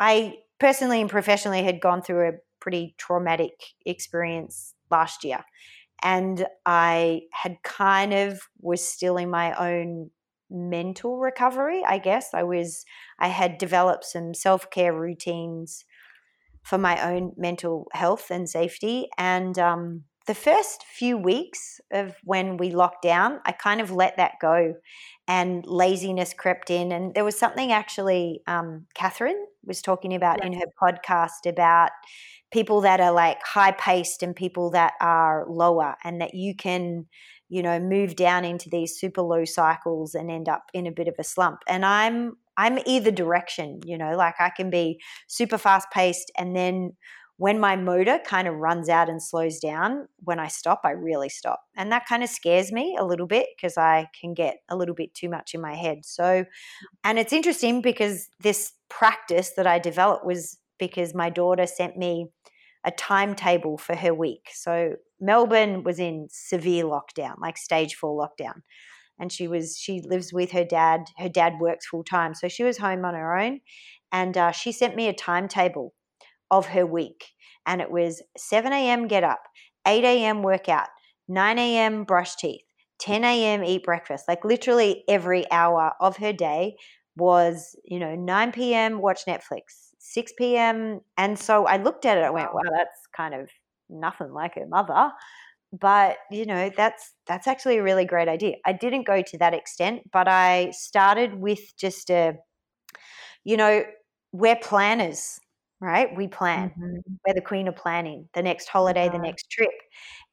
I 0.00 0.34
personally 0.58 1.00
and 1.00 1.10
professionally 1.10 1.62
had 1.62 1.80
gone 1.80 2.02
through 2.02 2.28
a 2.28 2.32
pretty 2.60 2.94
traumatic 2.98 3.52
experience 3.86 4.74
last 4.90 5.24
year. 5.24 5.44
And 6.02 6.46
I 6.64 7.22
had 7.32 7.62
kind 7.62 8.14
of 8.14 8.40
was 8.60 8.86
still 8.86 9.16
in 9.16 9.30
my 9.30 9.52
own 9.54 10.10
mental 10.50 11.18
recovery, 11.18 11.82
I 11.86 11.98
guess. 11.98 12.32
I 12.34 12.44
was, 12.44 12.84
I 13.18 13.28
had 13.28 13.58
developed 13.58 14.04
some 14.04 14.34
self 14.34 14.70
care 14.70 14.94
routines 14.94 15.84
for 16.62 16.78
my 16.78 17.02
own 17.10 17.32
mental 17.36 17.88
health 17.92 18.30
and 18.30 18.48
safety. 18.48 19.08
And 19.18 19.58
um, 19.58 20.04
the 20.28 20.34
first 20.34 20.84
few 20.84 21.16
weeks 21.16 21.80
of 21.90 22.14
when 22.22 22.58
we 22.58 22.70
locked 22.70 23.02
down, 23.02 23.40
I 23.46 23.52
kind 23.52 23.80
of 23.80 23.90
let 23.90 24.18
that 24.18 24.34
go 24.42 24.74
and 25.26 25.64
laziness 25.66 26.34
crept 26.34 26.70
in. 26.70 26.92
And 26.92 27.14
there 27.14 27.24
was 27.24 27.38
something 27.38 27.72
actually 27.72 28.42
um, 28.46 28.84
Catherine 28.94 29.42
was 29.64 29.80
talking 29.80 30.14
about 30.14 30.40
yeah. 30.40 30.48
in 30.48 30.52
her 30.52 30.66
podcast 30.80 31.46
about 31.46 31.92
people 32.52 32.82
that 32.82 33.00
are 33.00 33.10
like 33.10 33.38
high 33.42 33.72
paced 33.72 34.22
and 34.22 34.36
people 34.36 34.70
that 34.72 34.92
are 35.00 35.46
lower, 35.48 35.96
and 36.04 36.20
that 36.20 36.34
you 36.34 36.54
can, 36.54 37.06
you 37.48 37.62
know, 37.62 37.80
move 37.80 38.14
down 38.14 38.44
into 38.44 38.68
these 38.68 38.98
super 38.98 39.22
low 39.22 39.46
cycles 39.46 40.14
and 40.14 40.30
end 40.30 40.48
up 40.48 40.64
in 40.74 40.86
a 40.86 40.92
bit 40.92 41.08
of 41.08 41.14
a 41.18 41.24
slump. 41.24 41.60
And 41.66 41.86
I'm 41.86 42.36
I'm 42.58 42.78
either 42.84 43.12
direction, 43.12 43.80
you 43.86 43.96
know, 43.96 44.14
like 44.14 44.34
I 44.40 44.50
can 44.50 44.68
be 44.68 45.00
super 45.26 45.56
fast 45.56 45.88
paced 45.90 46.30
and 46.36 46.54
then 46.54 46.96
when 47.38 47.60
my 47.60 47.76
motor 47.76 48.18
kind 48.26 48.48
of 48.48 48.56
runs 48.56 48.88
out 48.88 49.08
and 49.08 49.22
slows 49.22 49.60
down, 49.60 50.08
when 50.24 50.40
I 50.40 50.48
stop, 50.48 50.80
I 50.84 50.90
really 50.90 51.28
stop. 51.28 51.62
And 51.76 51.90
that 51.92 52.06
kind 52.06 52.24
of 52.24 52.28
scares 52.28 52.72
me 52.72 52.96
a 52.98 53.04
little 53.04 53.28
bit 53.28 53.46
because 53.56 53.78
I 53.78 54.08
can 54.20 54.34
get 54.34 54.56
a 54.68 54.76
little 54.76 54.94
bit 54.94 55.14
too 55.14 55.28
much 55.28 55.54
in 55.54 55.60
my 55.60 55.74
head. 55.74 56.04
So, 56.04 56.44
and 57.04 57.16
it's 57.16 57.32
interesting 57.32 57.80
because 57.80 58.28
this 58.40 58.72
practice 58.88 59.52
that 59.56 59.68
I 59.68 59.78
developed 59.78 60.26
was 60.26 60.58
because 60.80 61.14
my 61.14 61.30
daughter 61.30 61.66
sent 61.66 61.96
me 61.96 62.26
a 62.84 62.90
timetable 62.90 63.78
for 63.78 63.94
her 63.94 64.12
week. 64.12 64.48
So, 64.52 64.96
Melbourne 65.20 65.84
was 65.84 66.00
in 66.00 66.26
severe 66.30 66.84
lockdown, 66.84 67.38
like 67.40 67.56
stage 67.56 67.94
four 67.94 68.20
lockdown. 68.20 68.62
And 69.20 69.32
she 69.32 69.46
was, 69.46 69.76
she 69.76 70.00
lives 70.00 70.32
with 70.32 70.50
her 70.52 70.64
dad. 70.64 71.06
Her 71.18 71.28
dad 71.28 71.54
works 71.60 71.86
full 71.86 72.04
time. 72.04 72.34
So 72.34 72.46
she 72.46 72.62
was 72.62 72.78
home 72.78 73.04
on 73.04 73.14
her 73.14 73.36
own. 73.36 73.60
And 74.12 74.36
uh, 74.38 74.52
she 74.52 74.70
sent 74.70 74.94
me 74.94 75.08
a 75.08 75.12
timetable 75.12 75.92
of 76.50 76.66
her 76.66 76.86
week. 76.86 77.26
And 77.66 77.80
it 77.80 77.90
was 77.90 78.22
7 78.36 78.72
a.m. 78.72 79.08
get 79.08 79.24
up, 79.24 79.40
8 79.86 80.04
a.m. 80.04 80.42
workout, 80.42 80.88
9 81.28 81.58
a.m. 81.58 82.04
brush 82.04 82.36
teeth, 82.36 82.62
10 83.00 83.24
a.m. 83.24 83.64
eat 83.64 83.84
breakfast. 83.84 84.24
Like 84.28 84.44
literally 84.44 85.04
every 85.08 85.50
hour 85.50 85.92
of 86.00 86.16
her 86.18 86.32
day 86.32 86.76
was, 87.16 87.76
you 87.84 87.98
know, 87.98 88.14
9 88.14 88.52
p.m. 88.52 89.00
watch 89.00 89.24
Netflix, 89.26 89.90
6 89.98 90.32
p.m. 90.38 91.00
And 91.16 91.38
so 91.38 91.66
I 91.66 91.76
looked 91.76 92.06
at 92.06 92.16
it, 92.16 92.24
I 92.24 92.30
went, 92.30 92.54
wow, 92.54 92.62
that's 92.70 93.00
kind 93.14 93.34
of 93.34 93.50
nothing 93.90 94.32
like 94.32 94.54
her 94.54 94.66
mother. 94.66 95.10
But 95.70 96.16
you 96.30 96.46
know 96.46 96.70
that's 96.74 97.12
that's 97.26 97.46
actually 97.46 97.76
a 97.76 97.82
really 97.82 98.06
great 98.06 98.26
idea. 98.26 98.54
I 98.64 98.72
didn't 98.72 99.06
go 99.06 99.20
to 99.20 99.38
that 99.38 99.52
extent, 99.52 100.00
but 100.10 100.26
I 100.26 100.70
started 100.70 101.34
with 101.34 101.76
just 101.76 102.08
a, 102.08 102.36
you 103.44 103.56
know, 103.58 103.84
we're 104.32 104.56
planners 104.56 105.38
right? 105.80 106.14
We 106.16 106.28
plan. 106.28 106.70
Mm-hmm. 106.70 107.14
We're 107.26 107.34
the 107.34 107.40
queen 107.40 107.68
of 107.68 107.76
planning. 107.76 108.28
The 108.34 108.42
next 108.42 108.68
holiday, 108.68 109.04
yeah. 109.06 109.12
the 109.12 109.18
next 109.18 109.50
trip, 109.50 109.70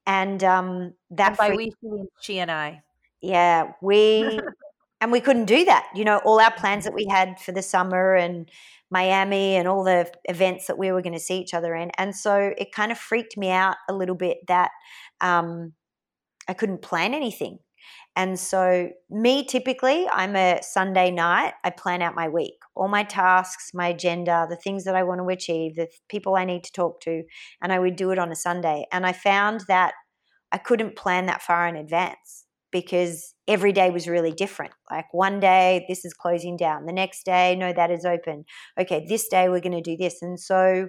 and 0.05 0.43
um, 0.43 0.93
that 1.11 1.29
and 1.29 1.37
by 1.37 1.47
free- 1.47 1.73
we 1.81 2.05
she 2.21 2.39
and 2.39 2.51
I. 2.51 2.81
Yeah, 3.21 3.71
we 3.81 4.39
and 5.01 5.11
we 5.11 5.21
couldn't 5.21 5.45
do 5.45 5.65
that. 5.65 5.87
You 5.95 6.05
know, 6.05 6.17
all 6.25 6.39
our 6.39 6.53
plans 6.53 6.83
that 6.85 6.93
we 6.93 7.05
had 7.09 7.39
for 7.39 7.51
the 7.51 7.61
summer 7.61 8.15
and 8.15 8.49
Miami 8.91 9.55
and 9.55 9.67
all 9.67 9.83
the 9.83 10.11
events 10.25 10.67
that 10.67 10.77
we 10.77 10.91
were 10.91 11.01
going 11.01 11.13
to 11.13 11.19
see 11.19 11.39
each 11.39 11.53
other 11.53 11.75
in, 11.75 11.91
and 11.97 12.15
so 12.15 12.53
it 12.57 12.71
kind 12.71 12.91
of 12.91 12.97
freaked 12.97 13.37
me 13.37 13.49
out 13.49 13.77
a 13.89 13.93
little 13.93 14.15
bit 14.15 14.37
that 14.47 14.71
um, 15.21 15.73
I 16.47 16.53
couldn't 16.53 16.81
plan 16.81 17.13
anything. 17.13 17.59
And 18.15 18.39
so, 18.39 18.89
me 19.09 19.45
typically, 19.45 20.07
I'm 20.09 20.35
a 20.35 20.61
Sunday 20.61 21.11
night, 21.11 21.53
I 21.63 21.69
plan 21.69 22.01
out 22.01 22.15
my 22.15 22.29
week, 22.29 22.55
all 22.75 22.87
my 22.87 23.03
tasks, 23.03 23.71
my 23.73 23.89
agenda, 23.89 24.47
the 24.49 24.55
things 24.55 24.85
that 24.85 24.95
I 24.95 25.03
want 25.03 25.19
to 25.21 25.27
achieve, 25.29 25.75
the 25.75 25.89
people 26.07 26.35
I 26.35 26.45
need 26.45 26.63
to 26.63 26.71
talk 26.71 27.01
to, 27.01 27.23
and 27.61 27.73
I 27.73 27.79
would 27.79 27.95
do 27.97 28.11
it 28.11 28.19
on 28.19 28.31
a 28.31 28.35
Sunday. 28.35 28.85
And 28.91 29.05
I 29.05 29.11
found 29.11 29.61
that 29.67 29.93
I 30.51 30.57
couldn't 30.57 30.95
plan 30.95 31.25
that 31.25 31.41
far 31.41 31.67
in 31.67 31.75
advance 31.75 32.45
because 32.71 33.33
every 33.47 33.71
day 33.71 33.89
was 33.89 34.07
really 34.07 34.31
different. 34.31 34.73
Like 34.91 35.05
one 35.13 35.39
day, 35.39 35.85
this 35.89 36.05
is 36.05 36.13
closing 36.13 36.57
down. 36.57 36.85
The 36.85 36.93
next 36.93 37.25
day, 37.25 37.55
no, 37.55 37.73
that 37.73 37.91
is 37.91 38.05
open. 38.05 38.45
Okay, 38.79 39.05
this 39.07 39.27
day, 39.27 39.49
we're 39.49 39.61
going 39.61 39.71
to 39.71 39.81
do 39.81 39.97
this. 39.97 40.21
And 40.21 40.39
so, 40.39 40.87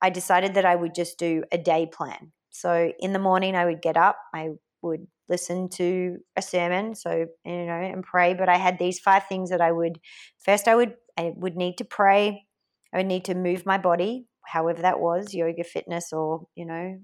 I 0.00 0.10
decided 0.10 0.54
that 0.54 0.64
I 0.64 0.76
would 0.76 0.94
just 0.94 1.18
do 1.18 1.42
a 1.50 1.58
day 1.58 1.86
plan. 1.86 2.32
So 2.50 2.92
in 3.00 3.12
the 3.12 3.18
morning, 3.18 3.54
I 3.56 3.64
would 3.64 3.82
get 3.82 3.96
up, 3.96 4.16
I 4.34 4.50
would 4.82 5.06
listen 5.28 5.68
to 5.68 6.16
a 6.36 6.42
sermon 6.42 6.94
so 6.94 7.26
you 7.44 7.66
know 7.66 7.72
and 7.72 8.02
pray 8.02 8.34
but 8.34 8.48
i 8.48 8.56
had 8.56 8.78
these 8.78 8.98
five 8.98 9.26
things 9.28 9.50
that 9.50 9.60
i 9.60 9.70
would 9.72 9.98
first 10.38 10.68
i 10.68 10.74
would 10.74 10.94
i 11.18 11.32
would 11.36 11.56
need 11.56 11.76
to 11.76 11.84
pray 11.84 12.46
i 12.92 12.96
would 12.96 13.06
need 13.06 13.24
to 13.24 13.34
move 13.34 13.66
my 13.66 13.78
body 13.78 14.26
however 14.48 14.82
that 14.82 15.00
was 15.00 15.34
yoga 15.34 15.64
fitness 15.64 16.12
or 16.12 16.46
you 16.54 16.64
know 16.64 16.98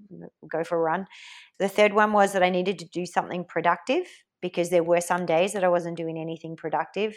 go 0.51 0.63
for 0.63 0.77
a 0.77 0.81
run. 0.81 1.05
The 1.59 1.69
third 1.69 1.93
one 1.93 2.11
was 2.11 2.33
that 2.33 2.43
i 2.43 2.49
needed 2.49 2.79
to 2.79 2.85
do 2.85 3.05
something 3.05 3.45
productive 3.45 4.07
because 4.41 4.69
there 4.69 4.83
were 4.83 5.01
some 5.01 5.25
days 5.25 5.53
that 5.53 5.63
i 5.63 5.69
wasn't 5.69 5.97
doing 5.97 6.17
anything 6.17 6.55
productive 6.55 7.15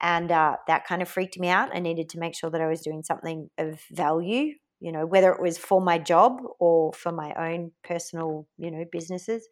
and 0.00 0.32
uh, 0.32 0.56
that 0.66 0.84
kind 0.84 1.00
of 1.00 1.08
freaked 1.08 1.38
me 1.38 1.48
out. 1.48 1.68
I 1.72 1.78
needed 1.78 2.08
to 2.10 2.18
make 2.18 2.34
sure 2.34 2.50
that 2.50 2.60
i 2.60 2.66
was 2.66 2.82
doing 2.82 3.02
something 3.02 3.48
of 3.58 3.80
value 3.90 4.54
you 4.80 4.90
know 4.90 5.06
whether 5.06 5.32
it 5.32 5.40
was 5.40 5.56
for 5.58 5.80
my 5.80 5.98
job 5.98 6.42
or 6.58 6.92
for 6.92 7.12
my 7.12 7.32
own 7.38 7.70
personal 7.84 8.46
you 8.58 8.70
know 8.70 8.84
businesses 8.90 9.46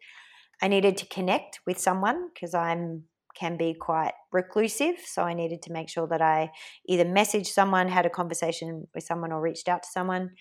I 0.61 0.67
needed 0.67 0.97
to 0.97 1.05
connect 1.07 1.59
with 1.65 1.79
someone 1.79 2.29
because 2.33 2.53
I'm 2.53 3.05
can 3.35 3.57
be 3.57 3.73
quite 3.73 4.13
reclusive. 4.31 4.95
So 5.05 5.23
I 5.23 5.33
needed 5.33 5.61
to 5.63 5.71
make 5.71 5.89
sure 5.89 6.07
that 6.07 6.21
I 6.21 6.51
either 6.85 7.05
messaged 7.05 7.47
someone, 7.47 7.87
had 7.87 8.05
a 8.05 8.09
conversation 8.09 8.87
with 8.93 9.03
someone, 9.03 9.31
or 9.31 9.41
reached 9.41 9.69
out 9.69 9.83
to 9.83 9.89
someone. 9.89 10.31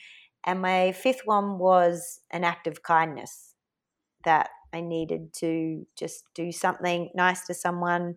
And 0.44 0.60
my 0.60 0.92
fifth 0.92 1.22
one 1.24 1.58
was 1.58 2.20
an 2.30 2.44
act 2.44 2.66
of 2.66 2.82
kindness 2.82 3.54
that 4.24 4.50
I 4.72 4.80
needed 4.80 5.32
to 5.34 5.86
just 5.96 6.24
do 6.34 6.52
something 6.52 7.10
nice 7.14 7.46
to 7.46 7.54
someone, 7.54 8.14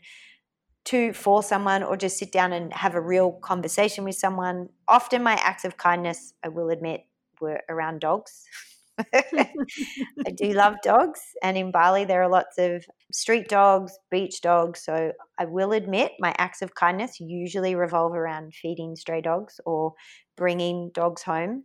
to 0.85 1.13
for 1.13 1.43
someone, 1.43 1.83
or 1.83 1.97
just 1.97 2.17
sit 2.17 2.31
down 2.31 2.53
and 2.53 2.73
have 2.73 2.95
a 2.95 3.01
real 3.01 3.33
conversation 3.33 4.03
with 4.03 4.15
someone. 4.15 4.69
Often 4.87 5.23
my 5.23 5.33
acts 5.33 5.65
of 5.65 5.77
kindness, 5.77 6.33
I 6.43 6.49
will 6.49 6.69
admit, 6.69 7.01
were 7.41 7.61
around 7.69 8.01
dogs. 8.01 8.45
I 9.13 10.31
do 10.35 10.53
love 10.53 10.75
dogs, 10.83 11.19
and 11.41 11.57
in 11.57 11.71
Bali 11.71 12.05
there 12.05 12.21
are 12.21 12.29
lots 12.29 12.57
of 12.57 12.85
street 13.11 13.47
dogs, 13.47 13.97
beach 14.11 14.41
dogs. 14.41 14.83
So 14.83 15.11
I 15.37 15.45
will 15.45 15.71
admit 15.71 16.11
my 16.19 16.33
acts 16.37 16.61
of 16.61 16.75
kindness 16.75 17.19
usually 17.19 17.75
revolve 17.75 18.13
around 18.13 18.53
feeding 18.53 18.95
stray 18.95 19.21
dogs 19.21 19.59
or 19.65 19.93
bringing 20.37 20.91
dogs 20.93 21.23
home. 21.23 21.63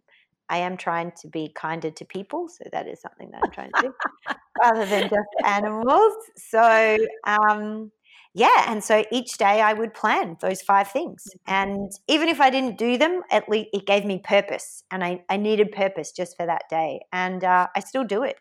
I 0.48 0.58
am 0.58 0.78
trying 0.78 1.12
to 1.20 1.28
be 1.28 1.52
kinder 1.54 1.90
to 1.90 2.04
people, 2.06 2.48
so 2.48 2.64
that 2.72 2.88
is 2.88 3.02
something 3.02 3.30
that 3.32 3.42
I'm 3.44 3.50
trying 3.50 3.70
to 3.76 3.82
do, 3.82 3.94
rather 4.62 4.86
than 4.86 5.02
just 5.02 5.28
animals. 5.44 6.14
So 6.36 6.96
um, 7.26 7.92
yeah, 8.34 8.64
and 8.66 8.82
so 8.84 9.04
each 9.10 9.38
day 9.38 9.60
I 9.60 9.72
would 9.72 9.94
plan 9.94 10.36
those 10.40 10.62
five 10.62 10.88
things. 10.90 11.24
Mm-hmm. 11.28 11.54
And 11.54 11.90
even 12.08 12.28
if 12.28 12.40
I 12.40 12.50
didn't 12.50 12.78
do 12.78 12.98
them, 12.98 13.22
at 13.30 13.48
least 13.48 13.70
it 13.72 13.86
gave 13.86 14.04
me 14.04 14.20
purpose. 14.22 14.84
And 14.90 15.02
I, 15.02 15.24
I 15.28 15.36
needed 15.36 15.72
purpose 15.72 16.12
just 16.12 16.36
for 16.36 16.46
that 16.46 16.62
day. 16.70 17.00
And 17.12 17.42
uh, 17.42 17.68
I 17.74 17.80
still 17.80 18.04
do 18.04 18.22
it. 18.22 18.36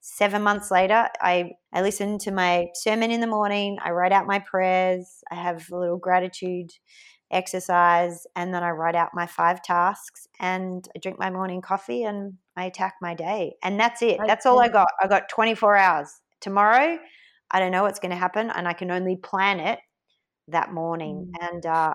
Seven 0.00 0.42
months 0.42 0.70
later, 0.70 1.08
I, 1.20 1.52
I 1.72 1.82
listen 1.82 2.18
to 2.18 2.30
my 2.30 2.66
sermon 2.74 3.10
in 3.10 3.20
the 3.20 3.26
morning. 3.26 3.78
I 3.84 3.90
write 3.90 4.12
out 4.12 4.26
my 4.26 4.38
prayers. 4.38 5.22
I 5.30 5.36
have 5.36 5.70
a 5.70 5.76
little 5.76 5.98
gratitude 5.98 6.70
exercise. 7.30 8.26
And 8.36 8.54
then 8.54 8.62
I 8.62 8.70
write 8.70 8.94
out 8.94 9.10
my 9.14 9.26
five 9.26 9.62
tasks 9.62 10.26
and 10.40 10.88
I 10.94 10.98
drink 10.98 11.18
my 11.18 11.30
morning 11.30 11.60
coffee 11.60 12.04
and 12.04 12.34
I 12.56 12.64
attack 12.64 12.94
my 13.02 13.14
day. 13.14 13.56
And 13.62 13.78
that's 13.78 14.02
it. 14.02 14.18
That's 14.26 14.46
all 14.46 14.60
I 14.60 14.68
got. 14.68 14.88
I 15.02 15.08
got 15.08 15.28
24 15.28 15.76
hours. 15.76 16.20
Tomorrow, 16.40 16.98
I 17.50 17.60
don't 17.60 17.72
know 17.72 17.82
what's 17.82 17.98
going 17.98 18.10
to 18.10 18.16
happen, 18.16 18.50
and 18.50 18.68
I 18.68 18.72
can 18.72 18.90
only 18.90 19.16
plan 19.16 19.60
it 19.60 19.78
that 20.48 20.72
morning. 20.72 21.32
Mm. 21.40 21.48
And 21.48 21.66
uh, 21.66 21.94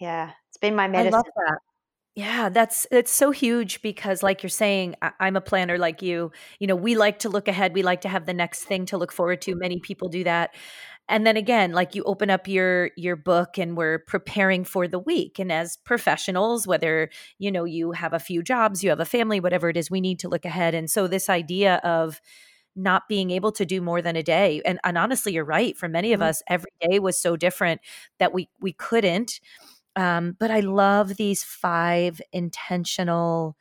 yeah, 0.00 0.32
it's 0.48 0.58
been 0.58 0.74
my 0.74 0.88
medicine. 0.88 1.22
That. 1.36 1.58
Yeah, 2.14 2.48
that's 2.48 2.84
it's 2.90 3.12
so 3.12 3.30
huge 3.30 3.80
because 3.80 4.24
like 4.24 4.42
you're 4.42 4.50
saying 4.50 4.96
I'm 5.20 5.36
a 5.36 5.40
planner 5.40 5.78
like 5.78 6.02
you. 6.02 6.32
You 6.58 6.66
know, 6.66 6.74
we 6.74 6.96
like 6.96 7.20
to 7.20 7.28
look 7.28 7.46
ahead, 7.46 7.74
we 7.74 7.82
like 7.82 8.00
to 8.00 8.08
have 8.08 8.26
the 8.26 8.34
next 8.34 8.64
thing 8.64 8.86
to 8.86 8.98
look 8.98 9.12
forward 9.12 9.40
to. 9.42 9.54
Many 9.54 9.78
people 9.78 10.08
do 10.08 10.24
that. 10.24 10.54
And 11.08 11.26
then 11.26 11.36
again, 11.36 11.72
like 11.72 11.94
you 11.94 12.02
open 12.02 12.28
up 12.28 12.48
your 12.48 12.90
your 12.96 13.14
book 13.14 13.56
and 13.56 13.76
we're 13.76 14.00
preparing 14.00 14.64
for 14.64 14.88
the 14.88 14.98
week 14.98 15.38
and 15.38 15.52
as 15.52 15.76
professionals 15.84 16.66
whether, 16.66 17.08
you 17.38 17.52
know, 17.52 17.64
you 17.64 17.92
have 17.92 18.12
a 18.12 18.18
few 18.18 18.42
jobs, 18.42 18.82
you 18.82 18.90
have 18.90 19.00
a 19.00 19.04
family, 19.04 19.38
whatever 19.38 19.68
it 19.68 19.76
is, 19.76 19.90
we 19.90 20.00
need 20.00 20.18
to 20.18 20.28
look 20.28 20.44
ahead. 20.44 20.74
And 20.74 20.90
so 20.90 21.06
this 21.06 21.30
idea 21.30 21.76
of 21.76 22.20
not 22.78 23.08
being 23.08 23.30
able 23.30 23.52
to 23.52 23.66
do 23.66 23.80
more 23.80 24.00
than 24.00 24.16
a 24.16 24.22
day 24.22 24.62
and, 24.64 24.78
and 24.84 24.96
honestly 24.96 25.32
you're 25.32 25.44
right 25.44 25.76
for 25.76 25.88
many 25.88 26.12
of 26.12 26.20
mm-hmm. 26.20 26.28
us 26.28 26.42
every 26.48 26.70
day 26.80 26.98
was 26.98 27.18
so 27.18 27.36
different 27.36 27.80
that 28.18 28.32
we 28.32 28.48
we 28.60 28.72
couldn't 28.72 29.40
um, 29.96 30.36
but 30.38 30.50
i 30.50 30.60
love 30.60 31.16
these 31.16 31.42
five 31.42 32.20
intentional 32.32 33.56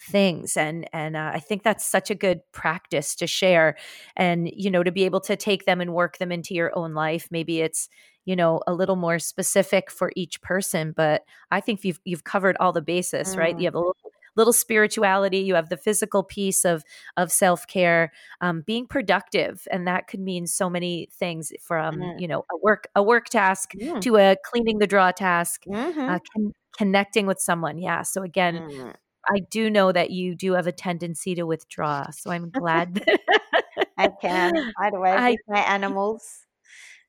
things 0.00 0.56
and 0.56 0.88
and 0.92 1.16
uh, 1.16 1.30
i 1.32 1.38
think 1.38 1.62
that's 1.62 1.86
such 1.86 2.10
a 2.10 2.14
good 2.14 2.40
practice 2.52 3.14
to 3.14 3.26
share 3.26 3.76
and 4.16 4.50
you 4.52 4.70
know 4.70 4.82
to 4.82 4.90
be 4.90 5.04
able 5.04 5.20
to 5.20 5.36
take 5.36 5.64
them 5.64 5.80
and 5.80 5.94
work 5.94 6.18
them 6.18 6.32
into 6.32 6.54
your 6.54 6.76
own 6.76 6.92
life 6.94 7.28
maybe 7.30 7.60
it's 7.60 7.88
you 8.24 8.34
know 8.34 8.60
a 8.66 8.74
little 8.74 8.96
more 8.96 9.18
specific 9.18 9.90
for 9.90 10.10
each 10.16 10.40
person 10.42 10.92
but 10.96 11.22
i 11.52 11.60
think 11.60 11.84
you've 11.84 12.00
you've 12.04 12.24
covered 12.24 12.56
all 12.58 12.72
the 12.72 12.82
bases 12.82 13.34
mm. 13.34 13.38
right 13.38 13.58
you 13.58 13.66
have 13.66 13.74
a 13.74 13.78
little 13.78 13.96
little 14.36 14.52
spirituality 14.52 15.38
you 15.38 15.54
have 15.54 15.68
the 15.68 15.76
physical 15.76 16.22
piece 16.22 16.64
of 16.64 16.84
of 17.16 17.30
self-care 17.30 18.12
um, 18.40 18.62
being 18.66 18.86
productive 18.86 19.66
and 19.70 19.86
that 19.86 20.06
could 20.06 20.20
mean 20.20 20.46
so 20.46 20.68
many 20.68 21.08
things 21.12 21.52
from 21.60 21.96
mm. 21.96 22.20
you 22.20 22.28
know 22.28 22.44
a 22.50 22.56
work 22.62 22.88
a 22.94 23.02
work 23.02 23.26
task 23.26 23.72
mm. 23.74 24.00
to 24.00 24.16
a 24.16 24.36
cleaning 24.44 24.78
the 24.78 24.86
draw 24.86 25.10
task 25.10 25.64
mm-hmm. 25.66 26.00
uh, 26.00 26.18
con- 26.34 26.52
connecting 26.76 27.26
with 27.26 27.40
someone 27.40 27.78
yeah 27.78 28.02
so 28.02 28.22
again 28.22 28.56
mm. 28.56 28.94
I 29.28 29.40
do 29.50 29.70
know 29.70 29.92
that 29.92 30.10
you 30.10 30.34
do 30.34 30.54
have 30.54 30.66
a 30.66 30.72
tendency 30.72 31.34
to 31.36 31.44
withdraw, 31.44 32.10
so 32.10 32.30
I'm 32.30 32.50
glad. 32.50 32.94
That 32.94 33.20
I 33.98 34.08
can 34.20 34.52
By 34.52 34.72
hide 34.78 34.94
away 34.94 35.30
with 35.30 35.40
my 35.48 35.60
animals. 35.60 36.46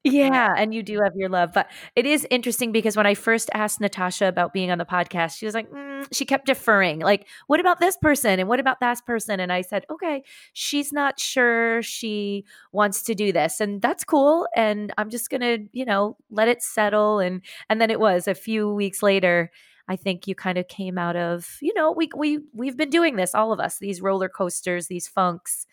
Yeah, 0.05 0.53
and 0.57 0.73
you 0.73 0.83
do 0.83 0.99
have 1.01 1.13
your 1.15 1.29
love. 1.29 1.51
But 1.53 1.71
it 1.95 2.05
is 2.05 2.27
interesting 2.29 2.73
because 2.73 2.97
when 2.97 3.05
I 3.05 3.13
first 3.13 3.49
asked 3.53 3.79
Natasha 3.79 4.27
about 4.27 4.51
being 4.51 4.69
on 4.69 4.77
the 4.77 4.85
podcast, 4.85 5.37
she 5.37 5.45
was 5.45 5.55
like, 5.55 5.71
mm, 5.71 6.05
she 6.11 6.25
kept 6.25 6.45
deferring. 6.45 6.99
Like, 6.99 7.25
what 7.47 7.61
about 7.61 7.79
this 7.79 7.95
person? 7.95 8.37
And 8.37 8.49
what 8.49 8.59
about 8.59 8.81
that 8.81 9.05
person? 9.05 9.39
And 9.39 9.49
I 9.49 9.61
said, 9.61 9.85
okay, 9.89 10.23
she's 10.51 10.91
not 10.91 11.21
sure 11.21 11.81
she 11.83 12.43
wants 12.73 13.01
to 13.03 13.15
do 13.15 13.31
this. 13.31 13.61
And 13.61 13.81
that's 13.81 14.03
cool. 14.03 14.45
And 14.57 14.91
I'm 14.97 15.09
just 15.09 15.29
going 15.29 15.39
to, 15.41 15.65
you 15.71 15.85
know, 15.85 16.17
let 16.29 16.49
it 16.49 16.61
settle. 16.61 17.19
And, 17.19 17.41
and 17.69 17.79
then 17.79 17.89
it 17.89 17.99
was 17.99 18.27
a 18.27 18.35
few 18.35 18.73
weeks 18.73 19.01
later. 19.01 19.51
I 19.87 19.95
think 19.95 20.27
you 20.27 20.35
kind 20.35 20.57
of 20.57 20.67
came 20.67 20.97
out 20.97 21.15
of, 21.15 21.57
you 21.61 21.73
know, 21.75 21.91
we 21.91 22.09
we 22.15 22.39
we've 22.53 22.77
been 22.77 22.89
doing 22.89 23.17
this, 23.17 23.35
all 23.35 23.51
of 23.51 23.59
us, 23.59 23.79
these 23.79 24.01
roller 24.01 24.29
coasters, 24.29 24.87
these 24.87 25.09
funks, 25.09 25.65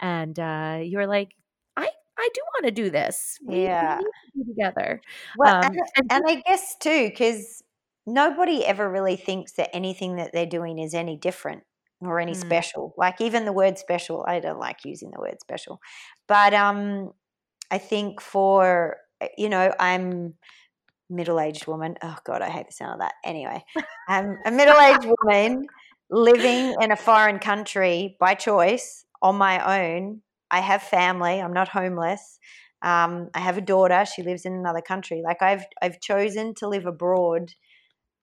and 0.00 0.38
uh, 0.38 0.80
you 0.82 0.98
were 0.98 1.06
like, 1.06 1.34
I 2.18 2.28
do 2.32 2.40
want 2.54 2.66
to 2.66 2.70
do 2.70 2.90
this. 2.90 3.38
We, 3.44 3.64
yeah, 3.64 4.00
we 4.34 4.44
together. 4.44 5.00
Well, 5.36 5.56
um, 5.56 5.64
and, 5.64 5.78
and, 5.96 6.12
and 6.12 6.24
I 6.26 6.42
guess 6.46 6.76
too, 6.80 7.08
because 7.08 7.62
nobody 8.06 8.64
ever 8.64 8.88
really 8.88 9.16
thinks 9.16 9.52
that 9.52 9.74
anything 9.74 10.16
that 10.16 10.32
they're 10.32 10.46
doing 10.46 10.78
is 10.78 10.94
any 10.94 11.16
different 11.16 11.62
or 12.00 12.20
any 12.20 12.32
mm. 12.32 12.40
special. 12.40 12.94
Like 12.96 13.20
even 13.20 13.44
the 13.44 13.52
word 13.52 13.78
special, 13.78 14.24
I 14.26 14.40
don't 14.40 14.58
like 14.58 14.84
using 14.84 15.10
the 15.10 15.20
word 15.20 15.40
special, 15.40 15.80
but 16.28 16.54
um, 16.54 17.12
I 17.70 17.78
think 17.78 18.20
for 18.20 18.96
eh, 19.20 19.28
you 19.36 19.48
know, 19.48 19.72
I'm 19.78 20.34
middle-aged 21.10 21.66
woman. 21.66 21.96
Oh 22.02 22.16
God, 22.24 22.42
I 22.42 22.50
hate 22.50 22.66
the 22.66 22.72
sound 22.72 22.94
of 22.94 23.00
that. 23.00 23.14
Anyway, 23.24 23.64
I'm 24.08 24.38
a 24.44 24.50
middle-aged 24.52 25.10
woman 25.22 25.66
living 26.10 26.74
in 26.80 26.92
a 26.92 26.96
foreign 26.96 27.38
country 27.38 28.16
by 28.20 28.34
choice 28.34 29.04
on 29.22 29.36
my 29.36 29.82
own 29.82 30.20
I 30.54 30.60
have 30.60 30.82
family. 30.84 31.40
I'm 31.40 31.52
not 31.52 31.68
homeless. 31.68 32.38
Um, 32.80 33.28
I 33.34 33.40
have 33.40 33.58
a 33.58 33.60
daughter. 33.60 34.04
She 34.04 34.22
lives 34.22 34.44
in 34.44 34.52
another 34.52 34.80
country. 34.80 35.20
Like 35.24 35.42
I've 35.42 35.64
I've 35.82 36.00
chosen 36.00 36.54
to 36.56 36.68
live 36.68 36.86
abroad 36.86 37.50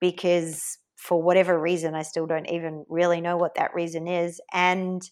because 0.00 0.78
for 0.96 1.22
whatever 1.22 1.60
reason, 1.60 1.94
I 1.94 2.02
still 2.02 2.26
don't 2.26 2.48
even 2.48 2.86
really 2.88 3.20
know 3.20 3.36
what 3.36 3.56
that 3.56 3.74
reason 3.74 4.08
is. 4.08 4.40
And 4.54 5.02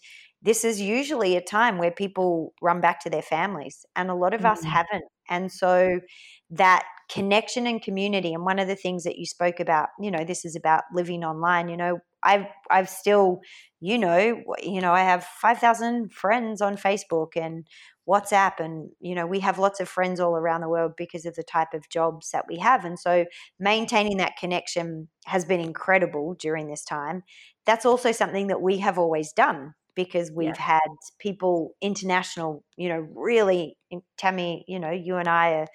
this 0.41 0.65
is 0.65 0.81
usually 0.81 1.37
a 1.37 1.43
time 1.43 1.77
where 1.77 1.91
people 1.91 2.55
run 2.63 2.81
back 2.81 3.01
to 3.01 3.11
their 3.11 3.23
families, 3.23 3.85
and 3.95 4.11
a 4.11 4.15
lot 4.15 4.33
of 4.33 4.41
mm-hmm. 4.41 4.53
us 4.53 4.65
haven't. 4.65 5.05
And 5.29 5.53
so 5.53 6.01
that 6.51 6.85
connection 7.13 7.67
and 7.67 7.83
community, 7.83 8.33
and 8.33 8.45
one 8.45 8.59
of 8.59 8.69
the 8.69 8.77
things 8.77 9.05
that 9.05 9.19
you 9.19 9.27
spoke 9.27 9.61
about, 9.61 9.89
you 10.01 10.11
know, 10.11 10.25
this 10.25 10.45
is 10.45 10.55
about 10.55 10.85
living 10.93 11.25
online. 11.25 11.69
You 11.69 11.77
know, 11.77 11.99
I've 12.23 12.47
I've 12.71 12.89
still, 12.89 13.41
you 13.81 13.99
know, 13.99 14.43
you 14.63 14.81
know, 14.81 14.93
I 14.93 15.01
have 15.01 15.25
five 15.25 15.59
thousand 15.59 16.13
friends 16.13 16.61
on 16.61 16.77
Facebook 16.77 17.31
and 17.37 17.67
WhatsApp, 18.09 18.61
and 18.61 18.91
you 19.01 19.15
know, 19.15 19.27
we 19.27 19.41
have 19.41 19.59
lots 19.59 19.81
of 19.81 19.89
friends 19.89 20.21
all 20.21 20.37
around 20.37 20.61
the 20.61 20.69
world 20.69 20.93
because 20.97 21.27
of 21.27 21.35
the 21.35 21.43
type 21.43 21.75
of 21.75 21.89
jobs 21.89 22.31
that 22.31 22.45
we 22.49 22.59
have, 22.59 22.85
and 22.85 22.99
so 22.99 23.25
maintaining 23.59 24.19
that 24.19 24.37
connection 24.39 25.09
has 25.27 25.45
been 25.45 25.61
incredible 25.61 26.37
during 26.39 26.69
this 26.69 26.85
time. 26.85 27.23
That's 27.67 27.87
also 27.87 28.13
something 28.13 28.47
that 28.49 28.63
we 28.63 28.79
have 28.79 28.99
always 28.99 29.33
done 29.33 29.75
because 29.97 30.31
we've 30.31 30.49
yeah. 30.49 30.63
had 30.63 30.91
people 31.19 31.73
international, 31.81 32.65
you 32.77 32.89
know, 32.89 33.07
really, 33.15 33.77
Tammy, 34.17 34.65
you 34.69 34.79
know, 34.79 34.91
you 34.91 35.17
and 35.17 35.29
I 35.29 35.51
are 35.51 35.67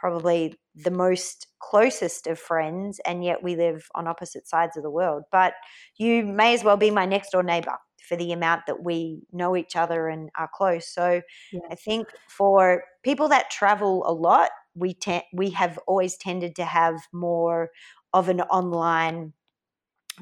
probably 0.00 0.54
the 0.74 0.90
most 0.90 1.46
closest 1.60 2.26
of 2.26 2.38
friends, 2.38 3.00
and 3.06 3.22
yet 3.22 3.42
we 3.42 3.54
live 3.54 3.86
on 3.94 4.08
opposite 4.08 4.48
sides 4.48 4.76
of 4.76 4.82
the 4.82 4.90
world. 4.90 5.24
But 5.30 5.52
you 5.98 6.24
may 6.24 6.54
as 6.54 6.64
well 6.64 6.78
be 6.78 6.90
my 6.90 7.04
next 7.04 7.30
door 7.30 7.42
neighbor 7.42 7.76
for 8.08 8.16
the 8.16 8.32
amount 8.32 8.62
that 8.66 8.82
we 8.82 9.20
know 9.30 9.54
each 9.54 9.76
other 9.76 10.08
and 10.08 10.30
are 10.38 10.48
close. 10.52 10.88
So 10.88 11.20
yeah. 11.52 11.60
I 11.70 11.74
think 11.74 12.08
for 12.28 12.82
people 13.04 13.28
that 13.28 13.50
travel 13.50 14.04
a 14.06 14.12
lot, 14.12 14.50
we 14.74 14.94
te- 14.94 15.26
we 15.34 15.50
have 15.50 15.78
always 15.86 16.16
tended 16.16 16.56
to 16.56 16.64
have 16.64 16.94
more 17.12 17.70
of 18.14 18.28
an 18.28 18.40
online 18.40 19.34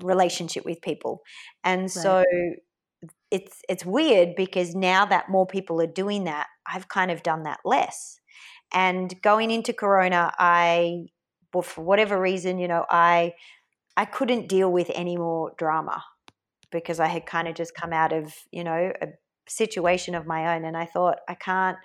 relationship 0.01 0.64
with 0.64 0.83
people. 0.83 1.22
And 1.62 1.83
right. 1.83 1.91
so 1.91 2.24
it's 3.31 3.62
it's 3.68 3.87
weird 3.87 4.35
because 4.37 4.74
now 4.74 5.05
that 5.07 5.29
more 5.29 5.47
people 5.47 5.81
are 5.81 5.87
doing 5.87 6.24
that, 6.24 6.49
I've 6.66 6.89
kind 6.89 7.11
of 7.11 7.22
done 7.22 7.45
that 7.45 7.61
less. 7.64 8.17
And 8.72 9.20
going 9.22 9.50
into 9.50 9.72
Corona, 9.72 10.32
I, 10.38 11.06
for 11.52 11.82
whatever 11.82 12.20
reason, 12.20 12.58
you 12.58 12.68
know, 12.68 12.84
I, 12.90 13.34
I 13.96 14.04
couldn't 14.04 14.48
deal 14.48 14.70
with 14.70 14.90
any 14.94 15.16
more 15.16 15.52
drama 15.58 16.04
because 16.70 17.00
I 17.00 17.06
had 17.06 17.26
kind 17.26 17.48
of 17.48 17.54
just 17.54 17.74
come 17.74 17.92
out 17.92 18.12
of, 18.12 18.34
you 18.50 18.62
know, 18.62 18.92
a 19.00 19.06
situation 19.48 20.14
of 20.14 20.26
my 20.26 20.54
own. 20.54 20.64
And 20.64 20.76
I 20.76 20.84
thought, 20.84 21.18
I 21.28 21.34
can't, 21.34 21.78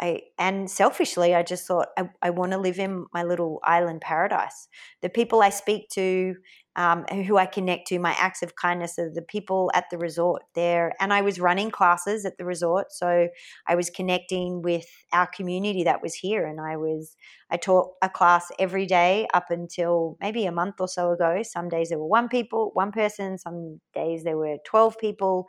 I, 0.00 0.22
and 0.38 0.70
selfishly, 0.70 1.34
I 1.34 1.42
just 1.42 1.66
thought 1.66 1.88
I, 1.98 2.08
I 2.22 2.30
want 2.30 2.52
to 2.52 2.58
live 2.58 2.78
in 2.78 3.06
my 3.12 3.22
little 3.22 3.60
island 3.64 4.00
paradise. 4.00 4.68
The 5.02 5.10
people 5.10 5.42
I 5.42 5.50
speak 5.50 5.88
to, 5.90 6.36
um, 6.76 7.04
who 7.26 7.36
I 7.36 7.46
connect 7.46 7.88
to, 7.88 7.98
my 7.98 8.12
acts 8.12 8.42
of 8.42 8.54
kindness 8.54 8.98
are 8.98 9.10
the 9.12 9.22
people 9.22 9.70
at 9.74 9.86
the 9.90 9.98
resort 9.98 10.42
there. 10.54 10.92
And 11.00 11.12
I 11.12 11.20
was 11.20 11.40
running 11.40 11.70
classes 11.70 12.24
at 12.24 12.38
the 12.38 12.44
resort. 12.44 12.92
So 12.92 13.28
I 13.66 13.74
was 13.74 13.90
connecting 13.90 14.62
with 14.62 14.86
our 15.12 15.26
community 15.26 15.82
that 15.84 16.00
was 16.00 16.14
here. 16.14 16.46
And 16.46 16.60
I 16.60 16.76
was, 16.76 17.16
I 17.50 17.56
taught 17.56 17.90
a 18.02 18.08
class 18.08 18.50
every 18.58 18.86
day 18.86 19.26
up 19.34 19.46
until 19.50 20.16
maybe 20.20 20.46
a 20.46 20.52
month 20.52 20.76
or 20.78 20.86
so 20.86 21.10
ago. 21.10 21.42
Some 21.42 21.68
days 21.68 21.88
there 21.88 21.98
were 21.98 22.06
one 22.06 22.28
people, 22.28 22.70
one 22.74 22.92
person, 22.92 23.36
some 23.36 23.80
days 23.92 24.22
there 24.22 24.36
were 24.36 24.58
12 24.64 24.96
people. 24.98 25.46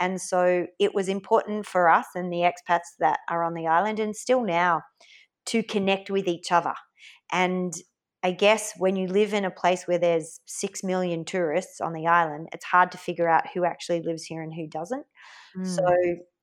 And 0.00 0.20
so 0.20 0.66
it 0.80 0.92
was 0.92 1.08
important 1.08 1.66
for 1.66 1.88
us 1.88 2.06
and 2.16 2.32
the 2.32 2.50
expats 2.50 2.96
that 2.98 3.20
are 3.28 3.44
on 3.44 3.54
the 3.54 3.68
island 3.68 4.00
and 4.00 4.16
still 4.16 4.42
now 4.42 4.82
to 5.46 5.62
connect 5.62 6.10
with 6.10 6.26
each 6.26 6.50
other. 6.50 6.74
And 7.32 7.74
I 8.24 8.30
guess 8.30 8.72
when 8.78 8.96
you 8.96 9.06
live 9.06 9.34
in 9.34 9.44
a 9.44 9.50
place 9.50 9.86
where 9.86 9.98
there's 9.98 10.40
six 10.46 10.82
million 10.82 11.26
tourists 11.26 11.82
on 11.82 11.92
the 11.92 12.06
island, 12.06 12.48
it's 12.52 12.64
hard 12.64 12.90
to 12.92 12.98
figure 12.98 13.28
out 13.28 13.44
who 13.52 13.66
actually 13.66 14.00
lives 14.00 14.24
here 14.24 14.40
and 14.40 14.52
who 14.52 14.66
doesn't. 14.66 15.04
Mm. 15.54 15.66
So, 15.66 15.94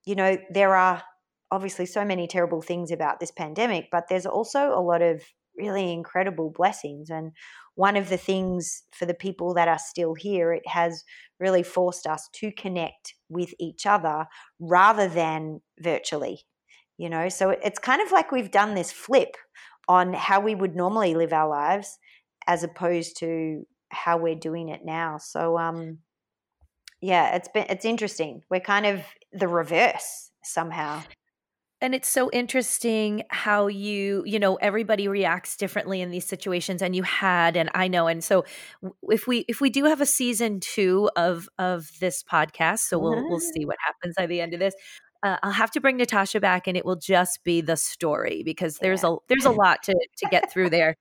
you 0.06 0.14
know, 0.14 0.38
there 0.52 0.76
are 0.76 1.02
obviously 1.50 1.88
so 1.88 2.06
many 2.06 2.28
terrible 2.28 2.62
things 2.62 2.92
about 2.92 3.20
this 3.20 3.32
pandemic, 3.32 3.88
but 3.92 4.06
there's 4.08 4.28
also 4.28 4.70
a 4.70 4.80
lot 4.80 5.02
of 5.02 5.24
really 5.58 5.92
incredible 5.92 6.52
blessings. 6.56 7.10
And 7.10 7.32
one 7.74 7.98
of 7.98 8.10
the 8.10 8.18
things 8.18 8.84
for 8.92 9.08
the 9.08 9.16
people 9.16 9.56
that 9.56 9.68
are 9.68 9.80
still 9.80 10.14
here, 10.14 10.54
it 10.54 10.68
has 10.68 11.04
really 11.40 11.64
forced 11.64 12.06
us 12.06 12.30
to 12.36 12.52
connect 12.52 13.16
with 13.28 13.56
each 13.60 13.88
other 13.88 14.28
rather 14.60 15.08
than 15.08 15.62
virtually. 15.80 16.44
You 16.98 17.10
know, 17.10 17.30
so 17.30 17.50
it's 17.50 17.80
kind 17.80 18.04
of 18.04 18.12
like 18.12 18.32
we've 18.32 18.52
done 18.52 18.76
this 18.76 18.92
flip 18.92 19.36
on 19.92 20.14
how 20.14 20.40
we 20.40 20.56
would 20.56 20.74
normally 20.74 21.14
live 21.16 21.34
our 21.34 21.50
lives 21.50 22.00
as 22.48 22.64
opposed 22.64 23.18
to 23.20 23.68
how 23.90 24.18
we're 24.18 24.36
doing 24.36 24.70
it 24.70 24.86
now. 24.86 25.18
So 25.18 25.58
um 25.58 25.98
yeah, 27.02 27.36
it's 27.36 27.50
been 27.50 27.66
it's 27.70 27.84
interesting. 27.84 28.44
We're 28.50 28.62
kind 28.62 28.86
of 28.86 29.02
the 29.34 29.50
reverse 29.50 30.32
somehow. 30.44 31.04
And 31.84 31.96
it's 31.96 32.08
so 32.08 32.30
interesting 32.32 33.24
how 33.30 33.66
you, 33.66 34.22
you 34.24 34.38
know, 34.38 34.56
everybody 34.58 35.08
reacts 35.08 35.58
differently 35.58 36.00
in 36.00 36.12
these 36.12 36.28
situations 36.28 36.84
and 36.84 36.96
you 36.96 37.02
had 37.02 37.58
and 37.58 37.72
I 37.74 37.88
know 37.88 38.08
and 38.08 38.24
so 38.24 38.46
if 39.10 39.28
we 39.28 39.40
if 39.50 39.60
we 39.60 39.70
do 39.72 39.86
have 39.86 40.00
a 40.00 40.06
season 40.06 40.62
2 40.62 41.10
of 41.18 41.50
of 41.60 41.90
this 42.00 42.24
podcast, 42.24 42.80
so 42.80 42.98
we'll 42.98 43.28
we'll 43.28 43.40
see 43.42 43.66
what 43.66 43.78
happens 43.86 44.16
by 44.16 44.26
the 44.28 44.40
end 44.40 44.54
of 44.54 44.62
this 44.62 44.76
uh, 45.24 45.38
I'll 45.44 45.52
have 45.52 45.72
to 45.72 45.82
bring 45.82 45.98
Natasha 45.98 46.40
back, 46.40 46.68
and 46.68 46.76
it 46.76 46.86
will 46.86 46.96
just 46.96 47.44
be 47.44 47.62
the 47.62 47.78
story 47.78 48.42
because 48.44 48.78
there's 48.78 49.04
yeah. 49.04 49.12
a 49.12 49.16
there's 49.28 49.46
a 49.46 49.52
lot 49.52 49.84
to 49.84 49.94
to 50.18 50.28
get 50.30 50.52
through 50.52 50.70
there. 50.70 50.96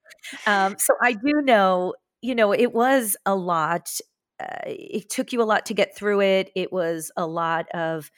Um, 0.47 0.77
so 0.79 0.95
I 1.01 1.12
do 1.12 1.43
know, 1.43 1.95
you 2.21 2.35
know, 2.35 2.53
it 2.53 2.73
was 2.73 3.16
a 3.25 3.35
lot. 3.35 3.91
Uh, 4.39 4.47
it 4.66 5.11
took 5.11 5.33
you 5.33 5.43
a 5.43 5.45
lot 5.45 5.66
to 5.66 5.75
get 5.75 5.97
through 5.97 6.21
it. 6.21 6.51
It 6.55 6.73
was 6.73 7.11
a 7.16 7.27
lot 7.27 7.66
of 7.75 8.11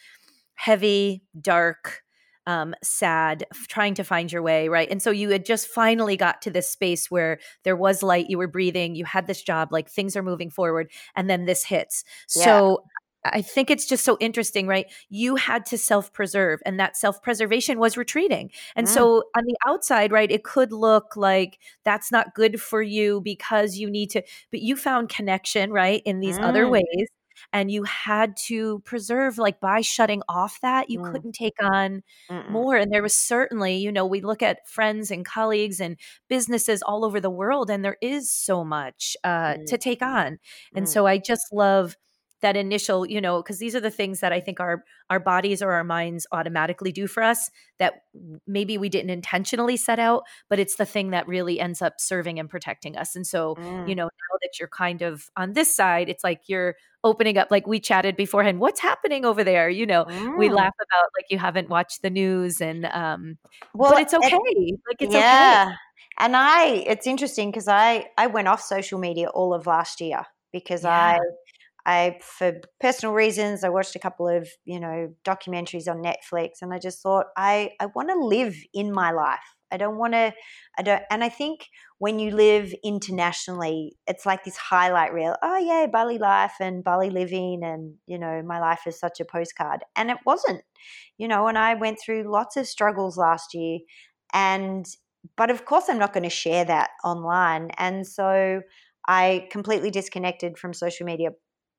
heavy, 0.55 1.25
dark, 1.41 2.03
um, 2.47 2.75
sad, 2.83 3.45
trying 3.69 3.95
to 3.95 4.05
find 4.05 4.31
your 4.33 4.43
way, 4.43 4.69
right? 4.69 4.89
And 4.91 5.03
so 5.03 5.11
you 5.11 5.31
had 5.31 5.45
just 5.45 5.69
finally 5.69 6.17
got 6.17 6.43
to 6.43 6.51
this 6.51 6.69
space 6.69 7.11
where 7.11 7.39
there 7.65 7.77
was 7.77 8.03
light, 8.03 8.29
you 8.29 8.39
were 8.39 8.49
breathing, 8.49 8.95
you 8.95 9.05
had 9.05 9.27
this 9.27 9.43
job, 9.43 9.73
like 9.73 9.89
things 9.89 10.17
are 10.17 10.23
moving 10.23 10.51
forward, 10.51 10.91
and 11.15 11.31
then 11.31 11.45
this 11.45 11.65
hits. 11.65 12.05
Yeah. 12.35 12.45
So 12.45 12.85
I 13.25 13.43
think 13.43 13.71
it's 13.71 13.87
just 13.87 14.05
so 14.05 14.17
interesting, 14.21 14.67
right? 14.67 14.87
You 15.09 15.37
had 15.37 15.65
to 15.67 15.79
self 15.79 16.13
preserve, 16.13 16.61
and 16.67 16.79
that 16.81 16.97
self 16.97 17.23
preservation 17.23 17.79
was 17.79 17.97
retreating. 17.97 18.51
And 18.75 18.87
mm. 18.87 18.91
so, 18.91 19.25
on 19.37 19.45
the 19.45 19.57
outside, 19.67 20.13
right, 20.13 20.31
it 20.31 20.45
could 20.45 20.73
look 20.73 21.17
like 21.17 21.59
that's 21.85 22.11
not 22.11 22.35
good 22.35 22.61
for 22.61 22.83
you 22.83 23.21
because 23.21 23.77
you 23.77 23.91
need 23.91 24.11
to, 24.11 24.23
but 24.51 24.61
you 24.61 24.77
found 24.77 25.09
connection, 25.09 25.73
right, 25.73 26.03
in 26.05 26.21
these 26.21 26.39
mm. 26.39 26.45
other 26.45 26.69
ways. 26.69 27.09
And 27.53 27.71
you 27.71 27.83
had 27.85 28.37
to 28.47 28.81
preserve, 28.81 29.39
like 29.39 29.59
by 29.61 29.81
shutting 29.81 30.23
off 30.29 30.61
that, 30.63 30.91
you 30.91 31.01
mm. 31.01 31.13
couldn't 31.13 31.33
take 31.33 31.57
on 31.61 32.03
Mm-mm. 32.31 32.51
more. 32.51 32.77
And 32.77 32.93
there 32.93 33.03
was 33.03 33.15
certainly, 33.15 33.77
you 33.77 33.91
know, 33.91 34.07
we 34.07 34.21
look 34.21 34.43
at 34.43 34.69
friends 34.69 35.11
and 35.11 35.25
colleagues 35.25 35.81
and 35.81 35.97
businesses 36.29 36.83
all 36.83 37.05
over 37.05 37.21
the 37.21 37.31
world, 37.31 37.71
and 37.71 37.85
there 37.85 37.99
is 38.01 38.31
so 38.31 38.65
much 38.65 39.17
uh, 39.23 39.57
to 39.67 39.79
take 39.79 40.01
mm. 40.01 40.07
on. 40.07 40.39
And 40.75 40.87
mm. 40.87 40.89
so, 40.89 41.07
I 41.07 41.19
just 41.19 41.53
love 41.53 41.97
that 42.43 42.57
initial 42.57 43.07
you 43.07 43.21
know 43.21 43.43
because 43.43 43.59
these 43.59 43.75
are 43.75 43.81
the 43.81 43.91
things 43.91 44.21
that 44.21 44.33
i 44.33 44.41
think 44.41 44.61
our 44.61 44.85
our 45.11 45.19
bodies 45.19 45.63
or 45.63 45.73
our 45.73 45.85
minds 45.85 46.27
automatically 46.33 46.93
do 46.93 47.07
for 47.07 47.23
us 47.23 47.51
that 47.79 48.03
maybe 48.47 48.77
we 48.77 48.89
didn't 48.89 49.11
intentionally 49.11 49.77
set 49.77 49.99
out 49.99 50.23
but 50.51 50.59
it's 50.59 50.77
the 50.77 50.85
thing 50.85 51.11
that 51.11 51.27
really 51.27 51.59
ends 51.59 51.81
up 51.81 51.95
serving 51.99 52.39
and 52.39 52.51
protecting 52.51 52.97
us 52.97 53.17
and 53.17 53.27
so 53.27 53.55
mm. 53.55 53.89
you 53.89 53.95
know 53.95 54.05
now 54.05 54.37
that 54.43 54.59
you're 54.59 54.69
kind 54.69 55.03
of 55.03 55.31
on 55.37 55.53
this 55.53 55.75
side 55.75 56.09
it's 56.09 56.25
like 56.25 56.43
you're 56.47 56.75
opening 57.05 57.37
up 57.37 57.49
like 57.51 57.67
we 57.67 57.81
chatted 57.81 58.17
beforehand 58.17 58.61
what's 58.61 58.81
happening 58.81 59.25
over 59.25 59.43
there 59.43 59.69
you 59.69 59.87
know 59.87 60.05
mm. 60.05 60.39
we 60.39 60.49
laugh 60.49 60.75
about 60.75 61.09
like 61.17 61.27
you 61.31 61.39
haven't 61.39 61.69
watched 61.69 62.03
the 62.03 62.11
news 62.11 62.61
and 62.61 62.85
um 62.87 63.39
well 63.75 63.93
but 63.93 64.03
it's 64.03 64.15
okay 64.15 64.31
like 64.87 65.01
it's 65.01 65.15
yeah. 65.15 65.65
okay 65.69 65.77
and 66.19 66.37
I, 66.37 66.67
it's 66.87 67.07
interesting 67.07 67.51
because 67.51 67.69
I, 67.69 68.07
I 68.19 68.27
went 68.27 68.49
off 68.49 68.61
social 68.61 68.99
media 68.99 69.29
all 69.29 69.55
of 69.55 69.67
last 69.67 70.01
year 70.01 70.23
because 70.53 70.85
yeah. 70.85 70.91
I, 70.91 71.19
I, 71.85 72.19
for 72.23 72.55
personal 72.81 73.15
reasons, 73.15 73.65
I 73.65 73.69
watched 73.69 73.97
a 73.97 73.99
couple 73.99 74.29
of, 74.29 74.49
you 74.65 74.79
know, 74.79 75.15
documentaries 75.25 75.89
on 75.89 76.03
Netflix 76.03 76.63
and 76.63 76.73
I 76.73 76.79
just 76.79 77.03
thought, 77.03 77.27
I, 77.37 77.71
I 77.81 77.87
want 77.95 78.11
to 78.11 78.19
live 78.19 78.57
in 78.73 78.93
my 78.93 79.11
life. 79.11 79.41
I 79.73 79.79
don't 79.79 79.97
want 79.97 80.13
to, 80.13 80.33
I 80.79 80.83
don't, 80.83 81.03
and 81.11 81.25
I 81.25 81.29
think 81.31 81.67
when 81.99 82.19
you 82.19 82.31
live 82.31 82.75
internationally, 82.85 83.97
it's 84.07 84.27
like 84.27 84.45
this 84.45 84.57
highlight 84.57 85.15
reel. 85.15 85.35
Oh, 85.43 85.57
yeah, 85.57 85.87
Bali 85.91 86.19
life 86.19 86.53
and 86.61 86.85
Bali 86.85 87.09
living, 87.09 87.61
and, 87.65 87.95
you 88.07 88.19
know, 88.19 88.43
my 88.45 88.61
life 88.61 88.83
is 88.87 89.01
such 89.01 89.19
a 89.19 89.25
postcard. 89.25 89.81
And 89.97 90.11
it 90.11 90.19
wasn't, 90.27 90.63
you 91.17 91.27
know, 91.27 91.47
and 91.47 91.57
I 91.57 91.75
went 91.75 91.99
through 92.05 92.31
lots 92.31 92.57
of 92.57 92.67
struggles 92.67 93.17
last 93.17 93.55
year. 93.55 93.79
And 94.35 94.85
but 95.37 95.51
of 95.51 95.65
course, 95.65 95.85
I'm 95.89 95.99
not 95.99 96.13
going 96.13 96.25
to 96.25 96.31
share 96.31 96.65
that 96.65 96.91
online. 97.05 97.71
And 97.79 98.07
so 98.07 98.61
I 99.07 99.49
completely 99.51 99.91
disconnected 99.91 100.59
from 100.59 100.75
social 100.75 101.07
media 101.07 101.31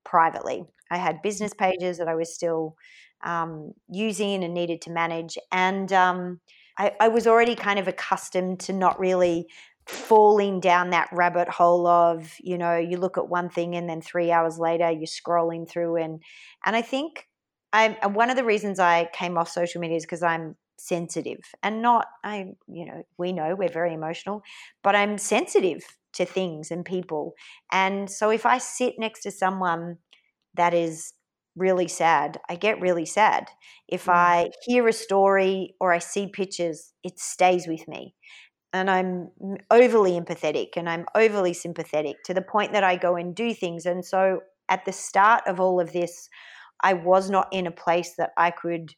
privately. 0.06 0.64
I 0.92 0.98
had 0.98 1.22
business 1.22 1.54
pages 1.54 1.98
that 1.98 2.08
I 2.08 2.16
was 2.16 2.34
still 2.34 2.76
um, 3.24 3.74
using 3.90 4.44
and 4.44 4.54
needed 4.54 4.82
to 4.82 4.92
manage. 4.92 5.38
And 5.52 5.92
um, 5.94 6.40
I, 6.78 6.92
I 7.00 7.08
was 7.08 7.28
already 7.28 7.56
kind 7.56 7.80
of 7.80 7.88
accustomed 7.88 8.60
to 8.62 8.74
not 8.74 9.00
really 9.00 9.48
falling 9.88 10.60
down 10.60 10.92
that 10.92 11.10
rabbit 11.12 11.50
hole 11.50 11.86
of 11.88 12.34
you 12.40 12.58
know 12.58 12.78
you 12.78 12.96
look 12.96 13.18
at 13.18 13.28
one 13.28 13.50
thing 13.50 13.76
and 13.76 13.90
then 13.90 14.02
three 14.02 14.32
hours 14.32 14.58
later 14.58 14.90
you're 14.90 15.04
scrolling 15.04 15.68
through 15.68 15.98
and 15.98 16.22
and 16.66 16.74
i 16.74 16.82
think 16.82 17.28
I'm 17.74 18.14
one 18.14 18.30
of 18.30 18.38
the 18.38 18.46
reasons 18.46 18.80
i 18.80 19.10
came 19.12 19.38
off 19.38 19.50
social 19.50 19.82
media 19.82 19.98
is 19.98 20.06
because 20.06 20.24
i'm 20.24 20.56
sensitive 20.78 21.40
and 21.62 21.82
not 21.82 22.08
i 22.24 22.54
you 22.70 22.86
know 22.86 23.04
we 23.18 23.34
know 23.34 23.56
we're 23.56 23.68
very 23.68 23.94
emotional 23.94 24.42
but 24.84 24.96
i'm 24.96 25.18
sensitive 25.18 25.84
to 26.14 26.26
things 26.26 26.72
and 26.72 26.86
people 26.86 27.34
and 27.72 28.10
so 28.10 28.30
if 28.30 28.46
i 28.46 28.58
sit 28.58 28.96
next 28.98 29.22
to 29.22 29.32
someone 29.32 29.98
that 30.54 30.74
is 30.74 31.14
really 31.56 31.88
sad 31.88 32.40
i 32.50 32.56
get 32.56 32.82
really 32.82 33.06
sad 33.06 33.48
if 33.88 34.06
mm. 34.06 34.14
i 34.14 34.50
hear 34.64 34.88
a 34.88 34.94
story 34.94 35.76
or 35.80 35.92
i 35.94 36.00
see 36.00 36.28
pictures 36.28 36.94
it 37.04 37.20
stays 37.20 37.68
with 37.68 37.88
me 37.88 38.16
and 38.72 38.90
i'm 38.90 39.30
overly 39.70 40.20
empathetic 40.20 40.70
and 40.76 40.90
i'm 40.90 41.06
overly 41.16 41.54
sympathetic 41.54 42.16
to 42.26 42.34
the 42.34 42.42
point 42.42 42.74
that 42.74 42.84
i 42.84 42.96
go 42.96 43.16
and 43.16 43.36
do 43.36 43.54
things 43.54 43.86
and 43.86 44.04
so 44.04 44.40
at 44.70 44.86
the 44.86 44.92
start 44.92 45.42
of 45.48 45.60
all 45.60 45.80
of 45.80 45.94
this 45.94 46.28
i 46.82 46.94
was 46.94 47.30
not 47.30 47.48
in 47.52 47.68
a 47.68 47.72
place 47.72 48.16
that 48.18 48.32
i 48.38 48.50
could 48.50 48.96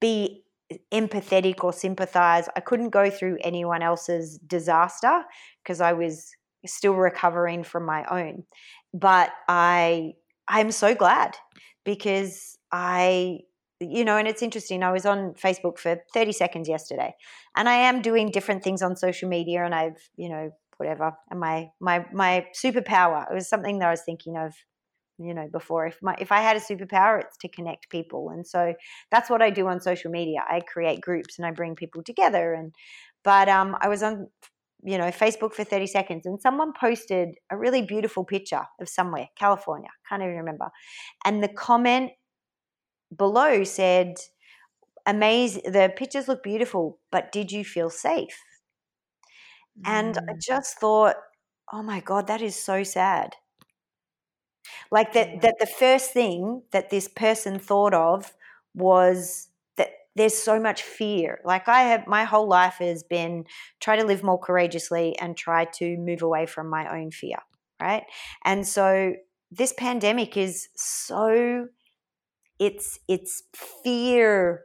be 0.00 0.44
empathetic 0.92 1.62
or 1.62 1.72
sympathize. 1.72 2.48
I 2.56 2.60
couldn't 2.60 2.90
go 2.90 3.10
through 3.10 3.38
anyone 3.42 3.82
else's 3.82 4.38
disaster 4.38 5.22
because 5.62 5.80
I 5.80 5.92
was 5.92 6.30
still 6.64 6.94
recovering 6.94 7.64
from 7.64 7.84
my 7.84 8.04
own. 8.10 8.44
But 8.94 9.30
I 9.48 10.12
I'm 10.48 10.70
so 10.70 10.94
glad 10.94 11.36
because 11.84 12.56
I 12.72 13.40
you 13.80 14.04
know 14.04 14.16
and 14.16 14.26
it's 14.26 14.42
interesting 14.42 14.82
I 14.82 14.92
was 14.92 15.04
on 15.04 15.34
Facebook 15.34 15.78
for 15.78 15.98
30 16.14 16.32
seconds 16.32 16.68
yesterday 16.68 17.14
and 17.56 17.68
I 17.68 17.74
am 17.74 18.00
doing 18.00 18.30
different 18.30 18.64
things 18.64 18.82
on 18.82 18.96
social 18.96 19.28
media 19.28 19.64
and 19.64 19.74
I've 19.74 20.08
you 20.16 20.28
know 20.28 20.50
whatever 20.78 21.12
and 21.30 21.40
my 21.40 21.68
my 21.80 22.06
my 22.12 22.46
superpower 22.54 23.30
it 23.30 23.34
was 23.34 23.48
something 23.48 23.78
that 23.78 23.88
I 23.88 23.90
was 23.90 24.02
thinking 24.02 24.36
of 24.36 24.54
you 25.18 25.34
know 25.34 25.48
before 25.50 25.86
if 25.86 25.98
my 26.02 26.14
if 26.18 26.30
i 26.30 26.40
had 26.40 26.56
a 26.56 26.60
superpower 26.60 27.20
it's 27.20 27.36
to 27.38 27.48
connect 27.48 27.88
people 27.88 28.30
and 28.30 28.46
so 28.46 28.74
that's 29.10 29.30
what 29.30 29.42
i 29.42 29.50
do 29.50 29.66
on 29.66 29.80
social 29.80 30.10
media 30.10 30.40
i 30.48 30.60
create 30.60 31.00
groups 31.00 31.38
and 31.38 31.46
i 31.46 31.50
bring 31.50 31.74
people 31.74 32.02
together 32.02 32.52
and 32.52 32.74
but 33.24 33.48
um 33.48 33.76
i 33.80 33.88
was 33.88 34.02
on 34.02 34.28
you 34.84 34.98
know 34.98 35.04
facebook 35.04 35.52
for 35.52 35.64
30 35.64 35.86
seconds 35.86 36.26
and 36.26 36.40
someone 36.40 36.72
posted 36.78 37.34
a 37.50 37.56
really 37.56 37.82
beautiful 37.82 38.24
picture 38.24 38.62
of 38.80 38.88
somewhere 38.88 39.28
california 39.38 39.88
can't 40.08 40.22
even 40.22 40.36
remember 40.36 40.70
and 41.24 41.42
the 41.42 41.48
comment 41.48 42.12
below 43.16 43.64
said 43.64 44.14
amazing 45.06 45.62
the 45.64 45.92
pictures 45.96 46.28
look 46.28 46.42
beautiful 46.42 46.98
but 47.10 47.32
did 47.32 47.50
you 47.52 47.64
feel 47.64 47.90
safe 47.90 48.42
mm. 49.78 49.82
and 49.86 50.18
i 50.18 50.32
mm. 50.32 50.40
just 50.40 50.78
thought 50.78 51.16
oh 51.72 51.82
my 51.82 52.00
god 52.00 52.26
that 52.26 52.42
is 52.42 52.56
so 52.56 52.82
sad 52.82 53.34
like 54.90 55.12
that, 55.12 55.42
that 55.42 55.56
the 55.58 55.66
first 55.66 56.12
thing 56.12 56.62
that 56.72 56.90
this 56.90 57.08
person 57.08 57.58
thought 57.58 57.94
of 57.94 58.34
was 58.74 59.48
there's 60.16 60.34
so 60.34 60.58
much 60.58 60.82
fear. 60.82 61.40
Like 61.44 61.68
I 61.68 61.82
have, 61.82 62.06
my 62.06 62.24
whole 62.24 62.48
life 62.48 62.76
has 62.80 63.02
been 63.02 63.44
try 63.80 63.96
to 63.96 64.04
live 64.04 64.22
more 64.22 64.40
courageously 64.40 65.16
and 65.18 65.36
try 65.36 65.66
to 65.76 65.96
move 65.98 66.22
away 66.22 66.46
from 66.46 66.68
my 66.68 66.98
own 66.98 67.10
fear. 67.10 67.36
Right. 67.80 68.04
And 68.44 68.66
so 68.66 69.14
this 69.50 69.74
pandemic 69.74 70.36
is 70.36 70.68
so, 70.74 71.68
it's, 72.58 72.98
it's 73.06 73.42
fear 73.54 74.62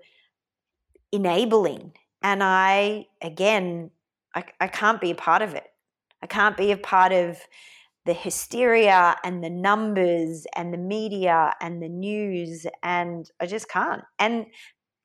enabling. 1.12 1.92
And 2.24 2.42
I, 2.42 3.08
again, 3.22 3.92
I, 4.34 4.46
I 4.62 4.68
can't 4.68 5.02
be 5.02 5.12
a 5.12 5.16
part 5.16 5.42
of 5.42 5.54
it. 5.54 5.68
I 6.24 6.28
can't 6.28 6.56
be 6.56 6.72
a 6.72 6.78
part 6.78 7.12
of 7.12 7.38
the 8.06 8.14
hysteria 8.14 9.18
and 9.24 9.44
the 9.44 9.50
numbers 9.50 10.48
and 10.56 10.74
the 10.74 10.78
media 10.78 11.54
and 11.60 11.84
the 11.84 11.90
news 11.90 12.66
and 12.82 13.30
I 13.40 13.46
just 13.46 13.70
can't. 13.70 14.04
And 14.18 14.46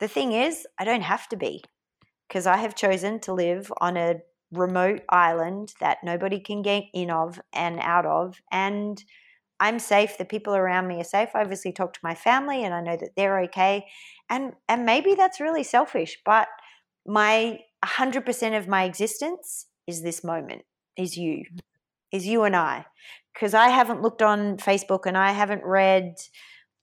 the 0.01 0.09
thing 0.09 0.33
is, 0.33 0.67
I 0.79 0.85
don't 0.85 1.03
have 1.03 1.29
to 1.29 1.37
be 1.37 1.65
because 2.29 2.47
I 2.47 2.57
have 2.59 2.75
chosen 2.75 3.21
to 3.21 3.33
live 3.33 3.73
on 3.81 3.97
a 3.97 4.17
remote 4.53 5.03
island 5.09 5.75
that 5.81 5.99
nobody 6.05 6.41
can 6.41 6.63
get 6.63 6.85
in 6.95 7.11
of 7.11 7.41
and 7.53 7.79
out 7.81 8.07
of 8.07 8.41
and 8.53 9.03
I'm 9.59 9.79
safe, 9.79 10.19
the 10.19 10.25
people 10.25 10.55
around 10.55 10.87
me 10.87 11.01
are 11.01 11.05
safe. 11.05 11.31
I 11.35 11.41
obviously 11.41 11.73
talk 11.73 11.95
to 11.95 12.01
my 12.03 12.15
family 12.15 12.65
and 12.65 12.75
I 12.75 12.83
know 12.83 12.97
that 12.97 13.17
they're 13.17 13.41
okay. 13.45 13.87
And 14.29 14.53
and 14.69 14.85
maybe 14.85 15.15
that's 15.15 15.41
really 15.41 15.63
selfish, 15.63 16.19
but 16.25 16.49
my 17.07 17.61
100% 17.85 18.59
of 18.59 18.69
my 18.69 18.85
existence 18.85 19.67
is 19.87 20.03
this 20.03 20.25
moment, 20.25 20.63
is 20.97 21.17
you 21.17 21.45
mm. 21.53 21.61
is 22.13 22.27
you 22.27 22.43
and 22.43 22.57
I. 22.57 22.87
Because 23.33 23.55
I 23.55 23.69
haven't 23.69 24.03
looked 24.03 24.23
on 24.23 24.57
Facebook 24.57 25.07
and 25.07 25.17
I 25.17 25.33
haven't 25.33 25.65
read, 25.65 26.17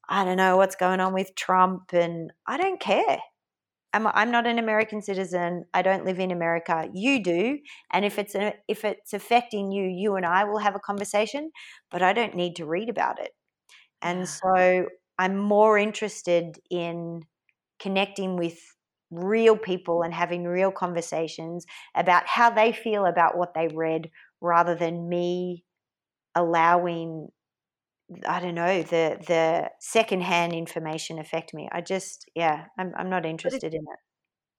I 0.09 0.25
don't 0.25 0.37
know 0.37 0.57
what's 0.57 0.75
going 0.75 0.99
on 0.99 1.13
with 1.13 1.35
Trump, 1.35 1.93
and 1.93 2.31
I 2.47 2.57
don't 2.57 2.79
care. 2.79 3.19
I'm, 3.93 4.07
I'm 4.07 4.31
not 4.31 4.47
an 4.47 4.59
American 4.59 5.01
citizen. 5.01 5.65
I 5.73 5.81
don't 5.83 6.05
live 6.05 6.19
in 6.19 6.31
America. 6.31 6.89
You 6.93 7.23
do, 7.23 7.59
and 7.93 8.05
if 8.05 8.19
it's 8.19 8.35
a, 8.35 8.53
if 8.67 8.85
it's 8.85 9.13
affecting 9.13 9.71
you, 9.71 9.85
you 9.85 10.15
and 10.15 10.25
I 10.25 10.45
will 10.45 10.59
have 10.59 10.75
a 10.75 10.79
conversation. 10.79 11.51
But 11.91 12.01
I 12.03 12.13
don't 12.13 12.35
need 12.35 12.55
to 12.57 12.65
read 12.65 12.89
about 12.89 13.19
it, 13.21 13.31
and 14.01 14.27
so 14.27 14.87
I'm 15.19 15.37
more 15.37 15.77
interested 15.77 16.59
in 16.71 17.21
connecting 17.79 18.37
with 18.37 18.59
real 19.11 19.57
people 19.57 20.03
and 20.03 20.13
having 20.13 20.45
real 20.45 20.71
conversations 20.71 21.65
about 21.95 22.27
how 22.27 22.49
they 22.49 22.71
feel 22.73 23.05
about 23.05 23.37
what 23.37 23.53
they 23.53 23.67
read 23.69 24.09
rather 24.41 24.75
than 24.75 25.09
me 25.09 25.63
allowing 26.35 27.29
I 28.27 28.39
don't 28.39 28.55
know 28.55 28.83
the 28.83 29.17
the 29.27 29.71
secondhand 29.79 30.53
information 30.53 31.19
affect 31.19 31.53
me. 31.53 31.69
I 31.71 31.81
just 31.81 32.29
yeah, 32.35 32.65
I'm 32.77 32.93
I'm 32.97 33.09
not 33.09 33.25
interested 33.25 33.73
in 33.73 33.81
it. 33.81 33.99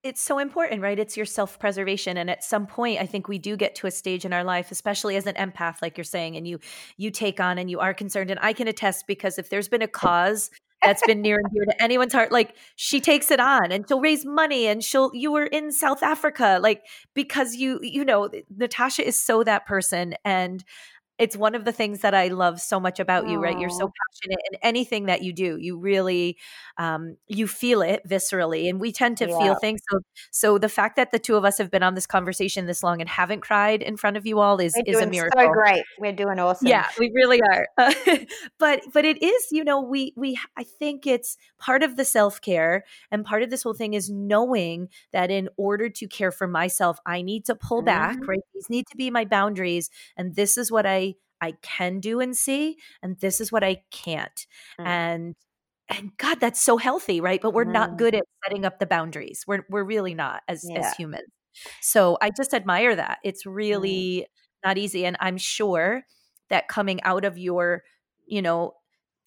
It's 0.03 0.21
so 0.21 0.39
important, 0.39 0.83
right? 0.83 0.99
It's 0.99 1.17
your 1.17 1.27
self 1.27 1.59
preservation, 1.59 2.17
and 2.17 2.29
at 2.29 2.45
some 2.45 2.67
point, 2.67 3.01
I 3.01 3.07
think 3.07 3.27
we 3.27 3.39
do 3.39 3.57
get 3.57 3.75
to 3.77 3.87
a 3.87 3.91
stage 3.91 4.25
in 4.25 4.33
our 4.33 4.45
life, 4.45 4.71
especially 4.71 5.17
as 5.17 5.27
an 5.27 5.35
empath, 5.35 5.81
like 5.81 5.97
you're 5.97 6.05
saying, 6.05 6.37
and 6.37 6.47
you 6.47 6.61
you 6.97 7.11
take 7.11 7.41
on 7.41 7.59
and 7.59 7.71
you 7.71 7.81
are 7.81 7.95
concerned. 7.95 8.31
And 8.31 8.39
I 8.43 8.53
can 8.53 8.69
attest 8.69 9.07
because 9.07 9.39
if 9.39 9.49
there's 9.49 9.69
been 9.69 9.83
a 9.83 9.89
cause 9.89 10.51
that's 10.85 11.03
been 11.07 11.23
near 11.23 11.39
and 11.39 11.47
dear 11.53 11.65
to 11.65 11.83
anyone's 11.83 12.13
heart 12.13 12.31
like 12.31 12.55
she 12.77 13.01
takes 13.01 13.31
it 13.31 13.41
on 13.41 13.73
and 13.73 13.87
she'll 13.89 14.01
raise 14.01 14.25
money 14.25 14.67
and 14.67 14.85
she'll 14.85 15.11
you 15.15 15.33
were 15.33 15.47
in 15.47 15.73
south 15.73 16.03
africa 16.03 16.59
like 16.63 16.83
because 17.15 17.55
you 17.55 17.79
you 17.83 18.05
know 18.05 18.29
natasha 18.57 19.07
is 19.07 19.19
so 19.19 19.43
that 19.43 19.67
person 19.67 20.15
and 20.25 20.65
it's 21.19 21.37
one 21.37 21.55
of 21.55 21.65
the 21.65 21.73
things 21.73 22.01
that 22.01 22.12
I 22.15 22.29
love 22.29 22.61
so 22.61 22.81
much 22.81 22.99
about 22.99 23.29
you, 23.29 23.39
right? 23.39 23.59
You're 23.59 23.71
so 23.71 23.89
passionate 24.12 24.41
in 24.51 24.59
anything 24.62 25.07
that 25.07 25.23
you 25.23 25.33
do. 25.33 25.57
You 25.59 25.79
really, 25.79 26.37
um, 26.77 27.17
you 27.29 27.47
feel 27.47 27.83
it 27.83 28.03
viscerally, 28.09 28.69
and 28.69 28.81
we 28.81 28.91
tend 28.91 29.19
to 29.19 29.27
feel 29.27 29.55
things. 29.55 29.81
So, 29.91 30.01
so 30.33 30.59
the 30.59 30.69
fact 30.69 30.97
that 30.97 31.12
the 31.12 31.21
two 31.21 31.37
of 31.37 31.45
us 31.45 31.59
have 31.59 31.71
been 31.71 31.85
on 31.85 31.95
this 31.95 32.07
conversation 32.07 32.67
this 32.67 32.83
long 32.83 33.01
and 33.01 33.09
haven't 33.09 33.43
cried 33.43 33.81
in 33.81 33.97
front 33.97 34.17
of 34.17 34.27
you 34.27 34.41
all 34.41 34.59
is 34.59 34.75
is 34.87 35.01
a 35.01 35.07
miracle. 35.07 35.41
so 35.41 35.49
great. 35.53 35.85
We're 36.01 36.12
doing 36.12 36.39
awesome. 36.41 36.67
Yeah, 36.67 36.87
we 36.99 37.12
really 37.15 37.41
are. 37.43 37.67
but 38.59 38.83
but 38.93 39.05
it 39.05 39.23
is, 39.23 39.47
you 39.53 39.62
know, 39.62 39.81
we 39.81 40.12
we 40.17 40.39
I 40.57 40.65
think 40.65 41.07
it's 41.07 41.37
part 41.59 41.83
of 41.85 41.97
the 41.97 42.05
self-care 42.05 42.85
and 43.11 43.25
part 43.25 43.43
of 43.43 43.51
this 43.51 43.62
whole 43.62 43.75
thing 43.75 43.95
is 43.95 44.11
knowing 44.11 44.89
that 45.12 45.31
in 45.31 45.49
order 45.57 45.89
to 45.91 46.09
care 46.09 46.33
for 46.33 46.47
myself, 46.49 46.99
I 47.07 47.23
need 47.23 47.45
to 47.47 47.55
pull 47.55 47.83
back, 47.83 48.17
Mhm. 48.19 48.27
right? 48.29 48.41
These 48.53 48.69
need 48.71 48.87
to 48.89 48.97
be 48.97 49.11
my 49.11 49.25
boundaries 49.25 49.91
and 50.17 50.35
this 50.35 50.59
is 50.59 50.73
what 50.73 50.87
I 50.87 51.14
I 51.41 51.55
can 51.62 52.01
do 52.01 52.20
and 52.20 52.37
see 52.37 52.78
and 53.03 53.18
this 53.20 53.41
is 53.41 53.53
what 53.53 53.64
I 53.64 53.82
can't. 53.91 54.47
Mm. 54.78 54.87
And 54.87 55.35
and 55.91 56.12
God, 56.18 56.41
that's 56.41 56.62
so 56.62 56.78
healthy, 56.78 57.20
right? 57.20 57.41
But 57.43 57.55
we're 57.55 57.64
not 57.64 57.97
Mm. 57.97 57.99
good 57.99 58.14
at 58.14 58.24
setting 58.45 58.64
up 58.64 58.78
the 58.80 58.87
boundaries. 58.87 59.45
We're 59.47 59.64
we're 59.70 59.85
really 59.85 60.14
not 60.14 60.43
as 60.49 60.70
as 60.76 60.91
Yeah. 60.91 60.95
humans. 60.95 61.28
So 61.80 62.18
I 62.22 62.30
just 62.30 62.55
admire 62.55 62.97
that. 62.97 63.18
It's 63.24 63.47
Mm. 63.70 64.05
really 64.05 64.26
not 64.64 64.78
easy. 64.78 65.05
And 65.07 65.16
I'm 65.20 65.39
sure 65.39 66.05
that 66.51 66.68
coming 66.68 67.03
out 67.05 67.24
of 67.24 67.39
your, 67.39 67.85
you 68.26 68.43
know, 68.43 68.74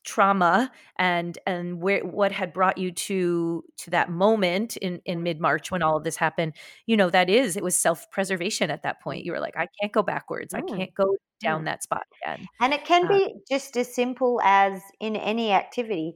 trauma 0.05 0.71
and 0.97 1.37
and 1.45 1.81
where 1.81 1.99
what 2.05 2.31
had 2.31 2.53
brought 2.53 2.77
you 2.77 2.91
to 2.93 3.63
to 3.77 3.89
that 3.91 4.09
moment 4.09 4.77
in 4.77 5.01
in 5.05 5.21
mid-March 5.23 5.69
when 5.71 5.83
all 5.83 5.97
of 5.97 6.03
this 6.05 6.15
happened, 6.17 6.53
you 6.85 6.95
know, 6.97 7.09
that 7.09 7.29
is 7.29 7.57
it 7.57 7.63
was 7.63 7.75
self-preservation 7.75 8.71
at 8.71 8.83
that 8.83 9.01
point. 9.01 9.25
You 9.25 9.33
were 9.33 9.39
like, 9.41 9.57
I 9.57 9.67
can't 9.81 9.91
go 9.93 10.03
backwards. 10.03 10.53
I 10.53 10.61
Mm. 10.61 10.67
can't 10.77 10.93
go 10.95 11.17
down 11.43 11.63
Mm. 11.63 11.65
that 11.65 11.83
spot 11.83 12.07
again. 12.23 12.49
And 12.59 12.73
it 12.73 12.85
can 12.85 13.07
Uh, 13.07 13.19
be 13.19 13.35
just 13.49 13.77
as 13.77 13.93
simple 13.93 14.41
as 14.43 14.81
in 14.99 15.15
any 15.15 15.51
activity. 15.51 16.15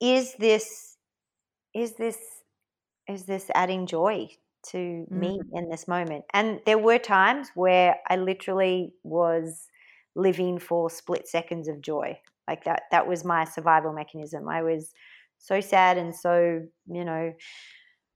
Is 0.00 0.34
this 0.36 0.98
is 1.74 1.94
this 1.96 2.18
is 3.08 3.26
this 3.26 3.50
adding 3.54 3.86
joy 3.86 4.28
to 4.68 5.06
me 5.10 5.40
mm, 5.40 5.52
in 5.52 5.68
this 5.70 5.88
moment? 5.88 6.24
And 6.32 6.60
there 6.66 6.78
were 6.78 6.98
times 6.98 7.50
where 7.54 8.00
I 8.08 8.16
literally 8.16 8.94
was 9.04 9.68
living 10.14 10.58
for 10.58 10.90
split 10.90 11.28
seconds 11.28 11.68
of 11.68 11.80
joy. 11.80 12.20
Like 12.48 12.64
that 12.64 12.84
that 12.90 13.06
was 13.08 13.24
my 13.24 13.44
survival 13.44 13.92
mechanism. 13.92 14.48
I 14.48 14.62
was 14.62 14.92
so 15.38 15.60
sad 15.60 15.98
and 15.98 16.14
so, 16.14 16.66
you 16.86 17.04
know, 17.04 17.34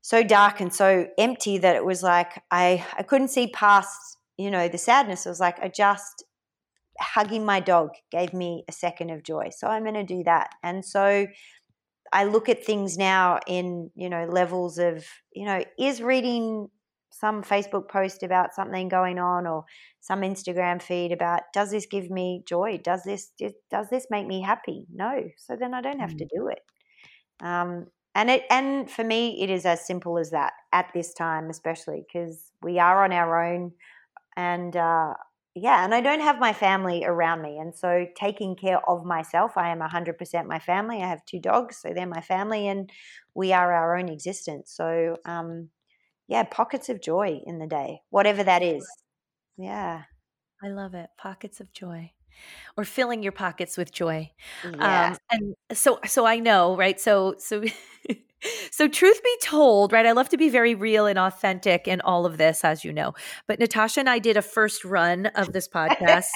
so 0.03 0.23
dark 0.23 0.61
and 0.61 0.73
so 0.73 1.09
empty 1.19 1.59
that 1.59 1.77
it 1.77 1.85
was 1.85 2.03
like 2.03 2.43
I 2.51 2.85
I 2.97 3.03
couldn't 3.03 3.29
see 3.29 3.49
past, 3.49 4.19
you 4.37 4.51
know, 4.51 4.69
the 4.69 4.79
sadness. 4.79 5.27
It 5.27 5.29
was 5.31 5.41
like 5.41 5.59
I 5.61 5.69
just 5.69 6.25
hugging 7.01 7.45
my 7.45 7.61
dog 7.61 7.91
gave 8.11 8.33
me 8.33 8.65
a 8.69 8.73
second 8.73 9.11
of 9.11 9.23
joy. 9.23 9.51
So 9.57 9.67
I'm 9.67 9.83
going 9.83 9.95
to 9.95 10.05
do 10.05 10.23
that. 10.25 10.51
And 10.63 10.85
so 10.85 11.27
I 12.13 12.25
look 12.25 12.49
at 12.49 12.65
things 12.65 12.97
now 12.97 13.41
in, 13.47 13.91
you 13.95 14.09
know, 14.09 14.27
levels 14.27 14.79
of, 14.79 15.05
you 15.33 15.45
know, 15.45 15.65
is 15.79 16.03
reading 16.03 16.69
some 17.11 17.43
Facebook 17.43 17.89
post 17.89 18.23
about 18.23 18.55
something 18.55 18.89
going 18.89 19.19
on 19.19 19.47
or 19.47 19.65
some 20.01 20.21
Instagram 20.21 20.83
feed 20.83 21.13
about 21.13 21.41
does 21.55 21.71
this 21.71 21.87
give 21.87 22.11
me 22.11 22.43
joy? 22.47 22.79
Does 22.83 23.03
this 23.05 23.33
does 23.71 23.89
this 23.91 24.07
make 24.11 24.27
me 24.27 24.43
happy? 24.43 24.87
No. 24.93 25.25
So 25.39 25.57
then 25.57 25.73
I 25.75 25.81
don't 25.81 26.01
have 26.01 26.17
to 26.17 26.25
mm. 26.25 26.29
do 26.37 26.49
it. 26.49 26.61
Um 27.43 27.87
and 28.15 28.31
it 28.31 28.45
and 28.51 28.91
for 28.91 29.05
me 29.05 29.43
it 29.43 29.51
is 29.51 29.67
as 29.67 29.87
simple 29.87 30.19
as 30.19 30.31
that 30.31 30.53
at 30.73 30.91
this 30.95 31.13
time 31.13 31.51
especially 31.51 32.03
because 32.07 32.51
we 32.63 32.79
are 32.79 33.05
on 33.05 33.13
our 33.13 33.45
own 33.45 33.73
and 34.37 34.75
uh 34.75 35.15
yeah, 35.57 35.85
and 35.85 35.95
I 35.95 36.03
don't 36.03 36.21
have 36.21 36.39
my 36.39 36.53
family 36.53 37.05
around 37.07 37.41
me. 37.41 37.57
And 37.59 37.75
so 37.75 38.07
taking 38.15 38.57
care 38.57 38.79
of 38.89 39.07
myself, 39.07 39.57
I 39.57 39.71
am 39.71 39.81
100% 39.81 40.47
my 40.47 40.59
family. 40.59 41.03
I 41.03 41.09
have 41.09 41.25
two 41.25 41.41
dogs, 41.41 41.79
so 41.79 41.93
they're 41.95 42.07
my 42.07 42.21
family, 42.21 42.69
and 42.69 42.91
we 43.35 43.55
are 43.55 43.73
our 43.73 43.97
own 43.97 44.11
existence. 44.11 44.71
So, 44.71 45.17
um, 45.25 45.71
yeah, 46.29 46.43
pockets 46.45 46.91
of 46.91 47.01
joy 47.01 47.41
in 47.47 47.59
the 47.59 47.67
day, 47.67 48.01
whatever 48.11 48.45
that 48.45 48.63
is. 48.63 48.87
Yeah. 49.57 50.03
I 50.63 50.69
love 50.69 50.95
it. 50.95 51.09
Pockets 51.17 51.61
of 51.61 51.73
joy. 51.73 52.13
Or 52.77 52.85
filling 52.85 53.23
your 53.23 53.33
pockets 53.33 53.79
with 53.79 53.93
joy. 53.93 54.33
Yeah. 54.63 55.13
Um 55.13 55.17
and 55.31 55.55
so 55.73 56.01
so 56.07 56.27
I 56.27 56.39
know, 56.39 56.77
right? 56.77 57.01
So 57.01 57.37
so 57.39 57.65
so 58.71 58.89
truth 58.89 59.23
be 59.23 59.37
told, 59.43 59.93
right? 59.93 60.07
I 60.07 60.13
love 60.13 60.29
to 60.31 60.37
be 60.37 60.49
very 60.49 60.75
real 60.75 61.07
and 61.07 61.19
authentic 61.19 61.89
in 61.89 62.01
all 62.01 62.27
of 62.27 62.39
this 62.39 62.65
as 62.65 62.85
you 62.85 62.93
know. 62.93 63.15
But 63.47 63.59
Natasha 63.59 64.01
and 64.01 64.11
I 64.11 64.19
did 64.19 64.37
a 64.37 64.43
first 64.43 64.85
run 64.85 65.27
of 65.27 65.53
this 65.53 65.69
podcast 65.75 66.31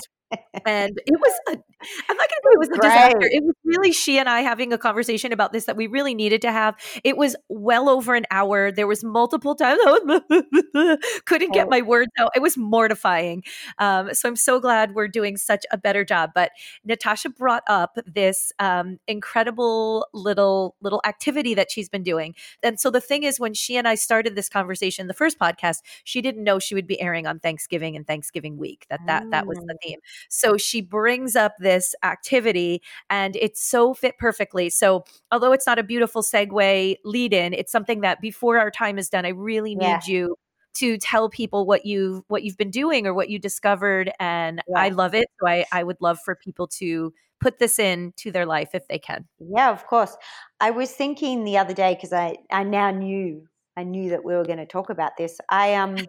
and 0.67 0.93
it 1.07 1.21
was 1.21 1.41
a, 1.49 1.53
I'm 1.53 2.17
not 2.17 2.29
going 2.29 2.39
it 2.53 2.59
was 2.59 2.69
a 2.69 2.77
disaster. 2.77 3.19
It 3.23 3.45
was 3.45 3.55
really 3.65 3.93
she 3.93 4.19
and 4.19 4.29
I 4.29 4.41
having 4.41 4.73
a 4.73 4.79
conversation 4.79 5.33
about 5.33 5.53
this 5.53 5.65
that 5.67 5.77
we 5.77 5.87
really 5.87 6.15
needed 6.15 6.43
to 6.43 6.53
have. 6.53 6.75
It 7.05 7.17
was 7.17 7.37
well 7.49 7.89
over 7.89 8.15
an 8.15 8.27
hour. 8.31 8.71
There 8.73 8.87
was 8.87 9.03
multiple 9.05 9.55
times 9.55 9.79
I 9.85 10.97
couldn't 11.27 11.53
get 11.53 11.67
Oh. 11.67 11.71
my 11.71 11.83
words 11.83 12.11
out. 12.19 12.31
It 12.35 12.43
was 12.43 12.57
mortifying. 12.57 13.45
Um, 13.79 14.13
so 14.15 14.29
I'm 14.29 14.37
so 14.37 14.59
glad 14.61 14.95
we're 14.95 15.09
doing 15.09 15.37
such 15.37 15.65
a 15.71 15.79
better 15.79 16.05
job. 16.05 16.31
But 16.35 16.51
Natasha 16.85 17.29
brought 17.31 17.63
up 17.69 17.99
this 18.07 18.53
um, 18.59 18.99
incredible 19.07 20.07
little 20.13 20.75
little 20.81 21.01
activity 21.05 21.55
that 21.55 21.71
she's 21.71 21.89
been 21.89 22.03
doing. 22.03 22.35
And 22.63 22.81
so 22.81 22.91
the 22.91 23.01
thing 23.01 23.23
is, 23.25 23.39
when 23.39 23.55
she 23.55 23.77
and 23.77 23.87
I 23.87 23.95
started 23.95 24.35
this 24.35 24.49
conversation, 24.49 25.07
the 25.07 25.15
first 25.15 25.39
podcast, 25.39 25.79
she 26.05 26.21
didn't 26.23 26.43
know 26.45 26.59
she 26.59 26.75
would 26.75 26.87
be 26.87 27.01
airing 27.01 27.27
on 27.27 27.39
Thanksgiving 27.39 27.97
and 27.97 28.07
Thanksgiving 28.07 28.57
week. 28.57 28.87
That 28.91 29.01
that 29.07 29.31
that 29.31 29.47
was 29.47 29.59
the 29.59 29.75
Mm. 29.75 29.77
theme. 29.83 30.01
So 30.29 30.57
she 30.57 30.81
brings 30.81 31.37
up 31.37 31.53
this 31.59 31.95
activity 32.03 32.39
and 32.47 33.36
it's 33.36 33.62
so 33.62 33.95
fit 33.95 34.18
perfectly. 34.18 34.70
So 34.70 35.05
although 35.30 35.53
it's 35.53 35.66
not 35.66 35.78
a 35.78 35.82
beautiful 35.82 36.22
segue 36.22 36.97
lead 37.05 37.32
in, 37.32 37.53
it's 37.53 37.72
something 37.72 38.01
that 38.01 38.20
before 38.20 38.59
our 38.59 38.70
time 38.70 38.99
is 38.99 39.09
done, 39.09 39.24
I 39.26 39.30
really 39.30 39.74
Yeah. 39.74 40.01
need 40.01 40.07
you 40.07 40.36
to 40.74 40.99
tell 40.99 41.28
people 41.28 41.66
what 41.66 41.84
you 41.84 42.24
what 42.28 42.43
you've 42.45 42.57
been 42.57 42.70
doing 42.70 43.07
or 43.07 43.12
what 43.14 43.28
you 43.28 43.38
discovered. 43.38 44.12
And 44.20 44.62
I 44.76 44.91
love 44.91 45.14
it. 45.14 45.26
So 45.41 45.49
I, 45.49 45.64
I 45.72 45.82
would 45.82 45.97
love 46.01 46.18
for 46.24 46.34
people 46.34 46.68
to 46.78 47.12
put 47.41 47.59
this 47.59 47.78
in 47.78 48.12
to 48.18 48.30
their 48.30 48.47
life 48.47 48.70
if 48.74 48.86
they 48.88 48.99
can. 48.99 49.26
Yeah, 49.38 49.70
of 49.70 49.86
course. 49.86 50.16
I 50.61 50.70
was 50.70 50.93
thinking 50.93 51.45
the 51.45 51.59
other 51.59 51.74
day 51.74 51.95
because 51.95 52.12
I, 52.12 52.36
I 52.51 52.62
now 52.62 52.91
knew 52.91 53.47
I 53.76 53.84
knew 53.84 54.11
that 54.11 54.24
we 54.24 54.34
were 54.34 54.45
going 54.45 54.59
to 54.59 54.66
talk 54.66 54.91
about 54.91 55.16
this. 55.16 55.38
I 55.49 55.74
um 55.74 56.07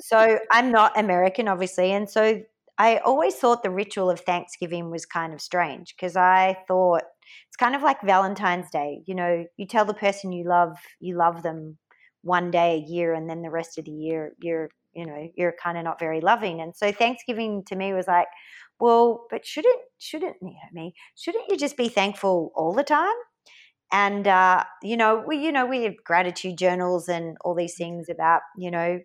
so 0.00 0.38
I'm 0.52 0.70
not 0.70 0.98
American 0.98 1.48
obviously 1.48 1.92
and 1.92 2.08
so 2.08 2.42
I 2.78 2.98
always 2.98 3.36
thought 3.36 3.62
the 3.62 3.70
ritual 3.70 4.10
of 4.10 4.20
Thanksgiving 4.20 4.90
was 4.90 5.06
kind 5.06 5.32
of 5.32 5.40
strange 5.40 5.94
because 5.96 6.16
I 6.16 6.56
thought 6.66 7.02
it's 7.46 7.56
kind 7.56 7.76
of 7.76 7.82
like 7.82 8.02
Valentine's 8.02 8.70
Day. 8.70 9.02
You 9.06 9.14
know, 9.14 9.44
you 9.56 9.66
tell 9.66 9.84
the 9.84 9.94
person 9.94 10.32
you 10.32 10.44
love 10.44 10.76
you 11.00 11.16
love 11.16 11.42
them 11.42 11.78
one 12.22 12.50
day 12.50 12.76
a 12.76 12.90
year 12.90 13.12
and 13.14 13.28
then 13.28 13.42
the 13.42 13.50
rest 13.50 13.78
of 13.78 13.84
the 13.84 13.92
year 13.92 14.32
you're 14.40 14.70
you 14.94 15.04
know 15.06 15.28
you're 15.36 15.54
kind 15.62 15.76
of 15.76 15.84
not 15.84 15.98
very 15.98 16.20
loving 16.20 16.60
and 16.60 16.74
so 16.74 16.90
thanksgiving 16.90 17.62
to 17.66 17.76
me 17.76 17.92
was 17.92 18.06
like 18.06 18.28
well 18.80 19.26
but 19.30 19.44
shouldn't 19.44 19.78
shouldn't 19.98 20.36
you 20.40 20.48
know 20.48 20.54
me 20.72 20.94
shouldn't 21.16 21.44
you 21.48 21.56
just 21.56 21.76
be 21.76 21.88
thankful 21.88 22.50
all 22.56 22.72
the 22.72 22.82
time 22.82 23.14
and 23.92 24.26
uh, 24.26 24.64
you 24.82 24.96
know 24.96 25.22
we 25.26 25.36
you 25.36 25.52
know 25.52 25.66
we 25.66 25.84
have 25.84 25.94
gratitude 26.04 26.56
journals 26.56 27.08
and 27.08 27.36
all 27.44 27.54
these 27.54 27.76
things 27.76 28.08
about 28.08 28.40
you 28.56 28.70
know 28.70 28.98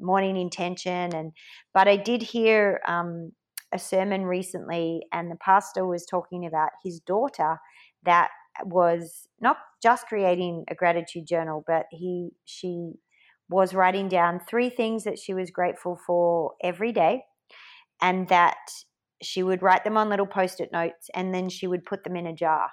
morning 0.00 0.36
intention 0.36 1.14
and 1.14 1.32
but 1.74 1.88
i 1.88 1.96
did 1.96 2.22
hear 2.22 2.80
um, 2.86 3.32
a 3.72 3.78
sermon 3.78 4.24
recently 4.24 5.02
and 5.12 5.30
the 5.30 5.36
pastor 5.36 5.86
was 5.86 6.06
talking 6.06 6.46
about 6.46 6.70
his 6.84 7.00
daughter 7.00 7.58
that 8.04 8.30
was 8.64 9.28
not 9.40 9.58
just 9.82 10.06
creating 10.06 10.64
a 10.70 10.74
gratitude 10.74 11.26
journal 11.26 11.64
but 11.66 11.86
he 11.90 12.30
she 12.44 12.92
was 13.48 13.74
writing 13.74 14.08
down 14.08 14.40
three 14.48 14.70
things 14.70 15.04
that 15.04 15.18
she 15.18 15.32
was 15.34 15.50
grateful 15.50 15.98
for 16.06 16.52
every 16.62 16.92
day 16.92 17.22
and 18.02 18.28
that 18.28 18.56
she 19.22 19.42
would 19.42 19.62
write 19.62 19.84
them 19.84 19.96
on 19.96 20.08
little 20.08 20.26
post-it 20.26 20.70
notes 20.72 21.08
and 21.14 21.34
then 21.34 21.48
she 21.48 21.66
would 21.66 21.84
put 21.84 22.04
them 22.04 22.16
in 22.16 22.26
a 22.26 22.34
jar 22.34 22.70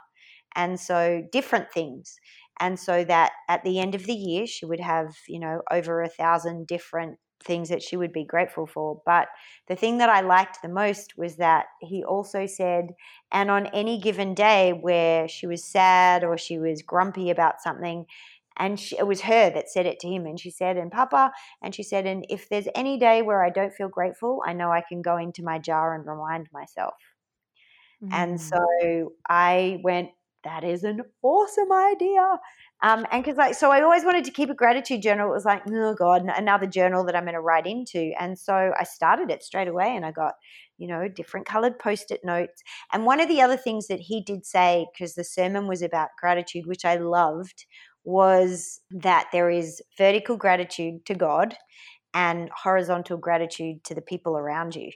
and 0.56 0.80
so 0.80 1.24
different 1.32 1.72
things 1.72 2.16
and 2.60 2.80
so 2.80 3.04
that 3.04 3.34
at 3.50 3.64
the 3.64 3.80
end 3.80 3.96
of 3.96 4.06
the 4.06 4.14
year 4.14 4.46
she 4.48 4.66
would 4.66 4.80
have 4.80 5.16
you 5.28 5.40
know 5.40 5.62
over 5.72 6.02
a 6.02 6.10
thousand 6.10 6.68
different 6.68 7.20
things 7.44 7.68
that 7.70 7.82
she 7.84 7.98
would 7.98 8.14
be 8.14 8.24
grateful 8.24 8.66
for 8.66 9.02
but 9.06 9.28
the 9.68 9.76
thing 9.76 9.98
that 9.98 10.10
i 10.10 10.22
liked 10.22 10.62
the 10.62 10.70
most 10.70 11.18
was 11.18 11.36
that 11.38 11.66
he 11.82 12.04
also 12.04 12.46
said 12.46 12.92
and 13.32 13.52
on 13.52 13.68
any 13.68 14.00
given 14.00 14.34
day 14.34 14.72
where 14.72 15.28
she 15.28 15.46
was 15.48 15.64
sad 15.64 16.24
or 16.24 16.38
she 16.38 16.58
was 16.58 16.82
grumpy 16.82 17.30
about 17.30 17.62
something 17.62 18.06
and 18.58 18.80
she, 18.80 18.98
it 18.98 19.08
was 19.08 19.22
her 19.22 19.50
that 19.50 19.70
said 19.70 19.86
it 19.86 20.00
to 20.00 20.08
him 20.08 20.26
and 20.26 20.40
she 20.40 20.50
said 20.52 20.78
and 20.78 20.92
papa 20.92 21.32
and 21.62 21.74
she 21.74 21.84
said 21.84 22.06
and 22.06 22.26
if 22.30 22.48
there's 22.50 22.68
any 22.76 22.98
day 22.98 23.22
where 23.22 23.44
i 23.44 23.50
don't 23.50 23.74
feel 23.74 23.90
grateful 23.90 24.42
i 24.46 24.54
know 24.54 24.72
i 24.72 24.82
can 24.82 25.02
go 25.02 25.18
into 25.18 25.44
my 25.44 25.58
jar 25.60 25.96
and 25.96 26.06
remind 26.06 26.48
myself 26.52 26.94
and 28.12 28.40
Mm. 28.40 28.40
so 28.40 29.14
I 29.28 29.80
went 29.84 30.12
that 30.44 30.64
is 30.64 30.84
an 30.84 31.02
awesome 31.22 31.72
idea. 31.72 32.40
Um, 32.82 33.06
and 33.12 33.24
because 33.24 33.38
like, 33.38 33.56
so 33.56 33.72
I 33.72 33.82
always 33.82 34.04
wanted 34.04 34.26
to 34.26 34.32
keep 34.32 34.50
a 34.50 34.56
gratitude 34.56 35.02
journal. 35.02 35.30
It 35.30 35.34
was 35.34 35.46
like, 35.46 35.64
oh 35.68 35.96
God, 35.96 36.26
another 36.36 36.68
journal 36.68 37.06
that 37.06 37.16
I'm 37.16 37.24
going 37.24 37.34
to 37.34 37.40
write 37.40 37.66
into. 37.66 38.12
And 38.20 38.38
so 38.38 38.74
I 38.78 38.84
started 38.84 39.32
it 39.32 39.44
straight 39.44 39.68
away 39.70 39.96
and 39.96 40.06
I 40.06 40.12
got, 40.12 40.34
you 40.78 40.88
know, 40.88 41.08
different 41.08 41.46
colored 41.46 41.80
post 41.80 42.12
it 42.12 42.22
notes. 42.26 42.62
And 42.92 43.06
one 43.06 43.22
of 43.22 43.30
the 43.30 43.42
other 43.42 43.58
things 43.58 43.88
that 43.88 44.02
he 44.02 44.22
did 44.22 44.46
say, 44.46 44.86
because 44.94 45.16
the 45.16 45.24
sermon 45.24 45.68
was 45.68 45.82
about 45.82 46.10
gratitude, 46.20 46.66
which 46.66 46.84
I 46.84 46.96
loved, 46.96 47.66
was 48.04 48.82
that 48.92 49.28
there 49.32 49.50
is 49.50 49.82
vertical 49.98 50.36
gratitude 50.36 51.06
to 51.06 51.16
God 51.16 51.56
and 52.14 52.50
horizontal 52.54 53.18
gratitude 53.18 53.84
to 53.86 53.96
the 53.96 54.02
people 54.02 54.38
around 54.38 54.76
you. 54.76 54.92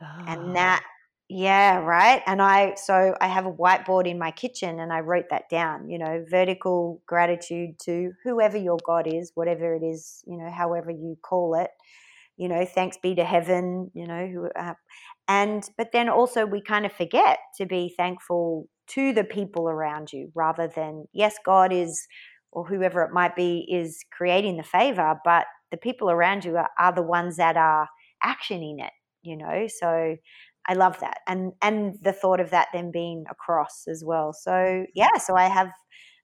Oh. 0.00 0.24
And 0.26 0.56
that 0.56 0.82
yeah, 1.28 1.76
right. 1.78 2.22
And 2.26 2.40
I, 2.40 2.74
so 2.76 3.14
I 3.20 3.26
have 3.28 3.44
a 3.44 3.52
whiteboard 3.52 4.08
in 4.08 4.18
my 4.18 4.30
kitchen 4.30 4.80
and 4.80 4.90
I 4.90 5.00
wrote 5.00 5.26
that 5.28 5.50
down, 5.50 5.90
you 5.90 5.98
know, 5.98 6.24
vertical 6.30 7.02
gratitude 7.06 7.78
to 7.84 8.12
whoever 8.24 8.56
your 8.56 8.78
God 8.86 9.06
is, 9.06 9.32
whatever 9.34 9.74
it 9.74 9.82
is, 9.82 10.22
you 10.26 10.38
know, 10.38 10.50
however 10.50 10.90
you 10.90 11.16
call 11.22 11.54
it, 11.54 11.68
you 12.38 12.48
know, 12.48 12.64
thanks 12.64 12.96
be 13.02 13.14
to 13.16 13.24
heaven, 13.24 13.90
you 13.94 14.06
know, 14.06 14.26
who, 14.26 14.48
uh, 14.58 14.72
and, 15.28 15.68
but 15.76 15.92
then 15.92 16.08
also 16.08 16.46
we 16.46 16.62
kind 16.62 16.86
of 16.86 16.92
forget 16.92 17.38
to 17.58 17.66
be 17.66 17.92
thankful 17.94 18.66
to 18.88 19.12
the 19.12 19.24
people 19.24 19.68
around 19.68 20.10
you 20.12 20.30
rather 20.34 20.66
than, 20.74 21.04
yes, 21.12 21.34
God 21.44 21.74
is, 21.74 22.06
or 22.52 22.66
whoever 22.66 23.02
it 23.02 23.12
might 23.12 23.36
be, 23.36 23.66
is 23.70 24.02
creating 24.16 24.56
the 24.56 24.62
favor, 24.62 25.16
but 25.26 25.44
the 25.70 25.76
people 25.76 26.10
around 26.10 26.46
you 26.46 26.56
are, 26.56 26.70
are 26.78 26.94
the 26.94 27.02
ones 27.02 27.36
that 27.36 27.58
are 27.58 27.86
actioning 28.24 28.76
it, 28.82 28.92
you 29.22 29.36
know, 29.36 29.66
so, 29.68 30.16
I 30.68 30.74
love 30.74 31.00
that, 31.00 31.20
and 31.26 31.52
and 31.62 31.98
the 32.02 32.12
thought 32.12 32.40
of 32.40 32.50
that 32.50 32.68
then 32.72 32.90
being 32.90 33.24
across 33.30 33.86
as 33.88 34.04
well. 34.04 34.32
So 34.32 34.84
yeah, 34.94 35.16
so 35.18 35.34
I 35.34 35.48
have 35.48 35.70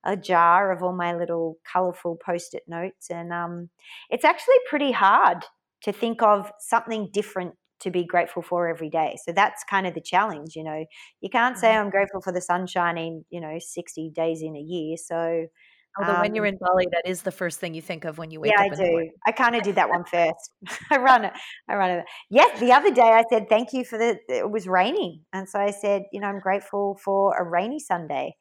a 0.05 0.17
jar 0.17 0.71
of 0.71 0.83
all 0.83 0.95
my 0.95 1.15
little 1.15 1.57
colorful 1.71 2.19
post-it 2.25 2.63
notes, 2.69 3.11
and 3.11 3.33
um, 3.33 3.71
it's 4.11 4.25
actually 4.25 4.57
pretty 4.69 4.93
hard 4.93 5.45
to 5.83 5.93
think 5.93 6.23
of 6.23 6.51
something 6.61 7.09
different 7.13 7.55
to 7.81 7.91
be 7.91 8.05
grateful 8.05 8.43
for 8.43 8.69
every 8.69 8.89
day. 8.89 9.17
So 9.25 9.33
that's 9.33 9.65
kind 9.65 9.87
of 9.87 9.95
the 9.95 10.01
challenge, 10.01 10.57
you 10.57 10.65
know. 10.65 10.85
You 11.21 11.31
can't 11.31 11.59
say 11.59 11.69
mm-hmm. 11.69 11.87
I'm 11.87 11.91
grateful 11.91 12.21
for 12.21 12.33
the 12.33 12.41
sun 12.41 12.67
shining, 12.67 13.25
you 13.31 13.41
know, 13.41 13.59
60 13.59 14.11
days 14.15 14.43
in 14.43 14.57
a 14.57 14.61
year. 14.61 14.97
So 14.97 15.47
Although 15.99 16.15
um, 16.15 16.21
when 16.21 16.35
you're 16.35 16.47
um 16.47 16.55
in 16.55 16.59
Bali, 16.61 16.87
that 16.93 17.09
is 17.09 17.23
the 17.23 17.31
first 17.31 17.61
thing 17.61 17.75
you 17.75 17.83
think 17.83 18.05
of 18.05 18.19
when 18.19 18.31
you 18.31 18.41
wake 18.41 18.53
yeah, 18.57 18.65
up. 18.65 18.79
Yeah, 18.79 18.85
I 18.85 18.91
do. 18.91 19.11
I 19.27 19.33
kind 19.33 19.55
of 19.55 19.63
did 19.63 19.77
that 19.77 19.89
one 19.97 20.05
first. 20.05 20.51
I 20.91 20.99
run 20.99 21.25
it. 21.25 21.33
I 21.69 21.75
run 21.77 21.91
it. 21.91 22.05
Yes, 22.31 22.59
the 22.61 22.73
other 22.73 22.93
day 22.93 23.03
I 23.03 23.25
said 23.31 23.49
thank 23.49 23.73
you 23.73 23.85
for 23.85 23.99
the. 23.99 24.19
It 24.29 24.51
was 24.51 24.67
raining, 24.67 25.21
and 25.33 25.49
so 25.49 25.59
I 25.59 25.71
said, 25.71 26.03
you 26.13 26.21
know, 26.21 26.27
I'm 26.27 26.41
grateful 26.41 26.99
for 27.05 27.37
a 27.37 27.45
rainy 27.45 27.79
Sunday. 27.79 28.35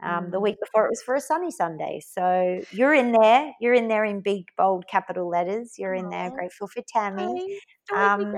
Um, 0.00 0.26
mm. 0.26 0.30
The 0.30 0.40
week 0.40 0.56
before 0.60 0.86
it 0.86 0.90
was 0.90 1.02
for 1.02 1.16
a 1.16 1.20
sunny 1.20 1.50
Sunday. 1.50 2.00
So 2.06 2.60
you're 2.70 2.94
in 2.94 3.10
there. 3.10 3.52
You're 3.60 3.74
in 3.74 3.88
there 3.88 4.04
in 4.04 4.20
big 4.20 4.44
bold 4.56 4.86
capital 4.88 5.28
letters. 5.28 5.74
You're 5.76 5.94
in 5.94 6.08
there. 6.08 6.30
Grateful 6.30 6.68
for 6.68 6.82
Tammy. 6.92 7.58
Um, 7.92 8.32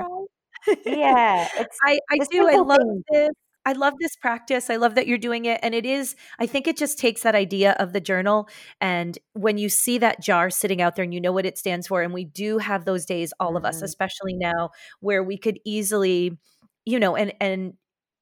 yeah, 0.87 1.49
it's 1.59 1.77
I, 1.85 1.99
I 2.11 2.19
do. 2.31 2.49
I 2.49 2.57
love 2.57 2.79
things. 2.79 3.05
this. 3.11 3.31
I 3.67 3.73
love 3.73 3.95
this 4.01 4.17
practice. 4.17 4.71
I 4.71 4.77
love 4.77 4.95
that 4.95 5.07
you're 5.07 5.19
doing 5.19 5.45
it. 5.45 5.61
And 5.63 5.75
it 5.75 5.85
is, 5.85 6.17
I 6.39 6.47
think 6.47 6.67
it 6.67 6.77
just 6.77 6.99
takes 6.99 7.23
that 7.23 7.35
idea 7.35 7.73
of 7.79 7.93
the 7.93 8.01
journal. 8.01 8.49
And 8.81 9.19
when 9.35 9.59
you 9.59 9.69
see 9.69 9.99
that 9.99 10.23
jar 10.23 10.49
sitting 10.51 10.81
out 10.81 10.97
there 10.97 11.05
and 11.05 11.13
you 11.13 11.21
know 11.21 11.33
what 11.33 11.47
it 11.47 11.59
stands 11.59 11.87
for, 11.87 12.03
and 12.03 12.15
we 12.15 12.25
do 12.25 12.59
have 12.59 12.85
those 12.85 13.05
days, 13.05 13.33
all 13.39 13.57
of 13.57 13.65
us, 13.65 13.77
mm-hmm. 13.77 13.85
especially 13.85 14.35
now, 14.35 14.71
where 15.01 15.23
we 15.23 15.37
could 15.37 15.59
easily, 15.65 16.39
you 16.87 16.99
know, 16.99 17.17
and, 17.17 17.35
and, 17.41 17.75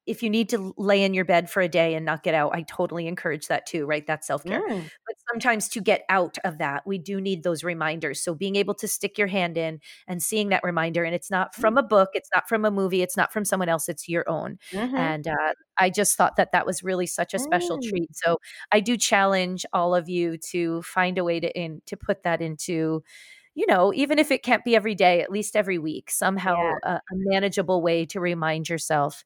if 0.09 0.23
you 0.23 0.31
need 0.31 0.49
to 0.49 0.73
lay 0.79 1.05
in 1.05 1.13
your 1.13 1.27
bed 1.27 1.51
for 1.51 1.61
a 1.61 1.69
day 1.69 1.95
and 1.95 2.07
not 2.07 2.23
get 2.23 2.35
out, 2.35 2.55
I 2.55 2.63
totally 2.63 3.07
encourage 3.07 3.49
that 3.49 3.67
too, 3.67 3.85
right? 3.85 4.07
That's 4.07 4.27
self 4.27 4.43
care. 4.43 4.67
Mm. 4.67 4.91
But 5.07 5.17
sometimes 5.31 5.69
to 5.69 5.81
get 5.81 6.05
out 6.09 6.39
of 6.45 6.59
that, 6.59 6.87
we 6.87 6.97
do 6.97 7.21
need 7.21 7.43
those 7.43 7.63
reminders. 7.63 8.21
So 8.23 8.35
being 8.35 8.57
able 8.57 8.75
to 8.77 8.89
stick 8.89 9.19
your 9.19 9.27
hand 9.27 9.59
in 9.59 9.81
and 10.07 10.23
seeing 10.23 10.49
that 10.49 10.65
reminder, 10.65 11.05
and 11.05 11.15
it's 11.15 11.31
not 11.31 11.55
from 11.55 11.75
mm. 11.75 11.81
a 11.81 11.83
book, 11.83 12.11
it's 12.15 12.31
not 12.35 12.49
from 12.49 12.65
a 12.65 12.71
movie, 12.71 13.03
it's 13.03 13.17
not 13.17 13.33
from 13.33 13.45
someone 13.45 13.69
else, 13.69 13.89
it's 13.89 14.09
your 14.09 14.29
own. 14.29 14.59
Mm-hmm. 14.73 14.97
And 14.97 15.29
uh, 15.29 15.53
I 15.77 15.91
just 15.91 16.17
thought 16.17 16.37
that 16.37 16.53
that 16.53 16.65
was 16.65 16.83
really 16.83 17.07
such 17.07 17.35
a 17.35 17.39
special 17.39 17.79
mm. 17.79 17.89
treat. 17.89 18.17
So 18.17 18.39
I 18.73 18.81
do 18.81 18.97
challenge 18.97 19.67
all 19.75 19.95
of 19.95 20.09
you 20.09 20.39
to 20.51 20.81
find 20.83 21.19
a 21.19 21.25
way 21.25 21.39
to 21.39 21.59
in 21.59 21.83
to 21.87 21.97
put 21.97 22.23
that 22.23 22.41
into 22.41 23.03
you 23.55 23.67
know, 23.67 23.93
even 23.93 24.21
if 24.21 24.31
it 24.31 24.45
can't 24.45 24.65
be 24.65 24.77
every 24.77 24.95
day, 24.95 25.21
at 25.21 25.33
least 25.33 25.57
every 25.57 25.79
week, 25.79 26.13
somehow 26.13 26.55
yeah. 26.55 26.75
a, 26.85 26.91
a, 26.93 27.01
manageable 27.11 27.83
way 27.83 28.07
to 28.07 28.21
remind 28.21 28.69
yourself 28.69 29.25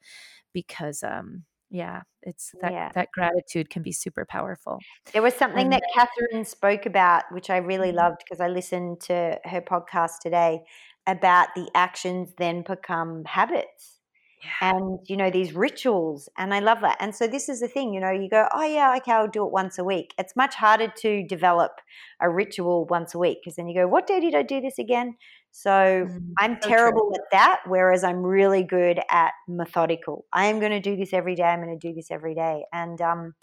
because 0.52 1.02
um 1.02 1.44
yeah 1.72 2.02
it's 2.22 2.52
that 2.60 2.72
yeah. 2.72 2.90
that 2.94 3.08
gratitude 3.12 3.70
can 3.70 3.82
be 3.82 3.92
super 3.92 4.26
powerful 4.28 4.78
there 5.12 5.22
was 5.22 5.34
something 5.34 5.70
that 5.70 5.82
catherine 5.94 6.44
spoke 6.44 6.86
about 6.86 7.24
which 7.32 7.48
i 7.48 7.56
really 7.56 7.88
mm-hmm. 7.88 7.98
loved 7.98 8.22
because 8.24 8.40
i 8.40 8.48
listened 8.48 9.00
to 9.00 9.38
her 9.44 9.60
podcast 9.60 10.18
today 10.20 10.60
about 11.06 11.48
the 11.56 11.68
actions 11.74 12.34
then 12.36 12.62
become 12.62 13.24
habits 13.24 13.98
yeah. 14.44 14.76
and 14.76 14.98
you 15.06 15.16
know 15.16 15.30
these 15.30 15.54
rituals 15.54 16.28
and 16.36 16.52
i 16.52 16.60
love 16.60 16.80
that 16.82 16.96
and 17.00 17.14
so 17.14 17.26
this 17.26 17.48
is 17.48 17.60
the 17.60 17.68
thing 17.68 17.94
you 17.94 18.00
know 18.00 18.10
you 18.10 18.28
go 18.28 18.46
oh 18.52 18.64
yeah 18.64 18.94
okay 18.96 19.12
i'll 19.12 19.26
do 19.26 19.44
it 19.44 19.52
once 19.52 19.78
a 19.78 19.84
week 19.84 20.12
it's 20.18 20.36
much 20.36 20.54
harder 20.54 20.92
to 20.96 21.26
develop 21.26 21.80
a 22.20 22.28
ritual 22.28 22.84
once 22.86 23.14
a 23.14 23.18
week 23.18 23.38
because 23.42 23.56
then 23.56 23.66
you 23.66 23.74
go 23.74 23.88
what 23.88 24.06
day 24.06 24.20
did 24.20 24.34
i 24.34 24.42
do 24.42 24.60
this 24.60 24.78
again 24.78 25.16
so 25.52 25.70
mm, 25.70 26.32
I'm 26.38 26.56
so 26.60 26.68
terrible 26.68 27.10
true. 27.10 27.14
at 27.14 27.30
that, 27.30 27.60
whereas 27.66 28.02
I'm 28.02 28.22
really 28.22 28.64
good 28.64 29.00
at 29.10 29.32
methodical. 29.46 30.24
I 30.32 30.46
am 30.46 30.58
going 30.58 30.72
to 30.72 30.80
do 30.80 30.96
this 30.96 31.12
every 31.12 31.34
day. 31.34 31.44
I'm 31.44 31.62
going 31.62 31.78
to 31.78 31.88
do 31.88 31.94
this 31.94 32.10
every 32.10 32.34
day. 32.34 32.64
And 32.72 33.00
um, 33.02 33.34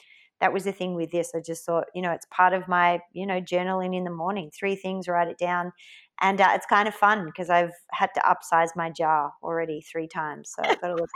that 0.41 0.51
was 0.51 0.64
the 0.64 0.72
thing 0.72 0.95
with 0.95 1.12
this. 1.12 1.32
I 1.36 1.39
just 1.39 1.66
thought, 1.66 1.86
you 1.93 2.01
know, 2.01 2.12
it's 2.12 2.26
part 2.32 2.53
of 2.53 2.68
my, 2.68 2.99
you 3.14 3.28
know, 3.28 3.39
journaling 3.39 3.95
in 3.95 4.05
the 4.05 4.12
morning. 4.12 4.49
Three 4.57 4.76
things, 4.76 5.07
write 5.07 5.28
it 5.28 5.38
down. 5.38 5.72
And 6.20 6.41
uh, 6.41 6.49
it's 6.53 6.66
kind 6.66 6.88
of 6.88 6.95
fun 6.95 7.26
because 7.26 7.51
I've 7.51 7.74
had 7.93 8.10
to 8.16 8.22
upsize 8.22 8.70
my 8.76 8.89
jar 8.89 9.32
already 9.43 9.82
three 9.82 10.07
times. 10.07 10.51
So 10.55 10.64
I've 10.68 10.82
got 10.82 10.88
to 10.88 10.95
look, 10.95 11.10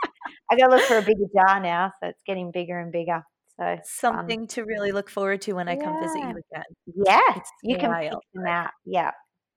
I've 0.52 0.60
got 0.60 0.68
to 0.68 0.76
look 0.76 0.86
for 0.86 1.00
a 1.00 1.02
bigger 1.02 1.26
jar 1.36 1.60
now. 1.60 1.92
So 2.02 2.10
it's 2.10 2.22
getting 2.26 2.52
bigger 2.52 2.80
and 2.80 2.92
bigger. 2.92 3.24
So 3.60 3.78
something 3.84 4.42
fun. 4.42 4.48
to 4.48 4.64
really 4.64 4.92
look 4.92 5.10
forward 5.10 5.42
to 5.42 5.54
when 5.54 5.68
I 5.68 5.74
yeah. 5.74 5.84
come 5.84 6.02
visit 6.02 6.20
you 6.20 6.30
again. 6.30 6.64
Yeah, 7.06 7.22
it's 7.36 7.52
you 7.64 7.78
wild. 7.78 7.82
can 7.82 8.02
pick 8.02 8.20
them 8.34 8.48
out. 8.48 8.72
Yeah, 8.86 9.12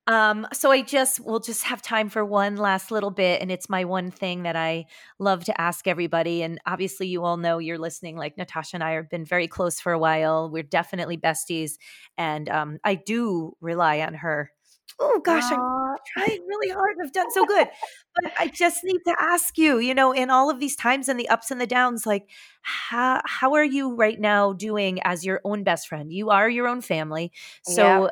um, 0.07 0.46
so 0.52 0.70
I 0.70 0.82
just 0.82 1.18
we'll 1.20 1.40
just 1.40 1.64
have 1.64 1.82
time 1.82 2.09
for 2.09 2.24
one 2.24 2.57
last 2.57 2.90
little 2.92 3.11
bit, 3.11 3.42
and 3.42 3.50
it's 3.50 3.68
my 3.68 3.84
one 3.84 4.11
thing 4.11 4.44
that 4.44 4.54
I 4.57 4.86
love 5.18 5.44
to 5.46 5.61
ask 5.61 5.88
everybody. 5.88 6.42
And 6.42 6.61
obviously, 6.66 7.09
you 7.09 7.24
all 7.24 7.36
know 7.36 7.59
you're 7.59 7.78
listening. 7.78 8.16
Like 8.16 8.36
Natasha 8.38 8.76
and 8.76 8.84
I 8.84 8.92
have 8.92 9.11
been 9.11 9.24
very 9.24 9.48
close 9.48 9.80
for 9.80 9.92
a 9.92 9.98
while. 9.98 10.48
We're 10.50 10.62
definitely 10.62 11.18
besties, 11.18 11.72
and 12.16 12.48
um, 12.48 12.78
I 12.84 12.94
do 12.94 13.57
rely 13.61 14.00
on 14.00 14.14
her. 14.14 14.52
Oh 14.99 15.20
gosh, 15.22 15.51
I'm 15.53 15.97
trying 16.07 16.40
really 16.47 16.72
hard. 16.72 16.97
I've 17.03 17.12
done 17.12 17.30
so 17.30 17.44
good, 17.44 17.68
but 18.14 18.32
I 18.38 18.49
just 18.49 18.78
need 18.82 19.01
to 19.07 19.14
ask 19.20 19.59
you. 19.59 19.78
You 19.78 19.94
know, 19.94 20.12
in 20.12 20.30
all 20.30 20.49
of 20.49 20.59
these 20.59 20.74
times 20.74 21.09
and 21.09 21.20
the 21.20 21.28
ups 21.28 21.51
and 21.51 21.61
the 21.61 21.66
downs, 21.66 22.07
like 22.07 22.30
how 22.62 23.20
how 23.26 23.55
are 23.55 23.64
you 23.64 23.94
right 23.94 24.18
now 24.18 24.55
doing 24.55 25.01
as 25.05 25.24
your 25.24 25.40
own 25.44 25.64
best 25.64 25.88
friend? 25.88 26.11
You 26.12 26.30
are 26.30 26.49
your 26.49 26.66
own 26.66 26.80
family, 26.80 27.30
so 27.62 27.82
yeah. 27.82 28.09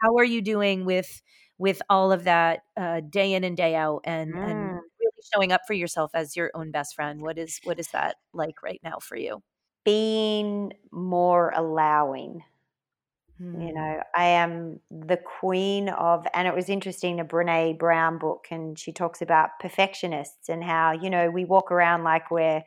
how 0.00 0.16
are 0.16 0.24
you 0.24 0.40
doing 0.40 0.86
with 0.86 1.20
with 1.58 1.80
all 1.88 2.10
of 2.10 2.24
that 2.24 2.60
uh, 2.76 3.00
day 3.08 3.34
in 3.34 3.44
and 3.44 3.56
day 3.56 3.76
out 3.76 4.00
and, 4.04 4.34
mm. 4.34 4.50
and 4.50 4.60
really 4.60 5.22
showing 5.32 5.52
up 5.52 5.60
for 5.64 5.74
yourself 5.74 6.10
as 6.12 6.34
your 6.34 6.50
own 6.54 6.72
best 6.72 6.94
friend 6.96 7.22
what 7.22 7.38
is 7.38 7.60
what 7.62 7.78
is 7.78 7.86
that 7.88 8.16
like 8.32 8.64
right 8.64 8.80
now 8.82 8.98
for 8.98 9.16
you 9.16 9.40
being 9.84 10.72
more 10.90 11.52
allowing 11.54 12.42
mm. 13.40 13.66
you 13.66 13.72
know 13.72 14.00
i 14.14 14.24
am 14.24 14.80
the 14.90 15.18
queen 15.40 15.88
of 15.88 16.26
and 16.34 16.48
it 16.48 16.54
was 16.54 16.68
interesting 16.68 17.20
a 17.20 17.24
brene 17.24 17.78
brown 17.78 18.18
book 18.18 18.46
and 18.50 18.78
she 18.78 18.92
talks 18.92 19.22
about 19.22 19.50
perfectionists 19.60 20.48
and 20.48 20.64
how 20.64 20.92
you 20.92 21.10
know 21.10 21.30
we 21.30 21.44
walk 21.44 21.70
around 21.70 22.04
like 22.04 22.30
we're 22.30 22.62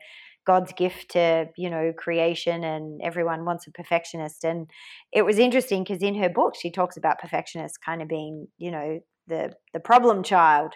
God's 0.46 0.72
gift 0.72 1.10
to, 1.10 1.48
you 1.56 1.68
know, 1.68 1.92
creation 1.92 2.62
and 2.62 3.02
everyone 3.02 3.44
wants 3.44 3.66
a 3.66 3.72
perfectionist. 3.72 4.44
And 4.44 4.70
it 5.12 5.22
was 5.22 5.38
interesting 5.38 5.82
because 5.82 6.02
in 6.02 6.14
her 6.14 6.28
book 6.28 6.54
she 6.54 6.70
talks 6.70 6.96
about 6.96 7.18
perfectionists 7.18 7.76
kind 7.76 8.00
of 8.00 8.08
being, 8.08 8.46
you 8.56 8.70
know, 8.70 9.00
the 9.26 9.54
the 9.74 9.80
problem 9.80 10.22
child. 10.22 10.72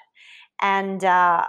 And 0.60 1.02
uh, 1.04 1.46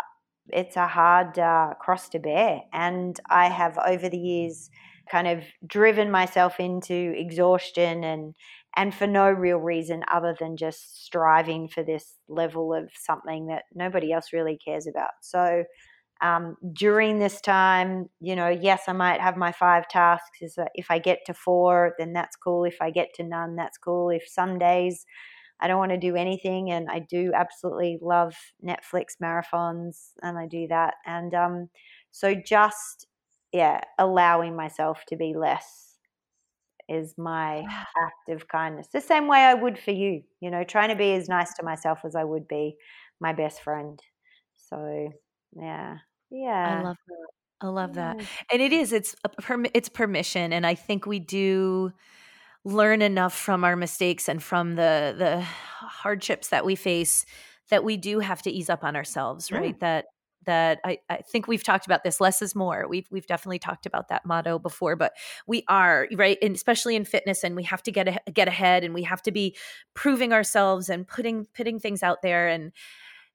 it's 0.49 0.77
a 0.77 0.87
hard 0.87 1.37
uh, 1.39 1.73
cross 1.79 2.09
to 2.09 2.19
bear. 2.19 2.61
And 2.71 3.19
I 3.29 3.49
have 3.49 3.77
over 3.79 4.07
the 4.07 4.17
years 4.17 4.69
kind 5.11 5.27
of 5.27 5.43
driven 5.67 6.09
myself 6.09 6.59
into 6.59 7.13
exhaustion 7.17 8.03
and 8.03 8.33
and 8.77 8.95
for 8.95 9.05
no 9.05 9.29
real 9.29 9.57
reason 9.57 10.01
other 10.11 10.33
than 10.39 10.55
just 10.55 11.03
striving 11.05 11.67
for 11.67 11.83
this 11.83 12.13
level 12.29 12.73
of 12.73 12.89
something 12.95 13.47
that 13.47 13.63
nobody 13.73 14.13
else 14.13 14.31
really 14.31 14.57
cares 14.57 14.87
about. 14.87 15.11
So 15.21 15.65
um, 16.21 16.55
during 16.73 17.19
this 17.19 17.41
time, 17.41 18.07
you 18.21 18.35
know, 18.35 18.47
yes, 18.47 18.83
I 18.87 18.93
might 18.93 19.19
have 19.19 19.35
my 19.35 19.51
five 19.51 19.89
tasks. 19.89 20.39
If 20.75 20.89
I 20.89 20.99
get 20.99 21.19
to 21.25 21.33
four, 21.33 21.95
then 21.97 22.13
that's 22.13 22.37
cool. 22.37 22.63
If 22.63 22.77
I 22.79 22.91
get 22.91 23.13
to 23.15 23.23
none, 23.23 23.55
that's 23.55 23.77
cool. 23.77 24.09
If 24.09 24.23
some 24.27 24.57
days 24.57 25.05
I 25.59 25.67
don't 25.67 25.79
want 25.79 25.91
to 25.91 25.97
do 25.97 26.15
anything, 26.15 26.71
and 26.71 26.89
I 26.89 26.99
do 26.99 27.31
absolutely 27.35 27.99
love 28.01 28.35
Netflix 28.65 29.17
marathons, 29.21 30.11
and 30.23 30.37
I 30.37 30.47
do 30.47 30.67
that. 30.69 30.95
And 31.05 31.33
um, 31.33 31.69
so 32.11 32.33
just 32.33 33.07
yeah, 33.51 33.81
allowing 33.97 34.55
myself 34.55 35.03
to 35.09 35.15
be 35.15 35.33
less 35.35 35.91
is 36.89 37.13
my 37.17 37.59
act 37.59 38.29
of 38.29 38.47
kindness. 38.47 38.87
The 38.93 39.01
same 39.01 39.27
way 39.27 39.39
I 39.39 39.53
would 39.53 39.79
for 39.79 39.91
you, 39.91 40.23
you 40.39 40.51
know, 40.51 40.63
trying 40.63 40.89
to 40.89 40.95
be 40.95 41.13
as 41.13 41.29
nice 41.29 41.53
to 41.55 41.63
myself 41.63 41.99
as 42.03 42.15
I 42.15 42.23
would 42.23 42.47
be 42.47 42.75
my 43.19 43.33
best 43.33 43.61
friend. 43.61 43.99
So, 44.55 45.09
yeah. 45.59 45.97
Yeah. 46.29 46.79
I 46.79 46.83
love 46.83 46.97
that. 47.07 47.27
I 47.61 47.67
love 47.67 47.93
that. 47.93 48.19
And 48.51 48.61
it 48.61 48.73
is 48.73 48.91
it's 48.91 49.15
a 49.23 49.29
perm- 49.29 49.67
it's 49.73 49.89
permission 49.89 50.51
and 50.51 50.65
I 50.65 50.75
think 50.75 51.05
we 51.05 51.19
do 51.19 51.93
learn 52.63 53.01
enough 53.01 53.33
from 53.35 53.63
our 53.63 53.75
mistakes 53.75 54.27
and 54.27 54.41
from 54.41 54.75
the 54.75 55.15
the 55.17 55.41
hardships 55.41 56.49
that 56.49 56.65
we 56.65 56.75
face 56.75 57.25
that 57.69 57.83
we 57.83 57.97
do 57.97 58.19
have 58.19 58.41
to 58.43 58.51
ease 58.51 58.69
up 58.69 58.83
on 58.83 58.95
ourselves, 58.95 59.51
right? 59.51 59.75
Mm. 59.75 59.79
That 59.79 60.05
that 60.45 60.79
I, 60.83 60.99
I 61.09 61.17
think 61.17 61.47
we've 61.47 61.63
talked 61.63 61.85
about 61.85 62.03
this 62.03 62.19
less 62.19 62.41
is 62.41 62.55
more 62.55 62.87
we've 62.87 63.07
we've 63.11 63.27
definitely 63.27 63.59
talked 63.59 63.85
about 63.85 64.09
that 64.09 64.25
motto 64.25 64.59
before 64.59 64.95
but 64.95 65.13
we 65.47 65.63
are 65.67 66.07
right 66.15 66.37
and 66.41 66.55
especially 66.55 66.95
in 66.95 67.05
fitness 67.05 67.43
and 67.43 67.55
we 67.55 67.63
have 67.63 67.83
to 67.83 67.91
get 67.91 68.07
a, 68.07 68.31
get 68.31 68.47
ahead 68.47 68.83
and 68.83 68.93
we 68.93 69.03
have 69.03 69.21
to 69.23 69.31
be 69.31 69.55
proving 69.93 70.33
ourselves 70.33 70.89
and 70.89 71.07
putting 71.07 71.45
putting 71.53 71.79
things 71.79 72.03
out 72.03 72.21
there 72.21 72.47
and 72.47 72.71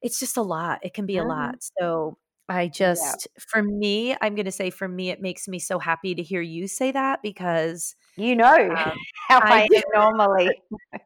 it's 0.03 0.21
just 0.21 0.37
a 0.37 0.43
lot 0.43 0.81
it 0.83 0.95
can 0.95 1.07
be 1.07 1.15
mm-hmm. 1.15 1.27
a 1.27 1.35
lot 1.35 1.57
so 1.79 2.19
I 2.49 2.69
just, 2.69 3.27
yeah. 3.37 3.43
for 3.49 3.61
me, 3.61 4.17
I'm 4.21 4.37
going 4.37 4.45
to 4.45 4.53
say 4.53 4.71
for 4.71 4.87
me, 4.87 5.11
it 5.11 5.21
makes 5.21 5.49
me 5.49 5.59
so 5.59 5.81
happy 5.81 6.15
to 6.15 6.23
hear 6.23 6.41
you 6.41 6.69
say 6.69 6.93
that 6.93 7.21
because 7.21 7.97
you 8.17 8.37
know 8.37 8.55
um, 8.55 8.93
how 9.29 9.41
I, 9.41 9.67
I 9.73 9.83
normally. 9.93 10.51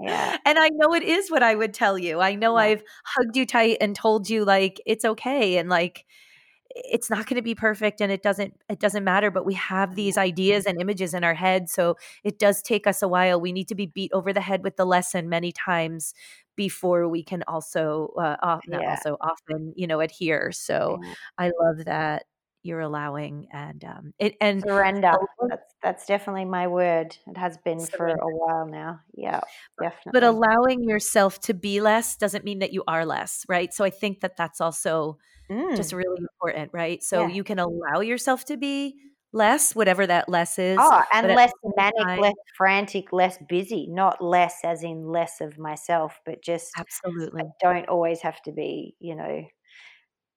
Yeah. 0.00 0.36
And 0.44 0.58
I 0.58 0.68
know 0.68 0.94
it 0.94 1.02
is 1.02 1.30
what 1.30 1.42
I 1.42 1.54
would 1.54 1.74
tell 1.74 1.98
you. 1.98 2.20
I 2.20 2.34
know 2.34 2.56
yeah. 2.56 2.64
I've 2.64 2.82
hugged 3.04 3.36
you 3.36 3.46
tight 3.46 3.78
and 3.80 3.96
told 3.96 4.30
you 4.30 4.44
like 4.44 4.80
it's 4.86 5.04
okay 5.04 5.58
and 5.58 5.68
like 5.68 6.04
it's 6.70 7.10
not 7.10 7.26
going 7.26 7.36
to 7.36 7.42
be 7.42 7.54
perfect 7.54 8.00
and 8.00 8.12
it 8.12 8.22
doesn't 8.22 8.54
it 8.68 8.78
doesn't 8.78 9.04
matter 9.04 9.30
but 9.30 9.46
we 9.46 9.54
have 9.54 9.94
these 9.94 10.18
ideas 10.18 10.66
and 10.66 10.80
images 10.80 11.14
in 11.14 11.24
our 11.24 11.34
head 11.34 11.68
so 11.68 11.96
it 12.24 12.38
does 12.38 12.62
take 12.62 12.86
us 12.86 13.02
a 13.02 13.08
while 13.08 13.40
we 13.40 13.52
need 13.52 13.68
to 13.68 13.74
be 13.74 13.86
beat 13.86 14.10
over 14.12 14.32
the 14.32 14.40
head 14.40 14.62
with 14.62 14.76
the 14.76 14.84
lesson 14.84 15.28
many 15.28 15.50
times 15.50 16.14
before 16.56 17.08
we 17.08 17.22
can 17.22 17.42
also 17.46 18.12
uh, 18.18 18.36
off, 18.42 18.62
yeah. 18.68 18.90
also 18.90 19.16
often 19.20 19.72
you 19.76 19.86
know 19.86 20.00
adhere 20.00 20.52
so 20.52 20.98
yeah. 21.02 21.14
i 21.38 21.50
love 21.62 21.84
that 21.86 22.24
you're 22.62 22.80
allowing 22.80 23.48
and 23.52 23.84
um 23.84 24.12
it 24.18 24.36
and 24.40 24.62
surrender 24.62 25.12
that's 25.82 26.06
definitely 26.06 26.44
my 26.44 26.66
word 26.66 27.16
it 27.26 27.36
has 27.36 27.56
been 27.58 27.80
surrender. 27.80 28.16
for 28.20 28.30
a 28.30 28.36
while 28.36 28.66
now 28.66 29.00
yeah 29.14 29.40
definitely 29.80 30.12
but 30.12 30.24
allowing 30.24 30.82
yourself 30.82 31.40
to 31.40 31.54
be 31.54 31.80
less 31.80 32.16
doesn't 32.16 32.44
mean 32.44 32.58
that 32.58 32.72
you 32.72 32.82
are 32.86 33.04
less 33.04 33.44
right 33.48 33.72
so 33.72 33.84
i 33.84 33.90
think 33.90 34.20
that 34.20 34.36
that's 34.36 34.60
also 34.60 35.18
mm. 35.50 35.76
just 35.76 35.92
really 35.92 36.18
important 36.18 36.70
right 36.72 37.02
so 37.02 37.22
yeah. 37.22 37.28
you 37.28 37.44
can 37.44 37.58
allow 37.58 38.00
yourself 38.00 38.44
to 38.44 38.56
be 38.56 38.94
less 39.32 39.74
whatever 39.74 40.06
that 40.06 40.28
less 40.28 40.58
is 40.58 40.78
oh 40.80 41.02
and 41.12 41.26
less 41.28 41.52
manic 41.76 41.94
time, 42.00 42.20
less 42.20 42.34
frantic 42.56 43.12
less 43.12 43.38
busy 43.48 43.86
not 43.88 44.22
less 44.24 44.56
as 44.64 44.82
in 44.82 45.06
less 45.06 45.40
of 45.40 45.58
myself 45.58 46.18
but 46.24 46.42
just 46.42 46.70
absolutely 46.78 47.42
I 47.42 47.46
don't 47.60 47.88
always 47.88 48.22
have 48.22 48.40
to 48.42 48.52
be 48.52 48.94
you 49.00 49.14
know 49.14 49.44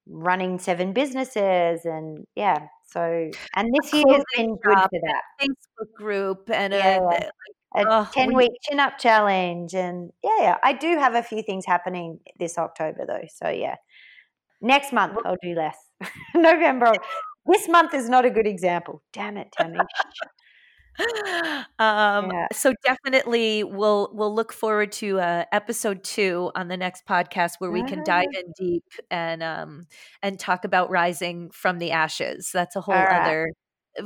running 0.08 0.60
seven 0.60 0.92
businesses 0.92 1.86
and 1.86 2.26
yeah 2.36 2.68
so 2.92 3.30
and 3.56 3.74
this 3.82 3.94
year 3.94 4.04
has 4.10 4.24
been 4.36 4.56
good 4.56 4.78
for 4.78 4.90
that. 4.92 5.22
facebook 5.42 5.94
group 5.96 6.50
and 6.54 6.74
uh, 6.74 6.78
yeah, 6.78 7.30
a, 7.76 7.82
a 7.82 7.86
oh, 7.88 8.10
10 8.14 8.36
week 8.36 8.52
chin 8.64 8.80
up 8.80 8.98
challenge 8.98 9.74
and 9.74 10.12
yeah, 10.24 10.38
yeah 10.40 10.58
i 10.64 10.74
do 10.74 10.98
have 10.98 11.16
a 11.16 11.24
few 11.24 11.42
things 11.42 11.66
happening 11.66 12.20
this 12.40 12.58
october 12.58 13.06
though. 13.08 13.28
So 13.34 13.50
yeah. 13.50 13.76
Next 14.64 14.94
month 14.94 15.18
i'll 15.26 15.38
do 15.42 15.56
less. 15.56 15.78
November 16.36 16.94
this 17.48 17.68
month 17.68 17.94
is 17.94 18.08
not 18.08 18.26
a 18.26 18.30
good 18.30 18.48
example. 18.48 19.02
Damn 19.14 19.38
it 19.38 19.52
tammy 19.52 19.80
um, 21.80 22.32
yeah. 22.32 22.48
so 22.52 22.74
definitely 22.84 23.64
we'll 23.64 24.10
we'll 24.14 24.34
look 24.34 24.52
forward 24.52 24.92
to 24.92 25.20
uh, 25.20 25.46
episode 25.52 26.04
two 26.04 26.52
on 26.56 26.68
the 26.68 26.78
next 26.78 27.06
podcast 27.06 27.54
where 27.60 27.72
we 27.72 27.84
can 27.84 28.04
dive 28.04 28.28
in 28.34 28.52
deep 28.58 28.84
and 29.10 29.42
um 29.42 29.88
and 30.22 30.40
talk 30.40 30.66
about 30.66 30.90
rising 30.90 31.50
from 31.52 31.80
the 31.80 31.92
ashes 31.92 32.52
that's 32.54 32.76
a 32.76 32.82
whole 32.82 32.94
right. 32.94 33.22
other 33.22 33.52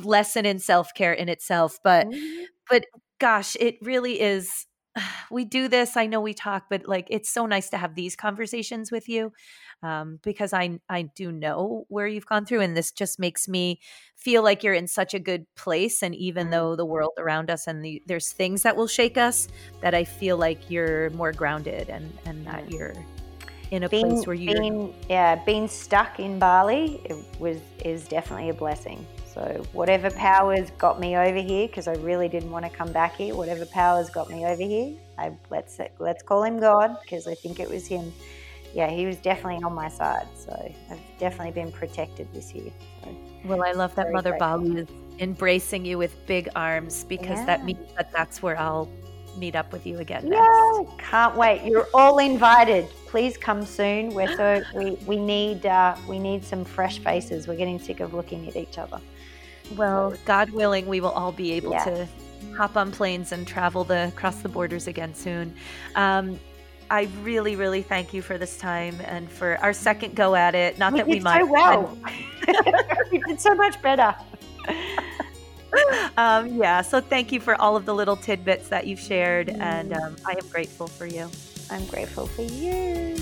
lesson 0.03 0.45
in 0.45 0.59
self-care 0.59 1.13
in 1.13 1.29
itself 1.29 1.79
but 1.83 2.07
mm-hmm. 2.07 2.43
but 2.69 2.85
gosh 3.19 3.55
it 3.59 3.77
really 3.81 4.19
is 4.21 4.65
we 5.31 5.45
do 5.45 5.67
this 5.67 5.97
i 5.97 6.05
know 6.05 6.21
we 6.21 6.33
talk 6.33 6.65
but 6.69 6.87
like 6.87 7.07
it's 7.09 7.29
so 7.29 7.45
nice 7.45 7.69
to 7.69 7.77
have 7.77 7.95
these 7.95 8.15
conversations 8.15 8.91
with 8.91 9.09
you 9.09 9.31
um, 9.83 10.19
because 10.23 10.53
I 10.53 10.79
I 10.89 11.03
do 11.03 11.31
know 11.31 11.85
where 11.89 12.07
you've 12.07 12.25
gone 12.25 12.45
through, 12.45 12.61
and 12.61 12.75
this 12.75 12.91
just 12.91 13.19
makes 13.19 13.47
me 13.47 13.79
feel 14.15 14.43
like 14.43 14.63
you're 14.63 14.73
in 14.73 14.87
such 14.87 15.13
a 15.13 15.19
good 15.19 15.45
place. 15.55 16.01
And 16.01 16.15
even 16.15 16.45
mm-hmm. 16.45 16.51
though 16.51 16.75
the 16.75 16.85
world 16.85 17.13
around 17.17 17.49
us 17.49 17.67
and 17.67 17.83
the, 17.83 18.01
there's 18.07 18.31
things 18.31 18.63
that 18.63 18.75
will 18.75 18.87
shake 18.87 19.17
us, 19.17 19.47
that 19.81 19.93
I 19.93 20.03
feel 20.03 20.37
like 20.37 20.69
you're 20.69 21.09
more 21.11 21.31
grounded 21.31 21.89
and 21.89 22.11
and 22.25 22.45
that 22.47 22.71
you're 22.71 22.93
in 23.71 23.83
a 23.83 23.89
being, 23.89 24.07
place 24.07 24.27
where 24.27 24.35
you 24.35 24.53
being 24.53 24.93
yeah 25.09 25.35
being 25.43 25.67
stuck 25.67 26.19
in 26.19 26.39
Bali 26.39 27.01
was 27.39 27.57
is 27.83 28.07
definitely 28.07 28.49
a 28.49 28.53
blessing. 28.53 29.05
So 29.35 29.63
whatever 29.73 30.09
powers 30.09 30.71
got 30.77 30.99
me 30.99 31.17
over 31.17 31.39
here, 31.39 31.67
because 31.67 31.87
I 31.87 31.95
really 31.95 32.29
didn't 32.29 32.51
want 32.51 32.65
to 32.65 32.71
come 32.71 32.91
back 32.91 33.17
here. 33.17 33.35
Whatever 33.35 33.65
powers 33.65 34.09
got 34.09 34.29
me 34.29 34.45
over 34.45 34.63
here, 34.63 34.95
I 35.19 35.33
let's 35.51 35.79
let's 35.99 36.23
call 36.23 36.43
him 36.43 36.59
God, 36.59 36.97
because 37.01 37.27
I 37.27 37.35
think 37.35 37.59
it 37.59 37.69
was 37.69 37.85
him 37.85 38.13
yeah, 38.75 38.89
he 38.89 39.05
was 39.05 39.15
definitely 39.17 39.63
on 39.63 39.73
my 39.73 39.87
side. 39.87 40.27
So 40.35 40.51
I've 40.91 40.99
definitely 41.17 41.53
been 41.53 41.71
protected 41.71 42.27
this 42.33 42.53
year. 42.53 42.71
So 43.01 43.15
well, 43.45 43.63
I 43.63 43.71
love 43.71 43.95
that 43.95 44.11
Mother 44.11 44.35
Bali 44.37 44.79
is 44.79 44.87
embracing 45.19 45.85
you 45.85 45.97
with 45.97 46.13
big 46.27 46.49
arms 46.57 47.05
because 47.05 47.39
yeah. 47.39 47.45
that 47.45 47.63
means 47.63 47.93
that 47.95 48.11
that's 48.11 48.43
where 48.43 48.59
I'll 48.59 48.89
meet 49.37 49.55
up 49.55 49.71
with 49.71 49.85
you 49.85 49.99
again. 49.99 50.27
Yeah, 50.27 50.83
can't 50.97 51.35
wait. 51.35 51.63
You're 51.65 51.87
all 51.93 52.19
invited. 52.19 52.87
Please 53.07 53.37
come 53.37 53.65
soon. 53.65 54.13
We're 54.13 54.35
so 54.35 54.63
we, 54.75 54.91
we 55.05 55.17
need 55.17 55.65
uh, 55.65 55.95
we 56.07 56.19
need 56.19 56.43
some 56.43 56.65
fresh 56.65 56.99
faces. 56.99 57.47
We're 57.47 57.57
getting 57.57 57.79
sick 57.79 57.99
of 57.99 58.13
looking 58.13 58.47
at 58.47 58.55
each 58.55 58.77
other. 58.77 58.99
Well, 59.75 60.13
God 60.25 60.51
willing, 60.51 60.85
we 60.85 61.01
will 61.01 61.09
all 61.09 61.31
be 61.31 61.53
able 61.53 61.71
yeah. 61.71 61.85
to 61.85 62.07
hop 62.55 62.77
on 62.77 62.91
planes 62.91 63.31
and 63.31 63.47
travel 63.47 63.83
the 63.83 64.07
across 64.09 64.37
the 64.37 64.49
borders 64.49 64.87
again 64.87 65.13
soon. 65.13 65.55
Um, 65.95 66.39
I 66.89 67.09
really, 67.23 67.55
really 67.55 67.81
thank 67.81 68.13
you 68.13 68.21
for 68.21 68.37
this 68.37 68.57
time 68.57 68.95
and 69.05 69.29
for 69.29 69.57
our 69.57 69.73
second 69.73 70.15
go 70.15 70.35
at 70.35 70.53
it. 70.53 70.77
Not 70.77 70.93
we 70.93 70.99
that 70.99 71.07
we 71.07 71.19
might. 71.19 71.39
So 71.39 71.51
well. 71.51 71.97
we 73.11 73.19
did 73.27 73.41
so 73.41 73.55
much 73.55 73.81
better. 73.81 74.15
um, 76.17 76.55
yeah. 76.55 76.81
So 76.81 77.01
thank 77.01 77.31
you 77.31 77.39
for 77.39 77.59
all 77.61 77.75
of 77.75 77.85
the 77.85 77.93
little 77.93 78.15
tidbits 78.15 78.69
that 78.69 78.87
you've 78.87 78.99
shared, 78.99 79.49
and 79.49 79.93
um, 79.93 80.15
I 80.25 80.31
am 80.31 80.47
grateful 80.49 80.87
for 80.87 81.05
you. 81.05 81.29
I'm 81.69 81.85
grateful 81.85 82.27
for 82.27 82.43
you. 82.43 83.15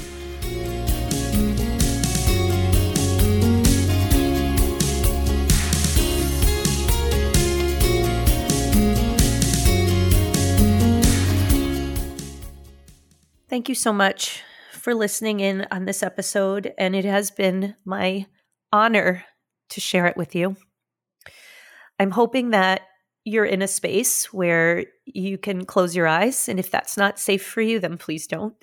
Thank 13.53 13.69
you 13.69 13.75
so 13.75 13.93
much 13.93 14.41
for 14.71 14.95
listening 14.95 15.39
in 15.39 15.67
on 15.69 15.85
this 15.85 16.01
episode, 16.01 16.73
and 16.75 16.95
it 16.95 17.05
has 17.05 17.29
been 17.29 17.75
my 17.85 18.25
honor 18.71 19.25
to 19.69 19.79
share 19.79 20.07
it 20.07 20.17
with 20.17 20.33
you. 20.33 20.57
I'm 22.03 22.11
hoping 22.11 22.49
that 22.49 22.81
you're 23.23 23.45
in 23.45 23.61
a 23.61 23.67
space 23.67 24.31
where 24.33 24.85
you 25.05 25.37
can 25.37 25.63
close 25.63 25.95
your 25.95 26.05
eyes, 26.05 26.49
and 26.49 26.59
if 26.59 26.69
that's 26.69 26.97
not 26.97 27.17
safe 27.17 27.45
for 27.45 27.61
you, 27.61 27.79
then 27.79 27.97
please 27.97 28.27
don't. 28.27 28.53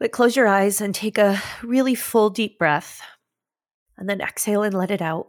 But 0.00 0.10
close 0.10 0.34
your 0.34 0.48
eyes 0.48 0.80
and 0.80 0.92
take 0.92 1.16
a 1.16 1.40
really 1.62 1.94
full, 1.94 2.30
deep 2.30 2.58
breath, 2.58 3.00
and 3.96 4.10
then 4.10 4.20
exhale 4.20 4.64
and 4.64 4.74
let 4.74 4.90
it 4.90 5.00
out. 5.00 5.28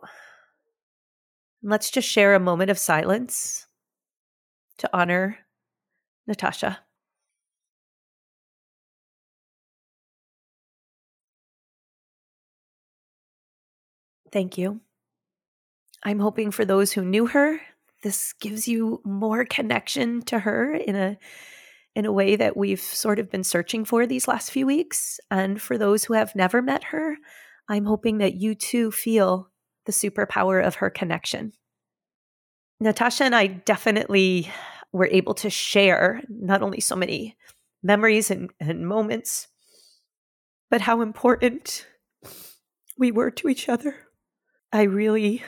Let's 1.61 1.91
just 1.91 2.09
share 2.09 2.33
a 2.33 2.39
moment 2.39 2.71
of 2.71 2.79
silence 2.79 3.67
to 4.79 4.89
honor 4.91 5.37
Natasha. 6.25 6.79
Thank 14.31 14.57
you. 14.57 14.81
I'm 16.03 16.19
hoping 16.19 16.51
for 16.51 16.65
those 16.65 16.91
who 16.91 17.03
knew 17.03 17.27
her, 17.27 17.59
this 18.01 18.33
gives 18.33 18.67
you 18.67 19.01
more 19.03 19.43
connection 19.45 20.21
to 20.23 20.39
her 20.39 20.73
in 20.73 20.95
a 20.95 21.17
in 21.95 22.05
a 22.05 22.11
way 22.11 22.35
that 22.35 22.55
we've 22.55 22.79
sort 22.79 23.19
of 23.19 23.29
been 23.29 23.43
searching 23.43 23.83
for 23.83 24.05
these 24.05 24.27
last 24.27 24.51
few 24.51 24.65
weeks. 24.65 25.19
And 25.31 25.61
for 25.61 25.77
those 25.77 26.05
who 26.05 26.13
have 26.13 26.35
never 26.35 26.61
met 26.61 26.83
her, 26.85 27.17
I'm 27.67 27.85
hoping 27.85 28.19
that 28.19 28.35
you 28.35 28.55
too 28.55 28.91
feel 28.91 29.49
the 29.85 29.91
superpower 29.91 30.65
of 30.65 30.75
her 30.75 30.89
connection. 30.89 31.51
Natasha 32.79 33.25
and 33.25 33.35
I 33.35 33.47
definitely 33.47 34.49
were 34.93 35.09
able 35.11 35.33
to 35.35 35.49
share 35.49 36.21
not 36.29 36.61
only 36.61 36.79
so 36.79 36.95
many 36.95 37.35
memories 37.83 38.31
and, 38.31 38.49
and 38.59 38.87
moments, 38.87 39.47
but 40.69 40.81
how 40.81 41.01
important 41.01 41.85
we 42.97 43.11
were 43.11 43.31
to 43.31 43.49
each 43.49 43.67
other. 43.67 43.95
I 44.71 44.83
really, 44.83 45.43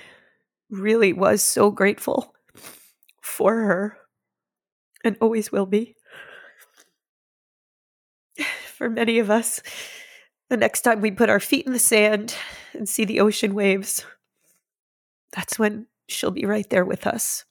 really 0.72 1.14
was 1.14 1.44
so 1.44 1.70
grateful 1.70 2.34
for 3.22 3.54
her 3.54 3.98
and 5.04 5.18
always 5.22 5.52
will 5.52 5.66
be. 5.66 5.96
For 8.66 8.90
many 8.90 9.20
of 9.20 9.30
us, 9.30 9.62
the 10.50 10.58
next 10.58 10.82
time 10.82 11.02
we 11.02 11.12
put 11.12 11.30
our 11.30 11.40
feet 11.40 11.68
in 11.68 11.74
the 11.74 11.80
sand 11.80 12.36
and 12.74 12.90
see 12.90 13.06
the 13.06 13.20
ocean 13.20 13.54
waves, 13.54 14.06
that's 15.34 15.60
when 15.60 15.86
she'll 16.08 16.32
be 16.32 16.46
right 16.46 16.70
there 16.70 16.86
with 16.86 17.06
us. 17.06 17.46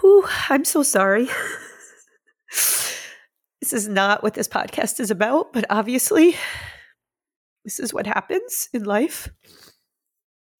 Whew, 0.00 0.26
I'm 0.48 0.64
so 0.64 0.82
sorry. 0.82 1.24
this 2.50 3.72
is 3.72 3.88
not 3.88 4.22
what 4.22 4.34
this 4.34 4.48
podcast 4.48 5.00
is 5.00 5.10
about, 5.10 5.52
but 5.52 5.64
obviously, 5.70 6.36
this 7.64 7.80
is 7.80 7.92
what 7.94 8.06
happens 8.06 8.68
in 8.72 8.84
life. 8.84 9.28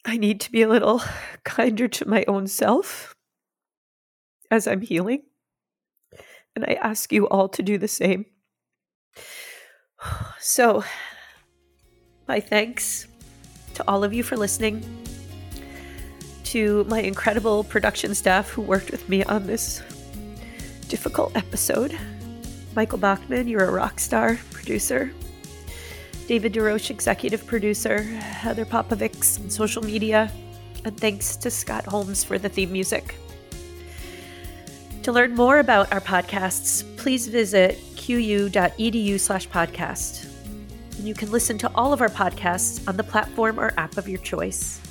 I 0.04 0.16
need 0.16 0.40
to 0.40 0.52
be 0.52 0.62
a 0.62 0.68
little 0.68 1.02
kinder 1.44 1.88
to 1.88 2.08
my 2.08 2.24
own 2.26 2.46
self 2.46 3.14
as 4.50 4.66
I'm 4.66 4.80
healing. 4.80 5.22
And 6.56 6.64
I 6.64 6.74
ask 6.74 7.12
you 7.12 7.28
all 7.28 7.48
to 7.50 7.62
do 7.62 7.78
the 7.78 7.88
same. 7.88 8.26
So, 10.40 10.84
my 12.28 12.38
thanks 12.38 13.06
to 13.74 13.84
all 13.88 14.04
of 14.04 14.14
you 14.14 14.22
for 14.22 14.36
listening, 14.36 14.82
to 16.44 16.84
my 16.84 17.00
incredible 17.00 17.64
production 17.64 18.14
staff 18.14 18.48
who 18.48 18.62
worked 18.62 18.90
with 18.90 19.06
me 19.08 19.22
on 19.24 19.46
this 19.46 19.82
difficult 20.88 21.36
episode. 21.36 21.98
Michael 22.74 22.98
Bachman, 22.98 23.48
you're 23.48 23.66
a 23.66 23.70
rock 23.70 24.00
star 24.00 24.38
producer. 24.52 25.12
David 26.28 26.52
DeRoche, 26.52 26.90
executive 26.90 27.46
producer. 27.46 28.02
Heather 28.02 28.66
Popovics, 28.66 29.50
social 29.50 29.82
media. 29.82 30.30
And 30.84 30.94
thanks 30.94 31.36
to 31.36 31.50
Scott 31.50 31.86
Holmes 31.86 32.22
for 32.22 32.38
the 32.38 32.50
theme 32.50 32.70
music. 32.70 33.14
To 35.04 35.10
learn 35.10 35.34
more 35.34 35.58
about 35.58 35.90
our 35.90 36.02
podcasts, 36.02 36.84
please 36.98 37.28
visit 37.28 37.78
qu.edu 37.96 39.18
slash 39.18 39.48
podcast. 39.48 40.28
And 40.98 41.08
you 41.08 41.14
can 41.14 41.30
listen 41.30 41.56
to 41.58 41.70
all 41.74 41.94
of 41.94 42.02
our 42.02 42.10
podcasts 42.10 42.86
on 42.86 42.98
the 42.98 43.04
platform 43.04 43.58
or 43.58 43.72
app 43.78 43.96
of 43.96 44.06
your 44.06 44.20
choice. 44.20 44.82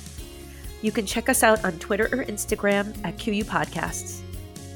You 0.82 0.90
can 0.90 1.06
check 1.06 1.28
us 1.28 1.44
out 1.44 1.64
on 1.64 1.78
Twitter 1.78 2.06
or 2.06 2.24
Instagram 2.24 2.96
at 3.04 3.16
QU 3.16 3.44
Podcasts. 3.44 4.22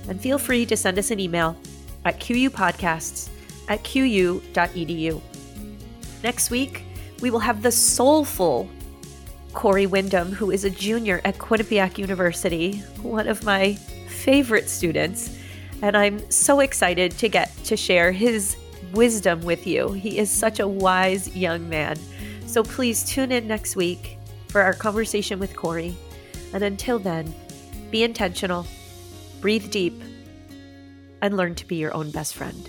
And 0.08 0.20
feel 0.20 0.38
free 0.38 0.64
to 0.66 0.76
send 0.76 0.96
us 0.96 1.10
an 1.10 1.18
email 1.18 1.56
at 2.04 2.20
qupodcasts 2.20 3.30
at 3.68 3.82
qu.edu. 3.82 5.22
Next 6.22 6.50
week, 6.50 6.84
we 7.20 7.30
will 7.30 7.40
have 7.40 7.62
the 7.62 7.72
soulful 7.72 8.68
Corey 9.52 9.86
Wyndham, 9.86 10.32
who 10.32 10.50
is 10.50 10.64
a 10.64 10.70
junior 10.70 11.20
at 11.24 11.38
Quinnipiac 11.38 11.98
University, 11.98 12.78
one 13.02 13.28
of 13.28 13.44
my 13.44 13.74
favorite 14.08 14.68
students. 14.68 15.36
And 15.82 15.96
I'm 15.96 16.30
so 16.30 16.60
excited 16.60 17.12
to 17.18 17.28
get 17.28 17.52
to 17.64 17.76
share 17.76 18.12
his 18.12 18.56
wisdom 18.92 19.42
with 19.42 19.66
you. 19.66 19.92
He 19.92 20.18
is 20.18 20.30
such 20.30 20.60
a 20.60 20.68
wise 20.68 21.34
young 21.36 21.68
man. 21.68 21.98
So 22.46 22.62
please 22.62 23.04
tune 23.04 23.32
in 23.32 23.46
next 23.46 23.76
week 23.76 24.18
for 24.48 24.60
our 24.60 24.74
conversation 24.74 25.38
with 25.38 25.56
Corey. 25.56 25.96
And 26.52 26.62
until 26.62 26.98
then, 26.98 27.34
be 27.90 28.04
intentional, 28.04 28.66
breathe 29.40 29.70
deep, 29.70 30.00
and 31.20 31.36
learn 31.36 31.54
to 31.56 31.66
be 31.66 31.76
your 31.76 31.94
own 31.94 32.10
best 32.10 32.34
friend. 32.34 32.68